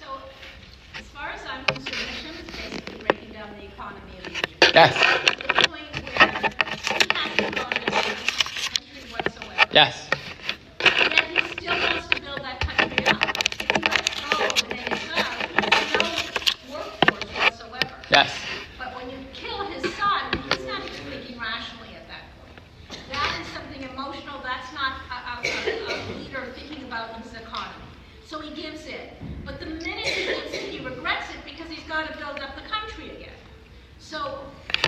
So, 0.00 0.06
as 0.98 1.04
far 1.08 1.30
as 1.30 1.40
I'm 1.48 1.64
concerned, 1.66 1.94
Hashem 1.96 2.34
is 2.46 2.50
basically 2.56 2.98
breaking 3.04 3.32
down 3.32 3.50
the 3.58 3.64
economy 3.66 4.12
of 4.24 4.32
Egypt. 4.32 4.72
Yes. 4.74 4.94
The 4.94 5.68
point 5.68 6.02
where 6.02 6.18
he 6.18 7.14
hasn't 7.14 7.56
gone 7.56 7.70
to 7.70 7.90
country 8.72 9.10
whatsoever. 9.12 9.68
Yes. 9.72 10.08
Yet 10.80 11.24
he 11.28 11.38
still 11.58 11.78
wants 11.78 12.08
to 12.08 12.20
build 12.22 12.40
that 12.40 12.60
country 12.60 13.06
up. 13.06 13.22
If 13.60 13.70
he 13.70 13.82
lets 13.82 14.10
go 14.20 14.30
of 14.46 14.70
an 14.70 14.78
exile, 14.78 15.38
there's 15.60 15.92
no 15.92 16.74
workforce 16.74 17.28
whatsoever. 17.36 17.94
Yes. 18.10 18.30
But 18.78 18.96
when 18.96 19.10
you 19.10 19.18
kill 19.34 19.64
his 19.66 19.82
son, 19.94 20.22
he's 20.48 20.64
not 20.66 20.80
even 20.84 21.04
thinking 21.10 21.38
rationally 21.38 21.94
at 21.94 22.08
that 22.08 22.24
point. 22.40 22.56
That 23.10 23.40
is 23.40 23.46
something 23.52 23.82
emotional. 23.82 24.40
That's 24.42 24.72
not 24.74 24.92
a, 25.10 25.14
a, 25.14 25.34
a, 25.42 25.94
a 25.94 26.16
leader 26.18 26.52
thinking 26.54 26.84
about 26.84 27.20
his 27.22 27.32
economy. 27.34 27.84
So 28.26 28.40
he 28.40 28.50
gives 28.60 28.86
in. 28.86 29.08
But 29.44 29.60
the 29.60 29.66
minute 29.66 30.06
he 30.06 30.26
gives 30.26 30.52
in, 30.52 30.70
he 30.70 30.78
regrets 30.84 31.30
it 31.30 31.44
because 31.44 31.68
he's 31.70 31.86
got 31.88 32.10
to 32.10 32.18
build 32.18 32.38
up 32.40 32.54
the 32.54 32.68
country 32.68 33.10
again. 33.16 33.36
So, 34.12 34.40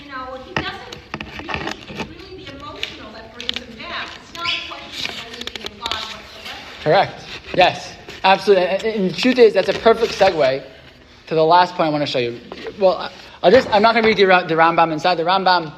you 0.02 0.12
know, 0.12 0.36
he 0.44 0.52
doesn't 0.52 0.96
really, 1.40 1.70
it's 1.88 2.08
really 2.10 2.44
the 2.44 2.56
emotional 2.56 3.10
that 3.12 3.32
brings 3.34 3.56
him 3.56 3.78
down. 3.78 4.06
It's 4.16 4.34
not 4.34 4.46
a 4.46 4.70
question 4.70 5.14
of 5.14 5.46
believing 5.46 5.72
in 5.72 5.78
God 5.78 5.94
whatsoever. 5.94 6.82
Correct. 6.82 7.24
Yes. 7.54 7.96
Absolutely. 8.22 8.66
And, 8.66 9.10
the 9.10 9.16
truth 9.16 9.38
is, 9.38 9.54
that's 9.54 9.70
a 9.70 9.72
perfect 9.72 10.12
segue 10.12 10.62
to 11.28 11.34
the 11.34 11.42
last 11.42 11.74
point 11.74 11.86
I 11.86 11.88
want 11.88 12.02
to 12.02 12.06
show 12.06 12.18
you. 12.18 12.38
Well, 12.78 13.10
I- 13.42 13.50
just, 13.50 13.66
I'm 13.70 13.80
not 13.80 13.94
going 13.94 14.02
to 14.02 14.08
read 14.08 14.18
the, 14.18 14.46
the 14.46 14.60
Rambam 14.60 14.92
inside. 14.92 15.14
The 15.14 15.22
Rambam 15.22 15.72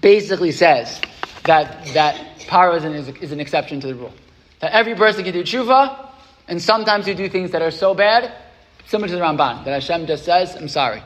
basically 0.00 0.52
says 0.52 1.00
that, 1.46 1.84
that 1.94 2.38
Paro 2.42 2.76
is 2.76 2.84
an, 2.84 2.94
is 3.16 3.32
an 3.32 3.40
exception 3.40 3.80
to 3.80 3.88
the 3.88 3.96
rule. 3.96 4.14
That 4.60 4.70
every 4.70 4.94
person 4.94 5.24
can 5.24 5.32
do 5.32 5.42
tshuva, 5.42 6.10
and 6.46 6.62
sometimes 6.62 7.08
you 7.08 7.16
do 7.16 7.28
things 7.28 7.50
that 7.50 7.62
are 7.62 7.72
so 7.72 7.92
bad, 7.92 8.32
similar 8.86 9.08
to 9.08 9.14
the 9.16 9.20
Ramban, 9.20 9.64
that 9.64 9.72
Hashem 9.72 10.06
just 10.06 10.24
says, 10.24 10.54
I'm 10.54 10.68
sorry. 10.68 11.02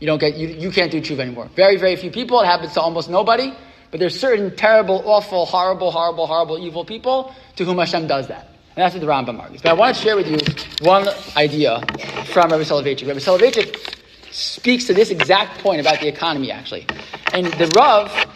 You 0.00 0.06
don't 0.06 0.18
get, 0.18 0.36
you, 0.36 0.48
you 0.48 0.70
can't 0.70 0.90
do 0.90 1.00
tshuva 1.00 1.20
anymore. 1.20 1.48
Very, 1.54 1.76
very 1.76 1.94
few 1.96 2.10
people. 2.10 2.40
It 2.40 2.46
happens 2.46 2.72
to 2.72 2.80
almost 2.80 3.10
nobody. 3.10 3.54
But 3.90 4.00
there's 4.00 4.18
certain 4.18 4.54
terrible, 4.56 5.02
awful, 5.04 5.46
horrible, 5.46 5.90
horrible, 5.90 6.26
horrible, 6.26 6.58
evil 6.58 6.84
people 6.84 7.34
to 7.56 7.64
whom 7.64 7.78
Hashem 7.78 8.06
does 8.06 8.28
that. 8.28 8.46
And 8.76 8.84
that's 8.84 8.94
what 8.94 9.00
the 9.00 9.06
Rambam 9.06 9.40
argues. 9.40 9.62
But 9.62 9.70
I 9.70 9.72
want 9.74 9.96
to 9.96 10.02
share 10.02 10.16
with 10.16 10.28
you 10.28 10.38
one 10.86 11.08
idea 11.36 11.80
from 12.26 12.50
Rabbi 12.50 12.62
Soloveitchik. 12.62 13.06
Rabbi 13.06 13.18
Soloveitchik 13.18 13.96
speaks 14.30 14.84
to 14.86 14.94
this 14.94 15.10
exact 15.10 15.58
point 15.58 15.80
about 15.80 16.00
the 16.00 16.06
economy, 16.06 16.52
actually. 16.52 16.86
And 17.32 17.46
the 17.46 17.66
Rav 17.76 18.26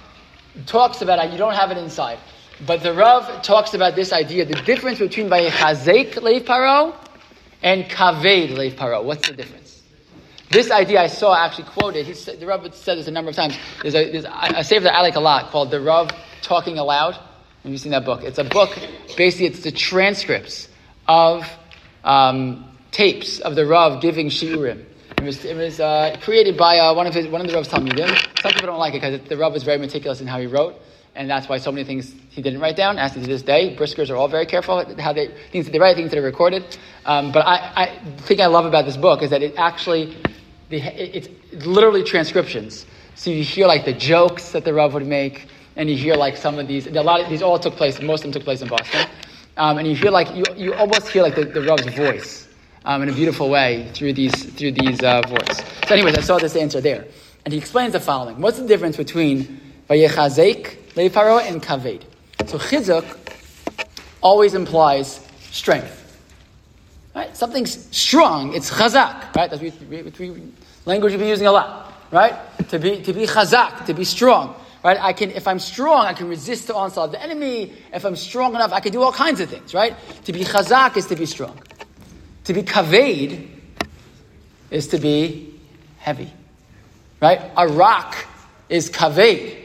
talks 0.67 1.03
about 1.03 1.31
you 1.31 1.39
don't 1.39 1.55
have 1.55 1.71
it 1.71 1.79
inside, 1.79 2.19
but 2.67 2.83
the 2.83 2.93
Rav 2.93 3.43
talks 3.43 3.75
about 3.75 3.95
this 3.95 4.13
idea, 4.13 4.45
the 4.45 4.61
difference 4.63 4.99
between 4.99 5.29
Vayechazek 5.29 6.15
Leiv 6.15 6.45
Paro 6.45 6.95
and 7.63 7.85
Kaved 7.85 8.51
Leiv 8.51 8.75
Paro. 8.75 9.05
What's 9.05 9.29
the 9.29 9.35
difference? 9.35 9.64
This 10.55 10.71
idea 10.71 11.01
I 11.01 11.09
saw 11.09 11.35
actually 11.35 11.65
quoted. 11.65 12.07
He 12.07 12.15
said, 12.15 12.39
the 12.39 12.47
Rav 12.47 12.73
said 12.77 12.97
this 12.97 13.09
a 13.09 13.11
number 13.11 13.29
of 13.29 13.35
times. 13.35 13.59
There's 13.83 13.97
a, 13.97 14.13
there's 14.13 14.25
a, 14.25 14.29
that 14.29 14.95
I 14.95 15.01
like 15.03 15.17
a 15.17 15.21
lot 15.21 15.51
called 15.51 15.73
The 15.73 15.81
Rav 15.81 16.13
Thinking 16.43 16.79
Aloud. 16.79 17.15
Have 17.15 17.73
you 17.73 17.77
seen 17.77 17.91
that 17.91 18.05
book? 18.05 18.23
It's 18.23 18.39
a 18.39 18.45
book, 18.45 18.71
basically, 19.17 19.47
it's 19.47 19.65
the 19.65 19.73
transcripts 19.73 20.69
of 21.09 21.45
um, 22.05 22.71
tapes 22.93 23.41
of 23.41 23.57
the 23.57 23.67
Rav 23.67 24.01
giving 24.01 24.29
Shiurim. 24.29 24.85
It 25.19 25.25
was, 25.25 25.45
it 25.45 25.57
was 25.57 25.81
uh, 25.81 26.17
created 26.23 26.57
by 26.57 26.79
uh, 26.79 26.95
one 26.95 27.09
of 27.09 27.15
his, 27.15 27.27
one 27.27 27.41
of 27.41 27.49
the 27.49 27.55
Rav's 27.55 27.69
Talmudim. 27.69 28.41
Some 28.41 28.53
people 28.53 28.69
don't 28.69 28.79
like 28.79 28.95
it 28.95 29.01
because 29.01 29.29
the 29.29 29.37
Rav 29.37 29.53
was 29.53 29.65
very 29.65 29.79
meticulous 29.79 30.21
in 30.21 30.29
how 30.29 30.39
he 30.39 30.47
wrote, 30.47 30.77
and 31.17 31.29
that's 31.29 31.49
why 31.49 31.59
so 31.59 31.73
many 31.73 31.83
things 31.83 32.15
he 32.31 32.43
didn't 32.43 32.61
write 32.61 32.77
down. 32.77 32.97
As 32.99 33.13
to 33.15 33.19
this 33.19 33.43
day, 33.43 33.75
Briskers 33.77 34.09
are 34.09 34.17
all 34.17 34.29
very 34.29 34.47
careful 34.47 34.85
how 35.01 35.13
they 35.13 35.35
things 35.51 35.65
that 35.65 35.73
they 35.73 35.81
write, 35.81 35.97
things 35.97 36.11
that 36.11 36.19
are 36.19 36.23
recorded. 36.23 36.79
Um, 37.07 37.33
but 37.33 37.45
I, 37.45 37.73
I 37.75 38.17
thing 38.19 38.41
I 38.41 38.47
love 38.47 38.67
about 38.67 38.85
this 38.85 38.97
book 38.97 39.23
is 39.23 39.31
that 39.31 39.43
it 39.43 39.55
actually 39.57 40.17
the, 40.69 40.79
it, 40.79 41.29
it's 41.53 41.67
literally 41.67 42.03
transcriptions. 42.03 42.87
So 43.15 43.31
you 43.31 43.45
hear 43.45 43.67
like 43.67 43.85
the 43.85 43.93
jokes 43.93 44.53
that 44.53 44.65
the 44.65 44.75
Rav 44.75 44.95
would 44.95 45.07
make, 45.07 45.47
and 45.77 45.89
you 45.89 45.97
hear 45.97 46.15
like 46.15 46.37
some 46.37 46.59
of 46.59 46.67
these. 46.67 46.87
A 46.87 47.03
lot 47.03 47.21
of 47.21 47.29
these 47.29 47.43
all 47.43 47.59
took 47.59 47.77
place. 47.77 48.01
Most 48.01 48.21
of 48.21 48.25
them 48.25 48.33
took 48.33 48.45
place 48.45 48.63
in 48.63 48.69
Boston, 48.69 49.07
um, 49.57 49.79
and 49.79 49.87
you 49.87 49.95
hear 49.95 50.11
like 50.11 50.35
you, 50.35 50.45
you 50.57 50.75
almost 50.75 51.09
hear 51.09 51.23
like 51.23 51.35
the, 51.35 51.45
the 51.45 51.63
Rav's 51.63 51.87
voice 51.95 52.49
um, 52.85 53.03
in 53.03 53.09
a 53.09 53.13
beautiful 53.13 53.49
way 53.49 53.89
through 53.95 54.13
these 54.13 54.35
through 54.55 54.73
these 54.73 55.03
uh, 55.03 55.23
words. 55.31 55.63
So, 55.87 55.95
anyways, 55.95 56.17
I 56.17 56.21
saw 56.21 56.39
this 56.39 56.57
answer 56.57 56.81
there, 56.81 57.07
and 57.45 57.53
he 57.53 57.59
explains 57.59 57.93
the 57.93 58.01
following: 58.01 58.41
What's 58.41 58.59
the 58.59 58.67
difference 58.67 58.97
between 58.97 59.61
vayechazek 59.89 60.93
leifaro 60.95 61.41
and 61.41 61.63
kaved? 61.63 62.05
So, 62.47 62.59
chizuk 62.59 63.05
always 64.21 64.55
implies 64.55 65.21
strength. 65.51 66.04
Right? 67.15 67.37
Something's 67.37 67.89
strong. 67.97 68.55
It's 68.55 68.71
chazak. 68.71 69.35
Right? 69.35 69.51
That's 69.51 69.63
language 70.85 71.13
we've 71.13 71.21
been 71.21 71.29
using 71.29 71.47
a 71.47 71.53
lot. 71.53 71.93
Right? 72.11 72.35
To 72.69 72.79
be 72.79 73.03
to 73.03 73.13
be 73.13 73.27
chazak, 73.27 73.87
to 73.87 73.95
be 73.95 74.05
strong. 74.05 74.57
Right? 74.83 74.99
I 75.01 75.13
can, 75.13 75.31
if 75.31 75.49
I'm 75.49 75.61
strong, 75.61 76.05
I 76.07 76.13
can 76.13 76.29
resist 76.29 76.67
the 76.67 76.75
onslaught 76.75 77.07
of 77.07 77.13
the 77.13 77.23
enemy. 77.23 77.73
If 77.93 78.05
I'm 78.05 78.17
strong 78.17 78.55
enough, 78.55 78.73
I 78.73 78.81
can 78.81 78.93
do 78.93 79.01
all 79.01 79.13
kinds 79.13 79.41
of 79.41 79.49
things. 79.49 79.73
Right? 79.73 79.97
To 80.25 80.33
be 80.33 80.45
chazak 80.45 80.97
is 80.97 81.07
to 81.07 81.17
be 81.17 81.27
strong. 81.27 81.59
To 82.45 82.53
be 82.53 82.63
kaved 82.63 83.49
is 84.71 84.89
to 84.89 84.99
be 84.99 85.59
heavy. 85.99 86.33
Right? 87.23 87.41
A 87.57 87.69
rock 87.69 88.17
is 88.69 88.91
kaved. 88.91 89.61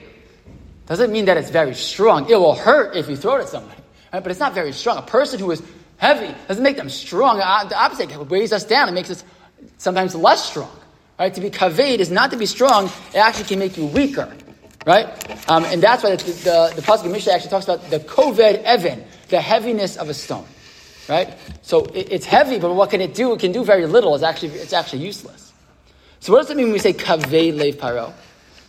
Doesn't 0.86 1.12
mean 1.12 1.26
that 1.26 1.38
it's 1.38 1.50
very 1.50 1.76
strong. 1.76 2.30
It 2.30 2.36
will 2.36 2.56
hurt 2.56 2.96
if 2.96 3.10
you 3.10 3.16
throw 3.16 3.36
it 3.36 3.42
at 3.42 3.50
somebody. 3.50 3.82
Right? 4.14 4.24
But 4.24 4.32
it's 4.32 4.40
not 4.40 4.54
very 4.54 4.72
strong. 4.72 4.98
A 4.98 5.02
person 5.02 5.40
who 5.40 5.52
is 5.52 5.62
heavy 6.00 6.34
doesn't 6.48 6.64
make 6.64 6.78
them 6.78 6.90
strong. 6.90 7.38
The 7.38 7.78
opposite 7.78 8.12
it 8.12 8.30
weighs 8.30 8.52
us 8.52 8.64
down. 8.66 8.90
It 8.90 8.94
makes 8.94 9.12
us 9.12 9.24
sometimes 9.78 10.16
less 10.16 10.44
strong. 10.44 10.72
Right? 11.20 11.34
To 11.34 11.42
be 11.42 11.50
kaved 11.50 12.00
is 12.00 12.10
not 12.10 12.32
to 12.32 12.38
be 12.38 12.46
strong. 12.46 12.86
It 13.14 13.18
actually 13.18 13.46
can 13.46 13.60
make 13.60 13.78
you 13.78 13.86
weaker. 13.86 14.34
Right? 14.86 15.08
Um, 15.50 15.66
and 15.66 15.84
that's 15.84 16.02
why 16.04 16.16
the, 16.16 16.24
the, 16.24 16.74
the 16.76 16.82
Pasuk 16.82 17.12
Mishnah 17.12 17.34
actually 17.34 17.52
talks 17.52 17.66
about 17.66 17.90
the 17.90 18.00
koved 18.00 18.64
evan, 18.64 19.04
the 19.28 19.42
heaviness 19.42 19.98
of 19.98 20.10
a 20.10 20.14
stone. 20.14 20.46
Right? 21.10 21.38
So 21.62 21.86
it, 21.88 22.12
it's 22.12 22.26
heavy, 22.26 22.58
but 22.58 22.74
what 22.74 22.90
can 22.90 23.02
it 23.02 23.14
do? 23.14 23.34
It 23.34 23.40
can 23.42 23.52
do 23.52 23.64
very 23.66 23.86
little. 23.86 24.16
It's 24.16 24.24
actually, 24.24 24.54
it's 24.54 24.74
actually 24.74 25.00
useless. 25.00 25.52
So 26.22 26.34
what 26.34 26.42
does 26.42 26.52
it 26.52 26.58
mean 26.58 26.68
when 26.68 26.74
we 26.74 26.80
say 26.80 26.94
kaved 26.94 27.58
lev 27.58 27.78
paro? 27.78 28.14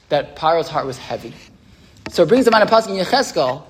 That 0.08 0.34
Paro's 0.34 0.68
heart 0.68 0.86
was 0.86 0.98
heavy. 0.98 1.32
So 2.08 2.24
it 2.24 2.28
brings 2.28 2.44
them 2.44 2.54
on 2.54 2.62
a 2.62 2.66
pasuk 2.66 2.88
in 2.88 3.04
Yecheskel, 3.04 3.62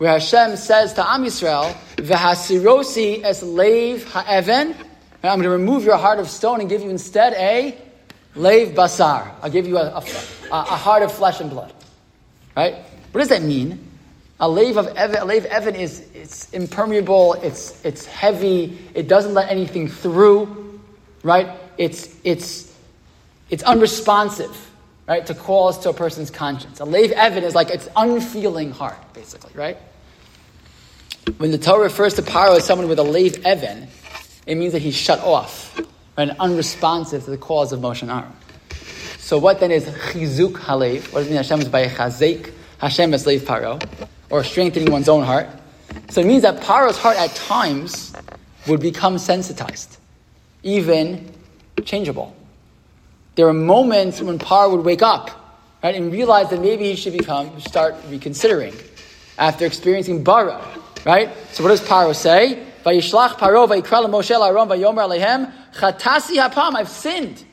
where 0.00 0.12
Hashem 0.12 0.56
says 0.56 0.94
to 0.94 1.06
Am 1.06 1.24
Yisrael, 1.24 1.74
"V'hasirosi 1.96 3.22
es 3.22 3.42
leiv 3.42 4.02
ha'even." 4.04 4.74
I'm 5.22 5.38
going 5.38 5.42
to 5.42 5.50
remove 5.50 5.84
your 5.84 5.98
heart 5.98 6.18
of 6.18 6.30
stone 6.30 6.60
and 6.60 6.70
give 6.70 6.80
you 6.80 6.88
instead 6.88 7.34
a 7.34 7.76
leiv 8.34 8.74
basar. 8.74 9.30
I'll 9.42 9.50
give 9.50 9.66
you 9.66 9.76
a, 9.76 9.90
a, 9.90 10.02
a 10.50 10.62
heart 10.62 11.02
of 11.02 11.12
flesh 11.12 11.42
and 11.42 11.50
blood. 11.50 11.74
Right? 12.56 12.76
What 13.12 13.20
does 13.20 13.28
that 13.28 13.42
mean? 13.42 13.90
A 14.40 14.48
lave 14.48 14.78
of 14.78 14.86
a 14.86 15.22
lave 15.26 15.44
Evan 15.44 15.74
is 15.74 16.08
it's 16.14 16.48
impermeable, 16.52 17.34
it's, 17.34 17.84
it's 17.84 18.06
heavy, 18.06 18.78
it 18.94 19.06
doesn't 19.06 19.34
let 19.34 19.50
anything 19.50 19.86
through, 19.86 20.80
right? 21.22 21.50
It's, 21.76 22.16
it's, 22.24 22.74
it's 23.50 23.62
unresponsive, 23.64 24.70
right, 25.06 25.26
to 25.26 25.34
calls 25.34 25.80
to 25.80 25.90
a 25.90 25.92
person's 25.92 26.30
conscience. 26.30 26.80
A 26.80 26.86
lave 26.86 27.12
Evan 27.12 27.44
is 27.44 27.54
like 27.54 27.68
it's 27.68 27.90
unfeeling 27.94 28.70
heart, 28.70 28.96
basically, 29.12 29.52
right? 29.54 29.76
When 31.38 31.50
the 31.50 31.58
Torah 31.58 31.84
refers 31.84 32.14
to 32.14 32.22
Paro 32.22 32.56
as 32.56 32.64
someone 32.64 32.88
with 32.88 32.98
a 32.98 33.02
lave 33.02 33.44
Evan, 33.44 33.88
it 34.46 34.54
means 34.56 34.72
that 34.72 34.82
he's 34.82 34.96
shut 34.96 35.20
off, 35.20 35.80
and 36.16 36.32
unresponsive 36.40 37.24
to 37.24 37.30
the 37.30 37.38
calls 37.38 37.72
of 37.72 37.80
Moshe 37.80 38.02
and 38.02 38.10
Aaron. 38.10 38.32
So 39.18 39.38
what 39.38 39.60
then 39.60 39.70
is 39.70 39.84
chizuk 39.84 40.52
halev? 40.52 41.12
What 41.12 41.20
does 41.20 41.26
it 41.26 41.30
mean 41.30 41.36
Hashem 41.36 41.60
is 41.60 41.68
by 41.68 41.86
chazek? 41.86 42.52
Hashem 42.78 43.14
is 43.14 43.22
slave 43.22 43.42
paro, 43.42 43.80
or 44.30 44.42
strengthening 44.42 44.90
one's 44.90 45.08
own 45.08 45.24
heart. 45.24 45.46
So 46.08 46.20
it 46.20 46.26
means 46.26 46.42
that 46.42 46.60
Paro's 46.62 46.96
heart 46.96 47.16
at 47.16 47.34
times 47.34 48.12
would 48.66 48.80
become 48.80 49.18
sensitized, 49.18 49.98
even 50.62 51.32
changeable. 51.84 52.34
There 53.34 53.46
are 53.46 53.52
moments 53.52 54.20
when 54.20 54.38
Paro 54.38 54.76
would 54.76 54.84
wake 54.84 55.02
up, 55.02 55.30
right, 55.82 55.94
and 55.94 56.12
realize 56.12 56.50
that 56.50 56.60
maybe 56.60 56.84
he 56.84 56.96
should 56.96 57.16
become 57.16 57.60
start 57.60 57.94
reconsidering 58.08 58.74
after 59.38 59.64
experiencing 59.64 60.24
bara, 60.24 60.62
right? 61.04 61.30
So 61.52 61.62
what 61.62 61.70
does 61.70 61.80
Paro 61.80 62.14
say? 62.14 62.66
Vayishlach 62.84 63.32
Paro 63.32 63.68
vayikra 63.68 64.06
Moshe 64.06 64.30
Aaron 64.30 64.68
vayomer 64.68 65.08
alehem 65.08 65.52
chatasi 65.72 66.36
hapam. 66.36 66.74
I've 66.74 66.88
sinned. 66.88 67.44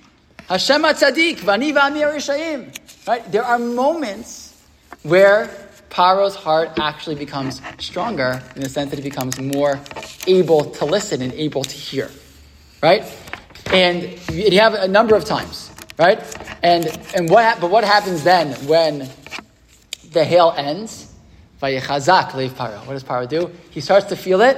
Hashem 0.47 0.81
tzaddik, 0.83 1.37
vani 1.37 1.73
rishayim. 1.73 3.07
Right? 3.07 3.29
There 3.31 3.43
are 3.43 3.59
moments 3.59 4.65
where 5.03 5.49
Paro's 5.89 6.35
heart 6.35 6.71
actually 6.79 7.15
becomes 7.15 7.61
stronger 7.79 8.41
in 8.55 8.61
the 8.61 8.69
sense 8.69 8.89
that 8.91 8.99
he 8.99 9.03
becomes 9.03 9.39
more 9.39 9.79
able 10.27 10.65
to 10.71 10.85
listen 10.85 11.21
and 11.21 11.33
able 11.33 11.63
to 11.63 11.75
hear. 11.75 12.09
Right? 12.83 13.03
And 13.71 14.03
you 14.31 14.59
have 14.59 14.73
a 14.73 14.87
number 14.87 15.15
of 15.15 15.25
times, 15.25 15.71
right? 15.97 16.21
And 16.63 16.85
and 17.15 17.29
what 17.29 17.59
but 17.59 17.69
what 17.69 17.83
happens 17.83 18.23
then 18.23 18.53
when 18.67 19.09
the 20.11 20.23
hail 20.23 20.53
ends? 20.55 21.06
Vayechazak 21.61 22.33
leave 22.35 22.53
Paro. 22.53 22.85
What 22.85 22.93
does 22.93 23.03
Paro 23.03 23.27
do? 23.27 23.51
He 23.71 23.81
starts 23.81 24.07
to 24.07 24.15
feel 24.15 24.41
it, 24.41 24.57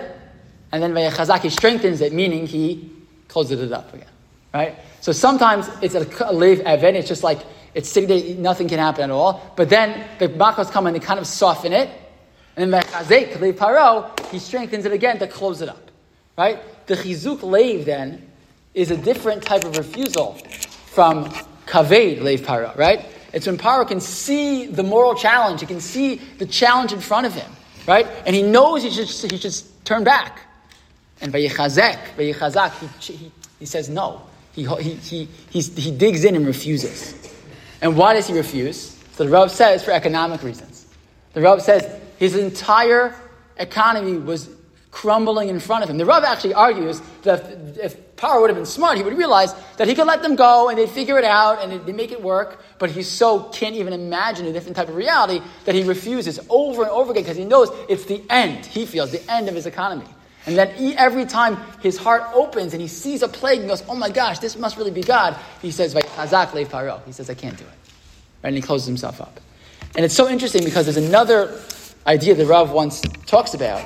and 0.71 0.83
then 0.83 0.93
Vayechazak 0.93 1.41
he 1.41 1.49
strengthens 1.49 2.01
it, 2.01 2.13
meaning 2.13 2.47
he 2.47 2.91
closes 3.27 3.61
it 3.61 3.71
up 3.71 3.93
again. 3.93 4.07
Right? 4.53 4.75
So 5.01 5.11
sometimes 5.11 5.69
it's 5.81 5.95
a, 5.95 6.07
a 6.25 6.33
live 6.33 6.61
event, 6.65 6.97
it's 6.97 7.07
just 7.07 7.23
like 7.23 7.39
it's 7.73 7.89
sitting 7.89 8.09
there, 8.09 8.35
nothing 8.37 8.67
can 8.67 8.79
happen 8.79 9.03
at 9.03 9.11
all. 9.11 9.53
But 9.55 9.69
then 9.69 10.05
the 10.17 10.27
makos 10.29 10.71
come 10.71 10.87
and 10.87 10.95
they 10.95 10.99
kind 10.99 11.19
of 11.19 11.27
soften 11.27 11.71
it. 11.71 11.89
And 12.55 12.73
then 12.73 12.81
Mechazek, 12.81 13.39
Lev 13.39 13.55
Paro, 13.55 14.19
he 14.29 14.39
strengthens 14.39 14.85
it 14.85 14.91
again 14.91 15.19
to 15.19 15.27
close 15.27 15.61
it 15.61 15.69
up. 15.69 15.91
Right? 16.37 16.59
The 16.87 16.95
Chizuk 16.95 17.43
Lev 17.43 17.85
then 17.85 18.29
is 18.73 18.91
a 18.91 18.97
different 18.97 19.43
type 19.43 19.63
of 19.63 19.77
refusal 19.77 20.33
from 20.87 21.25
Kaved 21.65 22.21
Lev 22.21 22.41
Paro, 22.41 22.75
right? 22.75 23.05
It's 23.33 23.45
when 23.45 23.57
Paro 23.57 23.87
can 23.87 23.99
see 23.99 24.65
the 24.67 24.83
moral 24.83 25.15
challenge, 25.15 25.61
he 25.61 25.67
can 25.67 25.81
see 25.81 26.15
the 26.37 26.45
challenge 26.45 26.93
in 26.93 26.99
front 26.99 27.27
of 27.27 27.33
him, 27.33 27.51
right? 27.87 28.07
And 28.25 28.35
he 28.35 28.41
knows 28.41 28.83
he 28.83 28.89
should, 28.89 29.31
he 29.31 29.37
should 29.37 29.61
turn 29.85 30.03
back. 30.03 30.41
And 31.21 31.33
Vayichazek, 31.33 32.15
Vayichazak, 32.17 32.71
he, 33.01 33.13
he, 33.13 33.31
he 33.59 33.65
says 33.65 33.89
no. 33.89 34.21
He, 34.53 34.65
he, 34.65 35.27
he, 35.49 35.61
he 35.61 35.91
digs 35.91 36.25
in 36.25 36.35
and 36.35 36.45
refuses. 36.45 37.15
And 37.81 37.95
why 37.95 38.13
does 38.13 38.27
he 38.27 38.35
refuse? 38.35 38.97
So 39.13 39.25
the 39.25 39.29
Rav 39.29 39.51
says 39.51 39.83
for 39.83 39.91
economic 39.91 40.43
reasons. 40.43 40.87
The 41.33 41.41
Rav 41.41 41.61
says 41.61 41.87
his 42.17 42.35
entire 42.35 43.15
economy 43.57 44.17
was 44.17 44.49
crumbling 44.91 45.49
in 45.49 45.59
front 45.59 45.83
of 45.83 45.89
him. 45.89 45.97
The 45.97 46.05
Rav 46.05 46.23
actually 46.23 46.53
argues 46.53 47.01
that 47.23 47.77
if, 47.81 48.15
Paro 48.15 48.41
would 48.41 48.49
have 48.49 48.57
been 48.57 48.65
smart, 48.65 48.97
he 48.97 49.03
would 49.03 49.17
realize 49.17 49.53
that 49.77 49.87
he 49.87 49.95
could 49.95 50.07
let 50.07 50.21
them 50.21 50.35
go 50.35 50.67
and 50.67 50.77
they'd 50.77 50.89
figure 50.89 51.17
it 51.17 51.23
out 51.23 51.63
and 51.63 51.71
they'd 51.71 51.95
make 51.95 52.11
it 52.11 52.21
work, 52.21 52.61
but 52.77 52.91
he 52.91 53.01
so 53.01 53.43
can't 53.43 53.75
even 53.75 53.93
imagine 53.93 54.45
a 54.45 54.51
different 54.51 54.75
type 54.75 54.89
of 54.89 54.95
reality 54.95 55.41
that 55.63 55.73
he 55.73 55.83
refuses 55.83 56.39
over 56.49 56.81
and 56.81 56.91
over 56.91 57.11
again 57.11 57.23
because 57.23 57.37
he 57.37 57.45
knows 57.45 57.69
it's 57.87 58.05
the 58.05 58.21
end, 58.29 58.65
he 58.65 58.85
feels, 58.85 59.11
the 59.11 59.31
end 59.31 59.47
of 59.47 59.55
his 59.55 59.65
economy. 59.65 60.05
And 60.45 60.57
that 60.57 60.73
he, 60.73 60.95
every 60.97 61.25
time 61.25 61.57
his 61.81 61.97
heart 61.97 62.23
opens 62.33 62.73
and 62.73 62.81
he 62.81 62.87
sees 62.87 63.21
a 63.21 63.27
plague 63.27 63.59
and 63.59 63.69
goes, 63.69 63.83
oh 63.87 63.95
my 63.95 64.09
gosh, 64.09 64.39
this 64.39 64.57
must 64.57 64.77
really 64.77 64.91
be 64.91 65.01
God, 65.01 65.37
he 65.61 65.71
says, 65.71 65.93
Paro. 65.93 67.05
He 67.05 67.11
says, 67.11 67.29
I 67.29 67.35
can't 67.35 67.57
do 67.57 67.63
it. 67.63 67.69
Right? 68.43 68.49
And 68.49 68.55
he 68.55 68.61
closes 68.61 68.87
himself 68.87 69.21
up. 69.21 69.39
And 69.95 70.03
it's 70.03 70.15
so 70.15 70.27
interesting 70.27 70.63
because 70.63 70.85
there's 70.85 70.97
another 70.97 71.61
idea 72.05 72.35
that 72.35 72.45
Rav 72.45 72.71
once 72.71 73.01
talks 73.25 73.53
about, 73.53 73.85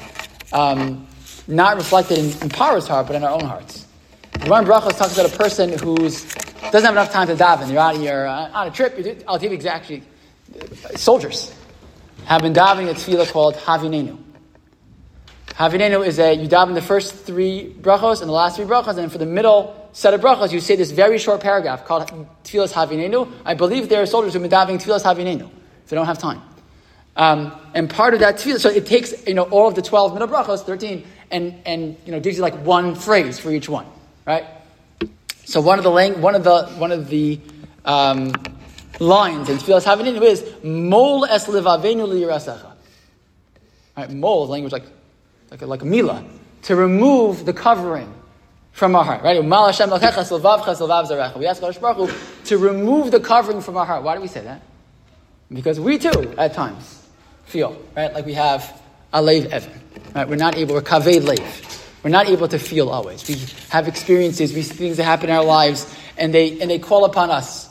um, 0.54 1.08
not 1.47 1.76
reflected 1.78 2.18
in, 2.20 2.26
in 2.41 2.49
Paro's 2.49 2.88
heart, 2.88 3.08
but 3.08 3.16
in 3.16 3.24
our 3.24 3.32
own 3.32 3.43
hearts. 3.43 3.88
Ron 4.47 4.66
Brachos 4.66 4.97
talks 4.97 5.14
about 5.14 5.34
a 5.34 5.38
person 5.38 5.78
who 5.78 5.95
doesn't 5.97 6.84
have 6.84 6.93
enough 6.93 7.12
time 7.12 7.28
to 7.28 7.36
daven. 7.36 7.70
You're 7.70 7.80
out 7.80 7.95
here 7.95 8.26
uh, 8.26 8.51
on 8.51 8.68
a 8.68 8.72
trip. 8.72 9.24
I'll 9.28 9.39
give 9.39 9.51
you 9.51 9.70
actually, 9.70 10.04
soldiers 10.95 11.54
have 12.26 12.41
been 12.41 12.54
davening 12.54 12.89
a 12.89 12.93
tefillah 12.93 13.32
called 13.32 13.56
Havinenu. 13.56 14.18
Havinenu 15.47 16.06
is 16.06 16.20
a, 16.20 16.34
you 16.34 16.47
daven 16.47 16.74
the 16.74 16.82
first 16.82 17.14
three 17.14 17.76
brachos 17.80 18.22
and 18.22 18.30
the 18.30 18.34
last 18.34 18.56
three 18.56 18.66
brachos, 18.66 18.97
and 18.97 19.12
for 19.12 19.18
the 19.18 19.26
middle 19.26 19.89
set 19.93 20.14
of 20.14 20.22
brachos, 20.22 20.51
you 20.51 20.60
say 20.60 20.76
this 20.76 20.91
very 20.91 21.18
short 21.18 21.41
paragraph 21.41 21.86
called 21.86 22.08
Tfilas 22.43 22.72
Havinenu. 22.72 23.32
I 23.45 23.54
believe 23.54 23.88
there 23.88 24.01
are 24.01 24.06
soldiers 24.06 24.34
who 24.34 24.41
have 24.41 24.49
been 24.49 24.58
davening 24.58 24.82
Tfilas 24.82 25.04
Havinenu, 25.04 25.49
they 25.88 25.95
don't 25.95 26.08
have 26.08 26.18
time. 26.18 26.41
Um, 27.16 27.51
and 27.74 27.89
part 27.89 28.14
of 28.14 28.20
that 28.22 28.36
tefillah, 28.38 28.59
so 28.59 28.70
it 28.70 28.86
takes 28.86 29.14
you 29.28 29.34
know 29.34 29.43
all 29.43 29.68
of 29.68 29.76
the 29.76 29.82
twelve 29.82 30.14
middle 30.14 30.28
brachos, 30.28 30.64
thirteen, 30.64 31.05
and 31.32 31.55
and 31.66 31.95
you 32.05 32.11
know 32.11 32.20
gives 32.20 32.38
you 32.38 32.41
like 32.43 32.55
one 32.66 32.95
phrase 32.95 33.39
for 33.39 33.51
each 33.51 33.70
one, 33.70 33.86
right? 34.26 34.45
So 35.45 35.61
one 35.61 35.78
of 35.78 35.84
the 35.84 35.91
lang- 35.91 36.22
one 36.22 36.36
of 36.36 36.43
the 36.43 36.66
one 36.78 36.91
of 36.91 37.09
the 37.09 37.39
um, 37.86 38.34
lines 38.99 39.49
in 39.49 39.57
tefillas 39.57 39.86
havinenu 39.86 40.24
is 40.24 40.43
mol 40.64 41.26
es 41.26 41.45
levavenu 41.47 42.07
liyirasecha. 42.07 42.72
Right, 43.95 44.09
mol 44.09 44.45
is 44.45 44.49
language 44.49 44.74
like 44.74 44.86
like 45.51 45.61
a, 45.61 45.66
like 45.68 45.82
a 45.84 45.86
mila 45.86 46.26
to 46.64 46.76
remove 46.76 47.45
the 47.45 47.53
covering 47.53 48.11
from 48.72 48.95
our 48.95 49.03
heart, 49.03 49.22
right? 49.24 49.43
We 49.43 49.51
ask 49.51 49.80
Baruch 51.61 51.97
Hu 51.97 52.09
to 52.45 52.57
remove 52.57 53.11
the 53.11 53.20
covering 53.20 53.61
from 53.61 53.78
our 53.78 53.86
heart. 53.86 54.03
Why 54.03 54.16
do 54.16 54.22
we 54.22 54.28
say 54.28 54.41
that? 54.41 54.64
Because 55.51 55.80
we 55.80 55.99
too, 55.99 56.34
at 56.38 56.53
times, 56.53 57.03
feel, 57.54 57.80
right? 57.95 58.12
Like 58.12 58.26
we 58.26 58.34
have 58.34 58.82
a 59.14 59.22
lave 59.22 59.45
evan, 59.54 59.80
right? 60.16 60.28
We're 60.28 60.36
not 60.36 60.58
able, 60.58 60.74
we're 60.74 60.82
kaved 60.82 61.24
lave. 61.24 61.39
We're 62.01 62.10
not 62.10 62.28
able 62.28 62.47
to 62.47 62.58
feel 62.58 62.89
always. 62.89 63.26
We 63.28 63.36
have 63.70 63.88
experiences, 63.88 64.54
we 64.54 64.64
see 64.64 64.74
things 64.74 64.97
that 64.97 65.04
happen 65.04 65.30
in 65.30 65.36
our 65.36 65.45
lives, 65.45 65.86
and 66.18 66.34
they, 66.34 66.60
and 66.60 66.70
they 66.70 66.80
call 66.80 67.06
upon 67.06 67.30
us 67.30 67.70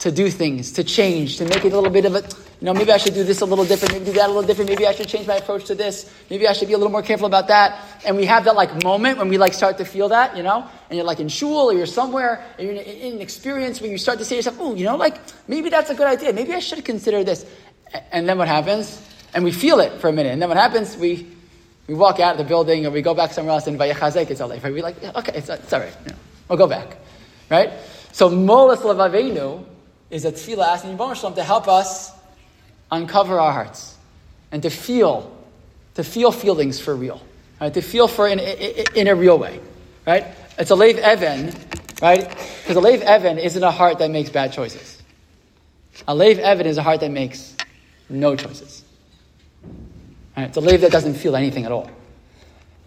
to 0.00 0.12
do 0.12 0.30
things, 0.30 0.72
to 0.72 0.84
change, 0.84 1.38
to 1.38 1.44
make 1.44 1.64
it 1.64 1.72
a 1.72 1.74
little 1.74 1.90
bit 1.90 2.04
of 2.04 2.14
a, 2.14 2.20
you 2.60 2.66
know, 2.66 2.74
maybe 2.74 2.92
I 2.92 2.98
should 2.98 3.14
do 3.14 3.24
this 3.24 3.40
a 3.40 3.46
little 3.46 3.64
different, 3.64 3.94
maybe 3.94 4.04
do 4.04 4.12
that 4.12 4.26
a 4.26 4.32
little 4.32 4.46
different, 4.46 4.68
maybe 4.70 4.86
I 4.86 4.92
should 4.92 5.08
change 5.08 5.26
my 5.26 5.36
approach 5.36 5.64
to 5.66 5.74
this, 5.74 6.12
maybe 6.28 6.46
I 6.46 6.52
should 6.52 6.68
be 6.68 6.74
a 6.74 6.78
little 6.78 6.92
more 6.92 7.02
careful 7.02 7.26
about 7.26 7.48
that. 7.48 7.84
And 8.04 8.16
we 8.16 8.26
have 8.26 8.44
that 8.44 8.54
like 8.54 8.84
moment 8.84 9.18
when 9.18 9.28
we 9.28 9.38
like 9.38 9.54
start 9.54 9.78
to 9.78 9.84
feel 9.84 10.08
that, 10.10 10.36
you 10.36 10.42
know, 10.42 10.68
and 10.88 10.96
you're 10.96 11.06
like 11.06 11.18
in 11.18 11.28
shul 11.28 11.70
or 11.70 11.72
you're 11.72 11.86
somewhere, 11.86 12.44
and 12.58 12.68
you're 12.68 12.76
in, 12.76 12.82
in 12.84 13.14
an 13.14 13.20
experience 13.22 13.80
where 13.80 13.90
you 13.90 13.98
start 13.98 14.18
to 14.18 14.24
say 14.24 14.30
to 14.30 14.36
yourself, 14.36 14.58
oh, 14.60 14.74
you 14.74 14.84
know, 14.84 14.96
like 14.96 15.18
maybe 15.48 15.68
that's 15.70 15.90
a 15.90 15.94
good 15.94 16.06
idea, 16.06 16.32
maybe 16.32 16.52
I 16.52 16.60
should 16.60 16.84
consider 16.84 17.24
this. 17.24 17.46
And 18.12 18.28
then 18.28 18.38
what 18.38 18.48
happens? 18.48 19.02
And 19.34 19.44
we 19.44 19.52
feel 19.52 19.80
it 19.80 20.00
for 20.00 20.08
a 20.08 20.12
minute. 20.12 20.32
And 20.32 20.40
then 20.40 20.48
what 20.48 20.58
happens? 20.58 20.96
We, 20.96 21.26
we 21.86 21.94
walk 21.94 22.20
out 22.20 22.32
of 22.32 22.38
the 22.38 22.44
building 22.44 22.86
or 22.86 22.90
we 22.90 23.02
go 23.02 23.14
back 23.14 23.32
somewhere 23.32 23.54
else 23.54 23.66
and 23.66 23.78
vayachazek 23.78 24.30
is 24.30 24.40
right. 24.40 24.62
We're 24.62 24.82
like, 24.82 25.02
yeah, 25.02 25.12
okay, 25.16 25.32
it's, 25.34 25.48
it's 25.48 25.72
all 25.72 25.80
right. 25.80 25.96
We'll 26.48 26.58
go 26.58 26.66
back. 26.66 26.96
Right? 27.50 27.72
So 28.12 28.30
molas 28.30 28.78
levavenu 28.78 29.64
is 30.10 30.24
a 30.24 30.32
tefillah 30.32 30.66
asking 30.66 30.96
Yibon 30.96 31.14
Shalom 31.14 31.34
to 31.34 31.44
help 31.44 31.68
us 31.68 32.12
uncover 32.90 33.38
our 33.38 33.52
hearts 33.52 33.96
and 34.52 34.62
to 34.62 34.70
feel, 34.70 35.34
to 35.94 36.04
feel 36.04 36.32
feelings 36.32 36.80
for 36.80 36.94
real. 36.94 37.22
Right? 37.60 37.72
To 37.72 37.82
feel 37.82 38.08
for 38.08 38.28
in, 38.28 38.38
in, 38.38 38.84
in 38.94 39.08
a 39.08 39.14
real 39.14 39.38
way. 39.38 39.60
Right? 40.06 40.26
It's 40.58 40.70
a 40.70 40.74
lave 40.74 40.98
even, 40.98 41.54
right? 42.02 42.28
Because 42.62 42.76
a 42.76 42.80
lave 42.80 43.02
even 43.02 43.38
isn't 43.38 43.62
a 43.62 43.70
heart 43.70 43.98
that 43.98 44.10
makes 44.10 44.28
bad 44.28 44.52
choices. 44.52 45.00
A 46.08 46.14
lave 46.14 46.38
even 46.38 46.66
is 46.66 46.78
a 46.78 46.82
heart 46.82 47.00
that 47.00 47.12
makes 47.12 47.54
no 48.08 48.36
choices. 48.36 48.84
Right? 50.36 50.48
It's 50.48 50.56
a 50.56 50.60
lave 50.60 50.80
that 50.82 50.92
doesn't 50.92 51.14
feel 51.14 51.36
anything 51.36 51.64
at 51.64 51.72
all. 51.72 51.90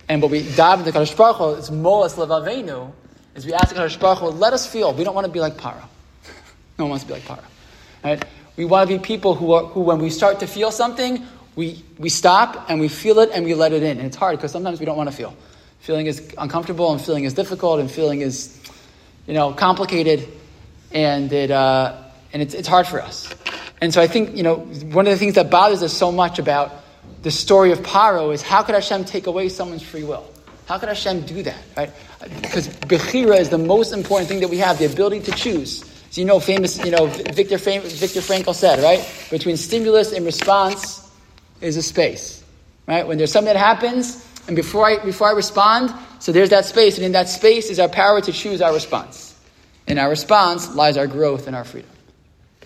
And 0.07 0.21
what 0.21 0.31
we 0.31 0.43
dive 0.55 0.79
into 0.79 0.91
Kadosh 0.91 1.15
Baruch 1.15 1.37
Hu 1.37 1.49
is 1.53 1.69
molas 1.69 2.15
levavenu, 2.15 2.91
is 3.35 3.45
we 3.45 3.53
ask 3.53 3.75
Kadosh 3.75 3.99
Baruch 3.99 4.19
Hu, 4.19 4.27
let 4.27 4.53
us 4.53 4.65
feel. 4.65 4.93
We 4.93 5.03
don't 5.03 5.15
want 5.15 5.25
to 5.25 5.31
be 5.31 5.39
like 5.39 5.55
Paro. 5.55 5.81
no 6.77 6.85
one 6.85 6.89
wants 6.89 7.05
to 7.05 7.07
be 7.07 7.13
like 7.13 7.23
Paro. 7.23 7.43
Right? 8.03 8.25
We 8.57 8.65
want 8.65 8.89
to 8.89 8.97
be 8.97 9.01
people 9.01 9.35
who, 9.35 9.53
are, 9.53 9.65
who 9.65 9.81
when 9.81 9.99
we 9.99 10.09
start 10.09 10.39
to 10.41 10.47
feel 10.47 10.71
something, 10.71 11.25
we, 11.55 11.83
we 11.97 12.09
stop 12.09 12.69
and 12.69 12.79
we 12.79 12.87
feel 12.87 13.19
it 13.19 13.29
and 13.33 13.45
we 13.45 13.53
let 13.53 13.73
it 13.73 13.83
in. 13.83 13.97
And 13.97 14.07
it's 14.07 14.15
hard 14.15 14.37
because 14.37 14.51
sometimes 14.51 14.79
we 14.79 14.85
don't 14.85 14.97
want 14.97 15.09
to 15.09 15.15
feel. 15.15 15.35
Feeling 15.79 16.05
is 16.05 16.33
uncomfortable 16.37 16.91
and 16.91 17.01
feeling 17.01 17.23
is 17.23 17.33
difficult 17.33 17.79
and 17.79 17.89
feeling 17.89 18.21
is, 18.21 18.59
you 19.27 19.33
know, 19.33 19.53
complicated 19.53 20.27
and 20.91 21.31
it, 21.31 21.51
uh, 21.51 22.01
and 22.33 22.41
it's, 22.41 22.53
it's 22.53 22.67
hard 22.67 22.87
for 22.87 23.01
us. 23.01 23.33
And 23.81 23.91
so 23.91 23.99
I 23.99 24.07
think, 24.07 24.37
you 24.37 24.43
know, 24.43 24.57
one 24.57 25.07
of 25.07 25.11
the 25.11 25.17
things 25.17 25.35
that 25.35 25.49
bothers 25.49 25.81
us 25.81 25.91
so 25.91 26.11
much 26.11 26.37
about 26.37 26.71
the 27.23 27.31
story 27.31 27.71
of 27.71 27.79
Paro 27.79 28.33
is 28.33 28.43
how 28.43 28.61
could 28.61 28.75
Hashem 28.75 29.05
take 29.05 29.25
away 29.27 29.49
someone's 29.49 29.81
free 29.81 30.03
will? 30.03 30.31
How 30.67 30.77
could 30.77 30.89
Hashem 30.89 31.25
do 31.25 31.43
that, 31.43 31.61
right? 31.75 31.91
Because 32.41 32.67
Bechira 32.67 33.39
is 33.39 33.49
the 33.49 33.57
most 33.57 33.91
important 33.91 34.29
thing 34.29 34.39
that 34.41 34.49
we 34.49 34.57
have, 34.57 34.77
the 34.77 34.85
ability 34.85 35.21
to 35.21 35.31
choose. 35.31 35.83
So 36.11 36.21
you 36.21 36.25
know, 36.25 36.39
famous, 36.39 36.77
you 36.83 36.91
know, 36.91 37.07
Victor, 37.07 37.57
Viktor 37.57 38.21
Frankl 38.21 38.53
said, 38.53 38.79
right? 38.83 39.27
Between 39.31 39.57
stimulus 39.57 40.13
and 40.13 40.25
response 40.25 41.09
is 41.59 41.77
a 41.77 41.81
space, 41.81 42.43
right? 42.87 43.07
When 43.07 43.17
there's 43.17 43.31
something 43.31 43.53
that 43.53 43.59
happens, 43.59 44.25
and 44.47 44.55
before 44.55 44.85
I, 44.85 45.03
before 45.03 45.27
I 45.27 45.31
respond, 45.31 45.93
so 46.19 46.31
there's 46.31 46.49
that 46.49 46.65
space, 46.65 46.97
and 46.97 47.05
in 47.05 47.13
that 47.13 47.29
space 47.29 47.69
is 47.69 47.79
our 47.79 47.89
power 47.89 48.21
to 48.21 48.31
choose 48.31 48.61
our 48.61 48.73
response. 48.73 49.39
In 49.87 49.97
our 49.97 50.09
response 50.09 50.75
lies 50.75 50.97
our 50.97 51.07
growth 51.07 51.47
and 51.47 51.55
our 51.55 51.63
freedom. 51.63 51.89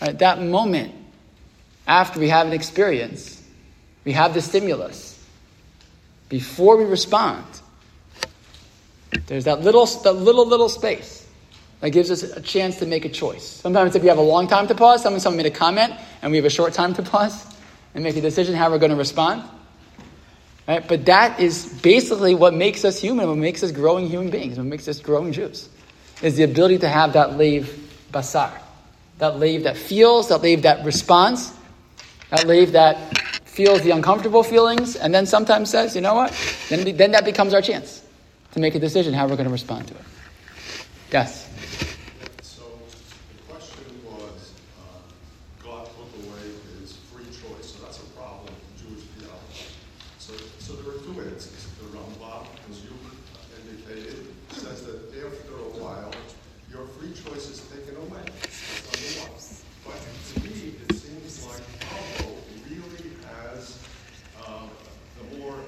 Right? 0.02 0.18
That 0.20 0.42
moment 0.42 0.94
after 1.88 2.20
we 2.20 2.30
have 2.30 2.48
an 2.48 2.54
experience, 2.54 3.42
we 4.04 4.12
have 4.14 4.34
the 4.34 4.42
stimulus. 4.42 5.12
Before 6.30 6.78
we 6.78 6.86
respond, 6.86 7.46
there's 9.28 9.46
that 9.46 9.62
little, 9.62 9.86
that 9.86 10.14
little, 10.14 10.46
little 10.46 10.70
space 10.70 11.28
that 11.82 11.92
gives 11.92 12.10
us 12.10 12.24
a 12.24 12.42
chance 12.42 12.78
to 12.80 12.86
make 12.86 13.06
a 13.06 13.10
choice. 13.10 13.44
Sometimes 13.44 13.96
if 13.96 14.02
we 14.02 14.10
have 14.10 14.18
a 14.18 14.22
long 14.22 14.48
time 14.48 14.68
to 14.68 14.76
pause, 14.76 15.04
sometimes 15.04 15.24
someone 15.24 15.38
made 15.38 15.46
a 15.46 15.56
comment 15.56 15.94
and 16.22 16.32
we 16.32 16.38
have 16.38 16.46
a 16.46 16.50
short 16.50 16.74
time 16.74 16.94
to 16.96 17.04
pause 17.04 17.46
and 17.94 18.04
make 18.04 18.16
a 18.16 18.22
decision 18.22 18.56
how 18.56 18.70
we're 18.70 18.80
going 18.80 18.92
to 18.92 18.98
respond. 18.98 19.44
Right? 20.68 20.86
But 20.88 21.06
that 21.06 21.40
is 21.40 21.80
basically 21.82 22.34
what 22.34 22.54
makes 22.54 22.84
us 22.86 23.00
human, 23.00 23.28
what 23.28 23.38
makes 23.38 23.62
us 23.62 23.72
growing 23.72 24.08
human 24.08 24.32
beings, 24.32 24.58
what 24.58 24.66
makes 24.66 24.88
us 24.88 25.00
growing 25.00 25.32
Jews, 25.32 25.70
is 26.24 26.36
the 26.38 26.44
ability 26.44 26.80
to 26.80 26.90
have 26.90 27.14
that 27.14 27.38
lave 27.38 27.68
basar, 28.12 28.52
that 29.20 29.38
lave 29.38 29.64
that 29.64 29.78
feels, 29.78 30.30
that 30.30 30.42
lave 30.42 30.64
that 30.64 30.84
responds, 30.84 31.54
lave 32.44 32.72
that 32.74 32.98
feels 33.46 33.82
the 33.82 33.92
uncomfortable 33.92 34.44
feelings, 34.44 34.96
and 34.96 35.14
then 35.14 35.26
sometimes 35.26 35.70
says, 35.70 35.96
you 35.96 36.02
know 36.02 36.14
what? 36.14 36.34
Then, 36.70 36.96
then 36.98 37.12
that 37.12 37.24
becomes 37.24 37.54
our 37.54 37.62
chance 37.62 38.04
to 38.52 38.60
make 38.60 38.76
a 38.76 38.80
decision 38.80 39.14
how 39.14 39.28
we're 39.28 39.38
going 39.38 39.48
to 39.48 39.52
respond 39.52 39.88
to 39.88 39.94
it. 39.94 40.02
Yes? 41.12 41.50
So 42.42 42.64
the 43.32 43.54
question 43.54 43.86
was, 44.06 44.52
uh, 44.78 45.64
God 45.64 45.86
took 45.86 46.26
away 46.26 46.52
his 46.82 46.98
free 47.14 47.26
choice, 47.26 47.72
so 47.72 47.84
that's 47.84 48.00
a 48.00 48.06
problem 48.18 48.54
in 48.54 48.88
Jewish 48.88 49.06
theology. 49.16 49.72
So, 50.20 50.34
so 50.60 50.74
there 50.74 50.96
are 50.96 51.00
two 51.00 51.20
answers. 51.22 51.68
The 51.80 51.98
Rambam, 51.98 52.48
as 52.70 52.84
you 52.84 52.92
indicated, 53.70 54.28
says 54.52 54.86
that 54.86 55.00
after 55.26 55.56
a 55.56 55.82
while, 55.82 56.12
your 56.70 56.88
free 56.88 57.14
choice 57.14 57.50
is 57.50 57.62
taken 57.70 57.96
away. 57.96 58.24
That's 58.42 59.16
number 59.16 59.32
one. 59.32 59.40
But 59.86 60.00
to 60.34 60.40
me, 60.50 60.76
it 60.90 60.96
seems 60.96 61.46
like 61.46 61.62
Pablo 61.88 62.36
really 62.68 63.12
has 63.24 63.80
um, 64.46 64.70
the 65.20 65.38
more 65.38 65.60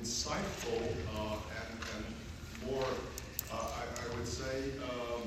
insightful 0.00 0.82
uh, 1.16 1.36
and, 1.56 1.70
and 1.96 2.70
more, 2.70 2.84
uh, 3.52 3.54
I, 3.56 3.82
I 3.82 4.16
would 4.16 4.28
say, 4.28 4.72
um, 4.82 5.22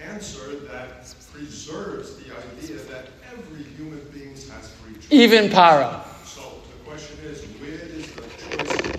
answer 0.00 0.56
that 0.70 1.14
preserves 1.32 2.16
the 2.16 2.32
idea 2.32 2.76
that 2.90 3.06
every 3.30 3.64
human 3.76 4.02
being 4.12 4.30
has 4.30 4.70
free 4.82 4.94
choice. 4.94 4.99
Even 5.12 5.48
Paro. 5.48 6.00
So 6.24 6.40
the 6.70 6.88
question 6.88 7.18
is, 7.24 7.42
where 7.58 7.78
does 7.78 8.06
the 8.12 8.22
choice 8.22 8.70
of 8.78 8.92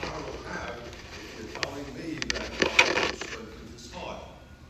Paro 0.00 0.32
have 0.48 0.78
if 1.12 1.36
you're 1.38 1.60
telling 1.60 1.84
me 1.94 2.18
that 2.30 2.48
God 2.58 3.12
is 3.12 3.18
strengthened 3.20 3.72
his 3.74 3.92
heart? 3.92 4.22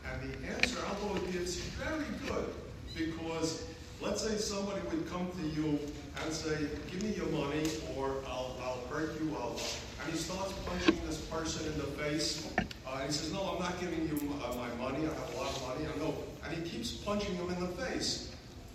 And 0.05 0.29
the 0.29 0.47
answer 0.51 0.77
Albo 0.85 1.19
gives 1.31 1.55
very 1.55 2.03
good 2.27 2.53
because 2.97 3.63
let's 4.01 4.21
say 4.27 4.35
somebody 4.35 4.81
would 4.91 5.09
come 5.09 5.31
to 5.37 5.61
you 5.61 5.79
and 6.21 6.33
say, 6.33 6.67
give 6.91 7.01
me 7.01 7.13
your 7.13 7.27
money 7.27 7.63
or 7.95 8.15
I'll, 8.27 8.57
I'll 8.61 8.83
hurt 8.89 9.17
you, 9.21 9.33
I'll, 9.39 9.57
and 10.03 10.11
he 10.11 10.17
starts 10.17 10.51
punching 10.65 10.99
this 11.07 11.21
person 11.21 11.65
in 11.71 11.79
the 11.79 11.85
face. 12.03 12.51
Uh, 12.57 12.63
and 12.95 13.05
he 13.05 13.13
says, 13.13 13.31
no, 13.31 13.53
I'm 13.53 13.59
not 13.59 13.79
giving 13.79 14.05
you 14.05 14.33
uh, 14.43 14.53
my 14.53 14.67
money, 14.83 15.05
I 15.07 15.13
have 15.13 15.33
a 15.33 15.37
lot 15.37 15.55
of 15.55 15.61
money, 15.65 15.85
I 15.85 15.97
know. 15.97 16.13
And 16.43 16.57
he 16.57 16.69
keeps 16.69 16.91
punching 16.91 17.35
him 17.35 17.49
in 17.51 17.59
the 17.61 17.67
face 17.67 18.29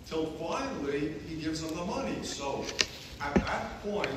till 0.07 0.25
finally 0.33 1.15
he 1.27 1.35
gives 1.35 1.63
him 1.63 1.75
the 1.75 1.83
money. 1.83 2.15
So 2.21 2.63
at 3.21 3.33
that 3.35 3.74
point, 3.85 4.09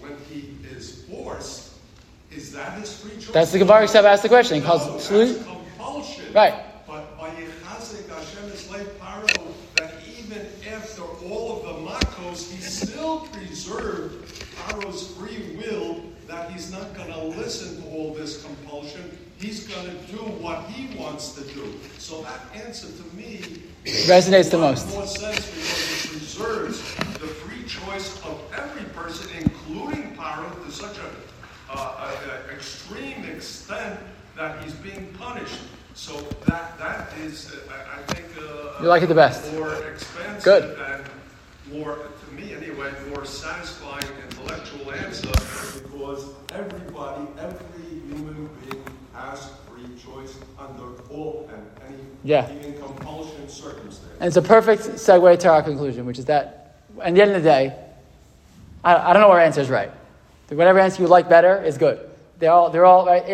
when 0.00 0.16
he 0.30 0.56
is 0.74 1.04
forced, 1.04 1.74
is 2.30 2.52
that 2.52 2.78
his 2.78 3.00
free 3.00 3.16
choice? 3.16 3.32
That's 3.32 3.52
the 3.52 3.58
Gemara 3.58 3.82
Yosef 3.82 4.04
asked 4.04 4.22
the 4.22 4.28
question. 4.28 4.60
He 4.60 4.66
calls 4.66 4.86
no, 4.86 5.24
that's 5.24 5.44
compulsion. 5.44 6.32
Right. 6.32 6.54
But 6.86 7.18
by 7.18 7.30
Yechazik 7.30 8.08
Hashem 8.08 8.44
is 8.50 8.70
like 8.70 8.86
Paro, 8.98 9.52
that 9.76 9.94
even 10.18 10.46
after 10.72 11.02
all 11.02 11.56
of 11.56 11.62
the 11.66 11.90
makos, 11.90 12.50
he 12.50 12.60
still 12.60 13.20
preserved 13.32 14.26
Paro's 14.56 15.14
free 15.16 15.56
will, 15.56 16.02
that 16.26 16.50
he's 16.50 16.70
not 16.70 16.94
going 16.94 17.12
to 17.12 17.24
listen 17.24 17.82
to 17.82 17.88
all 17.88 18.14
this 18.14 18.42
compulsion. 18.42 19.18
He's 19.40 19.66
going 19.68 19.86
to 19.86 19.94
do 20.12 20.18
what 20.42 20.64
he 20.66 20.96
wants 20.98 21.32
to 21.34 21.42
do. 21.54 21.72
So 21.98 22.22
that 22.22 22.40
answer 22.54 22.88
to 22.88 23.16
me 23.16 23.40
Resonates 23.84 24.50
the 24.50 24.58
most. 24.58 24.88
more 24.92 25.06
sense 25.06 25.46
because 25.46 26.04
it 26.04 26.10
preserves 26.10 26.78
the 27.22 27.28
free 27.40 27.62
choice 27.64 28.16
of 28.24 28.40
every 28.56 28.84
person, 28.90 29.30
including 29.40 30.14
Paro, 30.16 30.48
to 30.66 30.72
such 30.72 30.96
a, 30.98 31.72
uh, 31.72 32.10
a 32.50 32.52
extreme 32.52 33.24
extent 33.24 34.00
that 34.36 34.62
he's 34.64 34.74
being 34.74 35.06
punished. 35.18 35.58
So 35.94 36.14
that 36.46 36.76
that 36.78 37.12
is, 37.24 37.52
uh, 37.54 37.72
I, 37.72 37.98
I 38.00 38.02
think, 38.14 38.26
uh, 38.38 38.82
You 38.82 38.88
like 38.88 39.02
it 39.02 39.06
the 39.08 39.14
best. 39.14 39.52
More 39.54 39.74
expansive 39.84 40.44
Good. 40.44 40.78
and 40.90 41.04
more, 41.72 41.96
to 41.96 42.34
me 42.34 42.54
anyway, 42.54 42.92
more 43.14 43.24
satisfying 43.24 44.06
intellectual 44.28 44.92
answer 44.92 45.30
because 45.82 46.30
everybody, 46.54 47.26
every 47.38 48.00
human 48.08 48.48
being 48.62 48.77
has 49.20 49.50
free 49.68 49.84
choice 50.02 50.36
under 50.58 50.84
all 51.10 51.48
and 51.52 51.66
any 51.86 52.02
Yeah. 52.24 52.50
even 52.52 52.78
compulsion 52.80 53.48
circumstance. 53.48 54.12
And 54.20 54.28
it's 54.28 54.36
a 54.36 54.42
perfect 54.42 54.82
segue 54.82 55.38
to 55.40 55.48
our 55.48 55.62
conclusion, 55.62 56.06
which 56.06 56.18
is 56.18 56.24
that, 56.26 56.76
at 57.02 57.14
the 57.14 57.22
end 57.22 57.32
of 57.32 57.42
the 57.42 57.48
day, 57.48 57.76
I, 58.84 58.96
I 58.96 59.12
don't 59.12 59.22
know 59.22 59.28
what 59.28 59.38
our 59.38 59.44
answer 59.44 59.60
is 59.60 59.70
right. 59.70 59.90
Whatever 60.48 60.78
answer 60.78 61.02
you 61.02 61.08
like 61.08 61.28
better 61.28 61.62
is 61.62 61.76
good. 61.78 62.00
They're 62.38 62.52
all, 62.52 62.70
they're 62.70 62.86
all 62.86 63.04
right. 63.06 63.24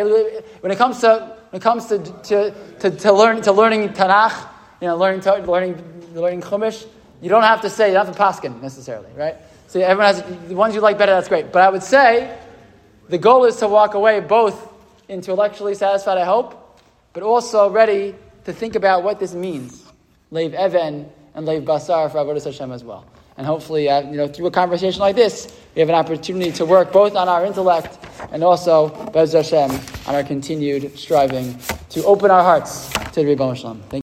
When 0.61 0.73
it 0.73 0.79
comes 0.79 1.01
to, 1.01 1.37
when 1.51 1.61
it 1.61 1.63
comes 1.63 1.87
to, 1.87 1.99
to, 1.99 2.55
to, 2.81 2.91
to, 2.91 3.13
learn, 3.13 3.41
to 3.43 3.53
learning 3.53 3.91
Tanakh, 3.91 4.49
you 4.81 4.89
know, 4.89 4.97
learning, 4.97 5.21
learning, 5.47 6.11
learning 6.15 6.41
Chumash, 6.41 6.87
you 7.23 7.29
don't 7.29 7.43
have 7.43 7.61
to 7.63 7.71
say, 7.71 7.89
you 7.89 7.95
don't 7.95 8.07
have 8.07 8.17
to 8.17 8.21
paskin 8.21 8.61
necessarily, 8.61 9.11
right? 9.17 9.37
So 9.69 9.81
everyone 9.81 10.15
has, 10.15 10.49
the 10.49 10.55
ones 10.55 10.75
you 10.75 10.81
like 10.81 10.99
better, 10.99 11.13
that's 11.13 11.29
great. 11.29 11.53
But 11.53 11.63
I 11.63 11.71
would 11.71 11.83
say 11.83 12.37
the 13.09 13.19
goal 13.19 13.45
is 13.45 13.57
to 13.57 13.69
walk 13.69 13.95
away 13.95 14.21
both 14.21 14.74
intellectually 15.09 15.75
satisfied, 15.75 16.19
I 16.19 16.25
hope, 16.25 16.81
but 17.13 17.23
also 17.23 17.71
ready 17.71 18.15
to 18.45 18.53
think 18.53 18.75
about 18.75 19.03
what 19.03 19.21
this 19.21 19.35
means. 19.35 19.85
Leiv 20.33 20.49
Even 20.49 21.11
and 21.35 21.47
Leiv 21.47 21.65
Basar 21.65 22.11
for 22.11 22.19
Avodah 22.19 22.45
Hashem 22.45 22.73
as 22.73 22.83
well. 22.83 23.05
And 23.37 23.47
hopefully, 23.47 23.89
uh, 23.89 24.03
you 24.03 24.17
know, 24.17 24.29
through 24.29 24.47
a 24.47 24.51
conversation 24.51 25.01
like 25.01 25.17
this, 25.17 25.57
we 25.75 25.81
have 25.81 25.89
an 25.89 25.95
opportunity 25.95 26.53
to 26.53 26.65
work 26.65 26.93
both 26.93 27.17
on 27.17 27.29
our 27.29 27.45
intellect 27.45 27.99
and 28.31 28.43
also, 28.43 28.89
Bez 29.13 29.33
Hashem, 29.33 29.71
on 30.07 30.15
our 30.15 30.23
continued 30.23 30.97
striving 30.99 31.59
to 31.91 32.05
open 32.05 32.31
our 32.31 32.43
hearts 32.43 32.89
to 33.13 33.23
the 33.23 33.27
Rebbe 33.27 33.55
Shalom. 33.55 33.85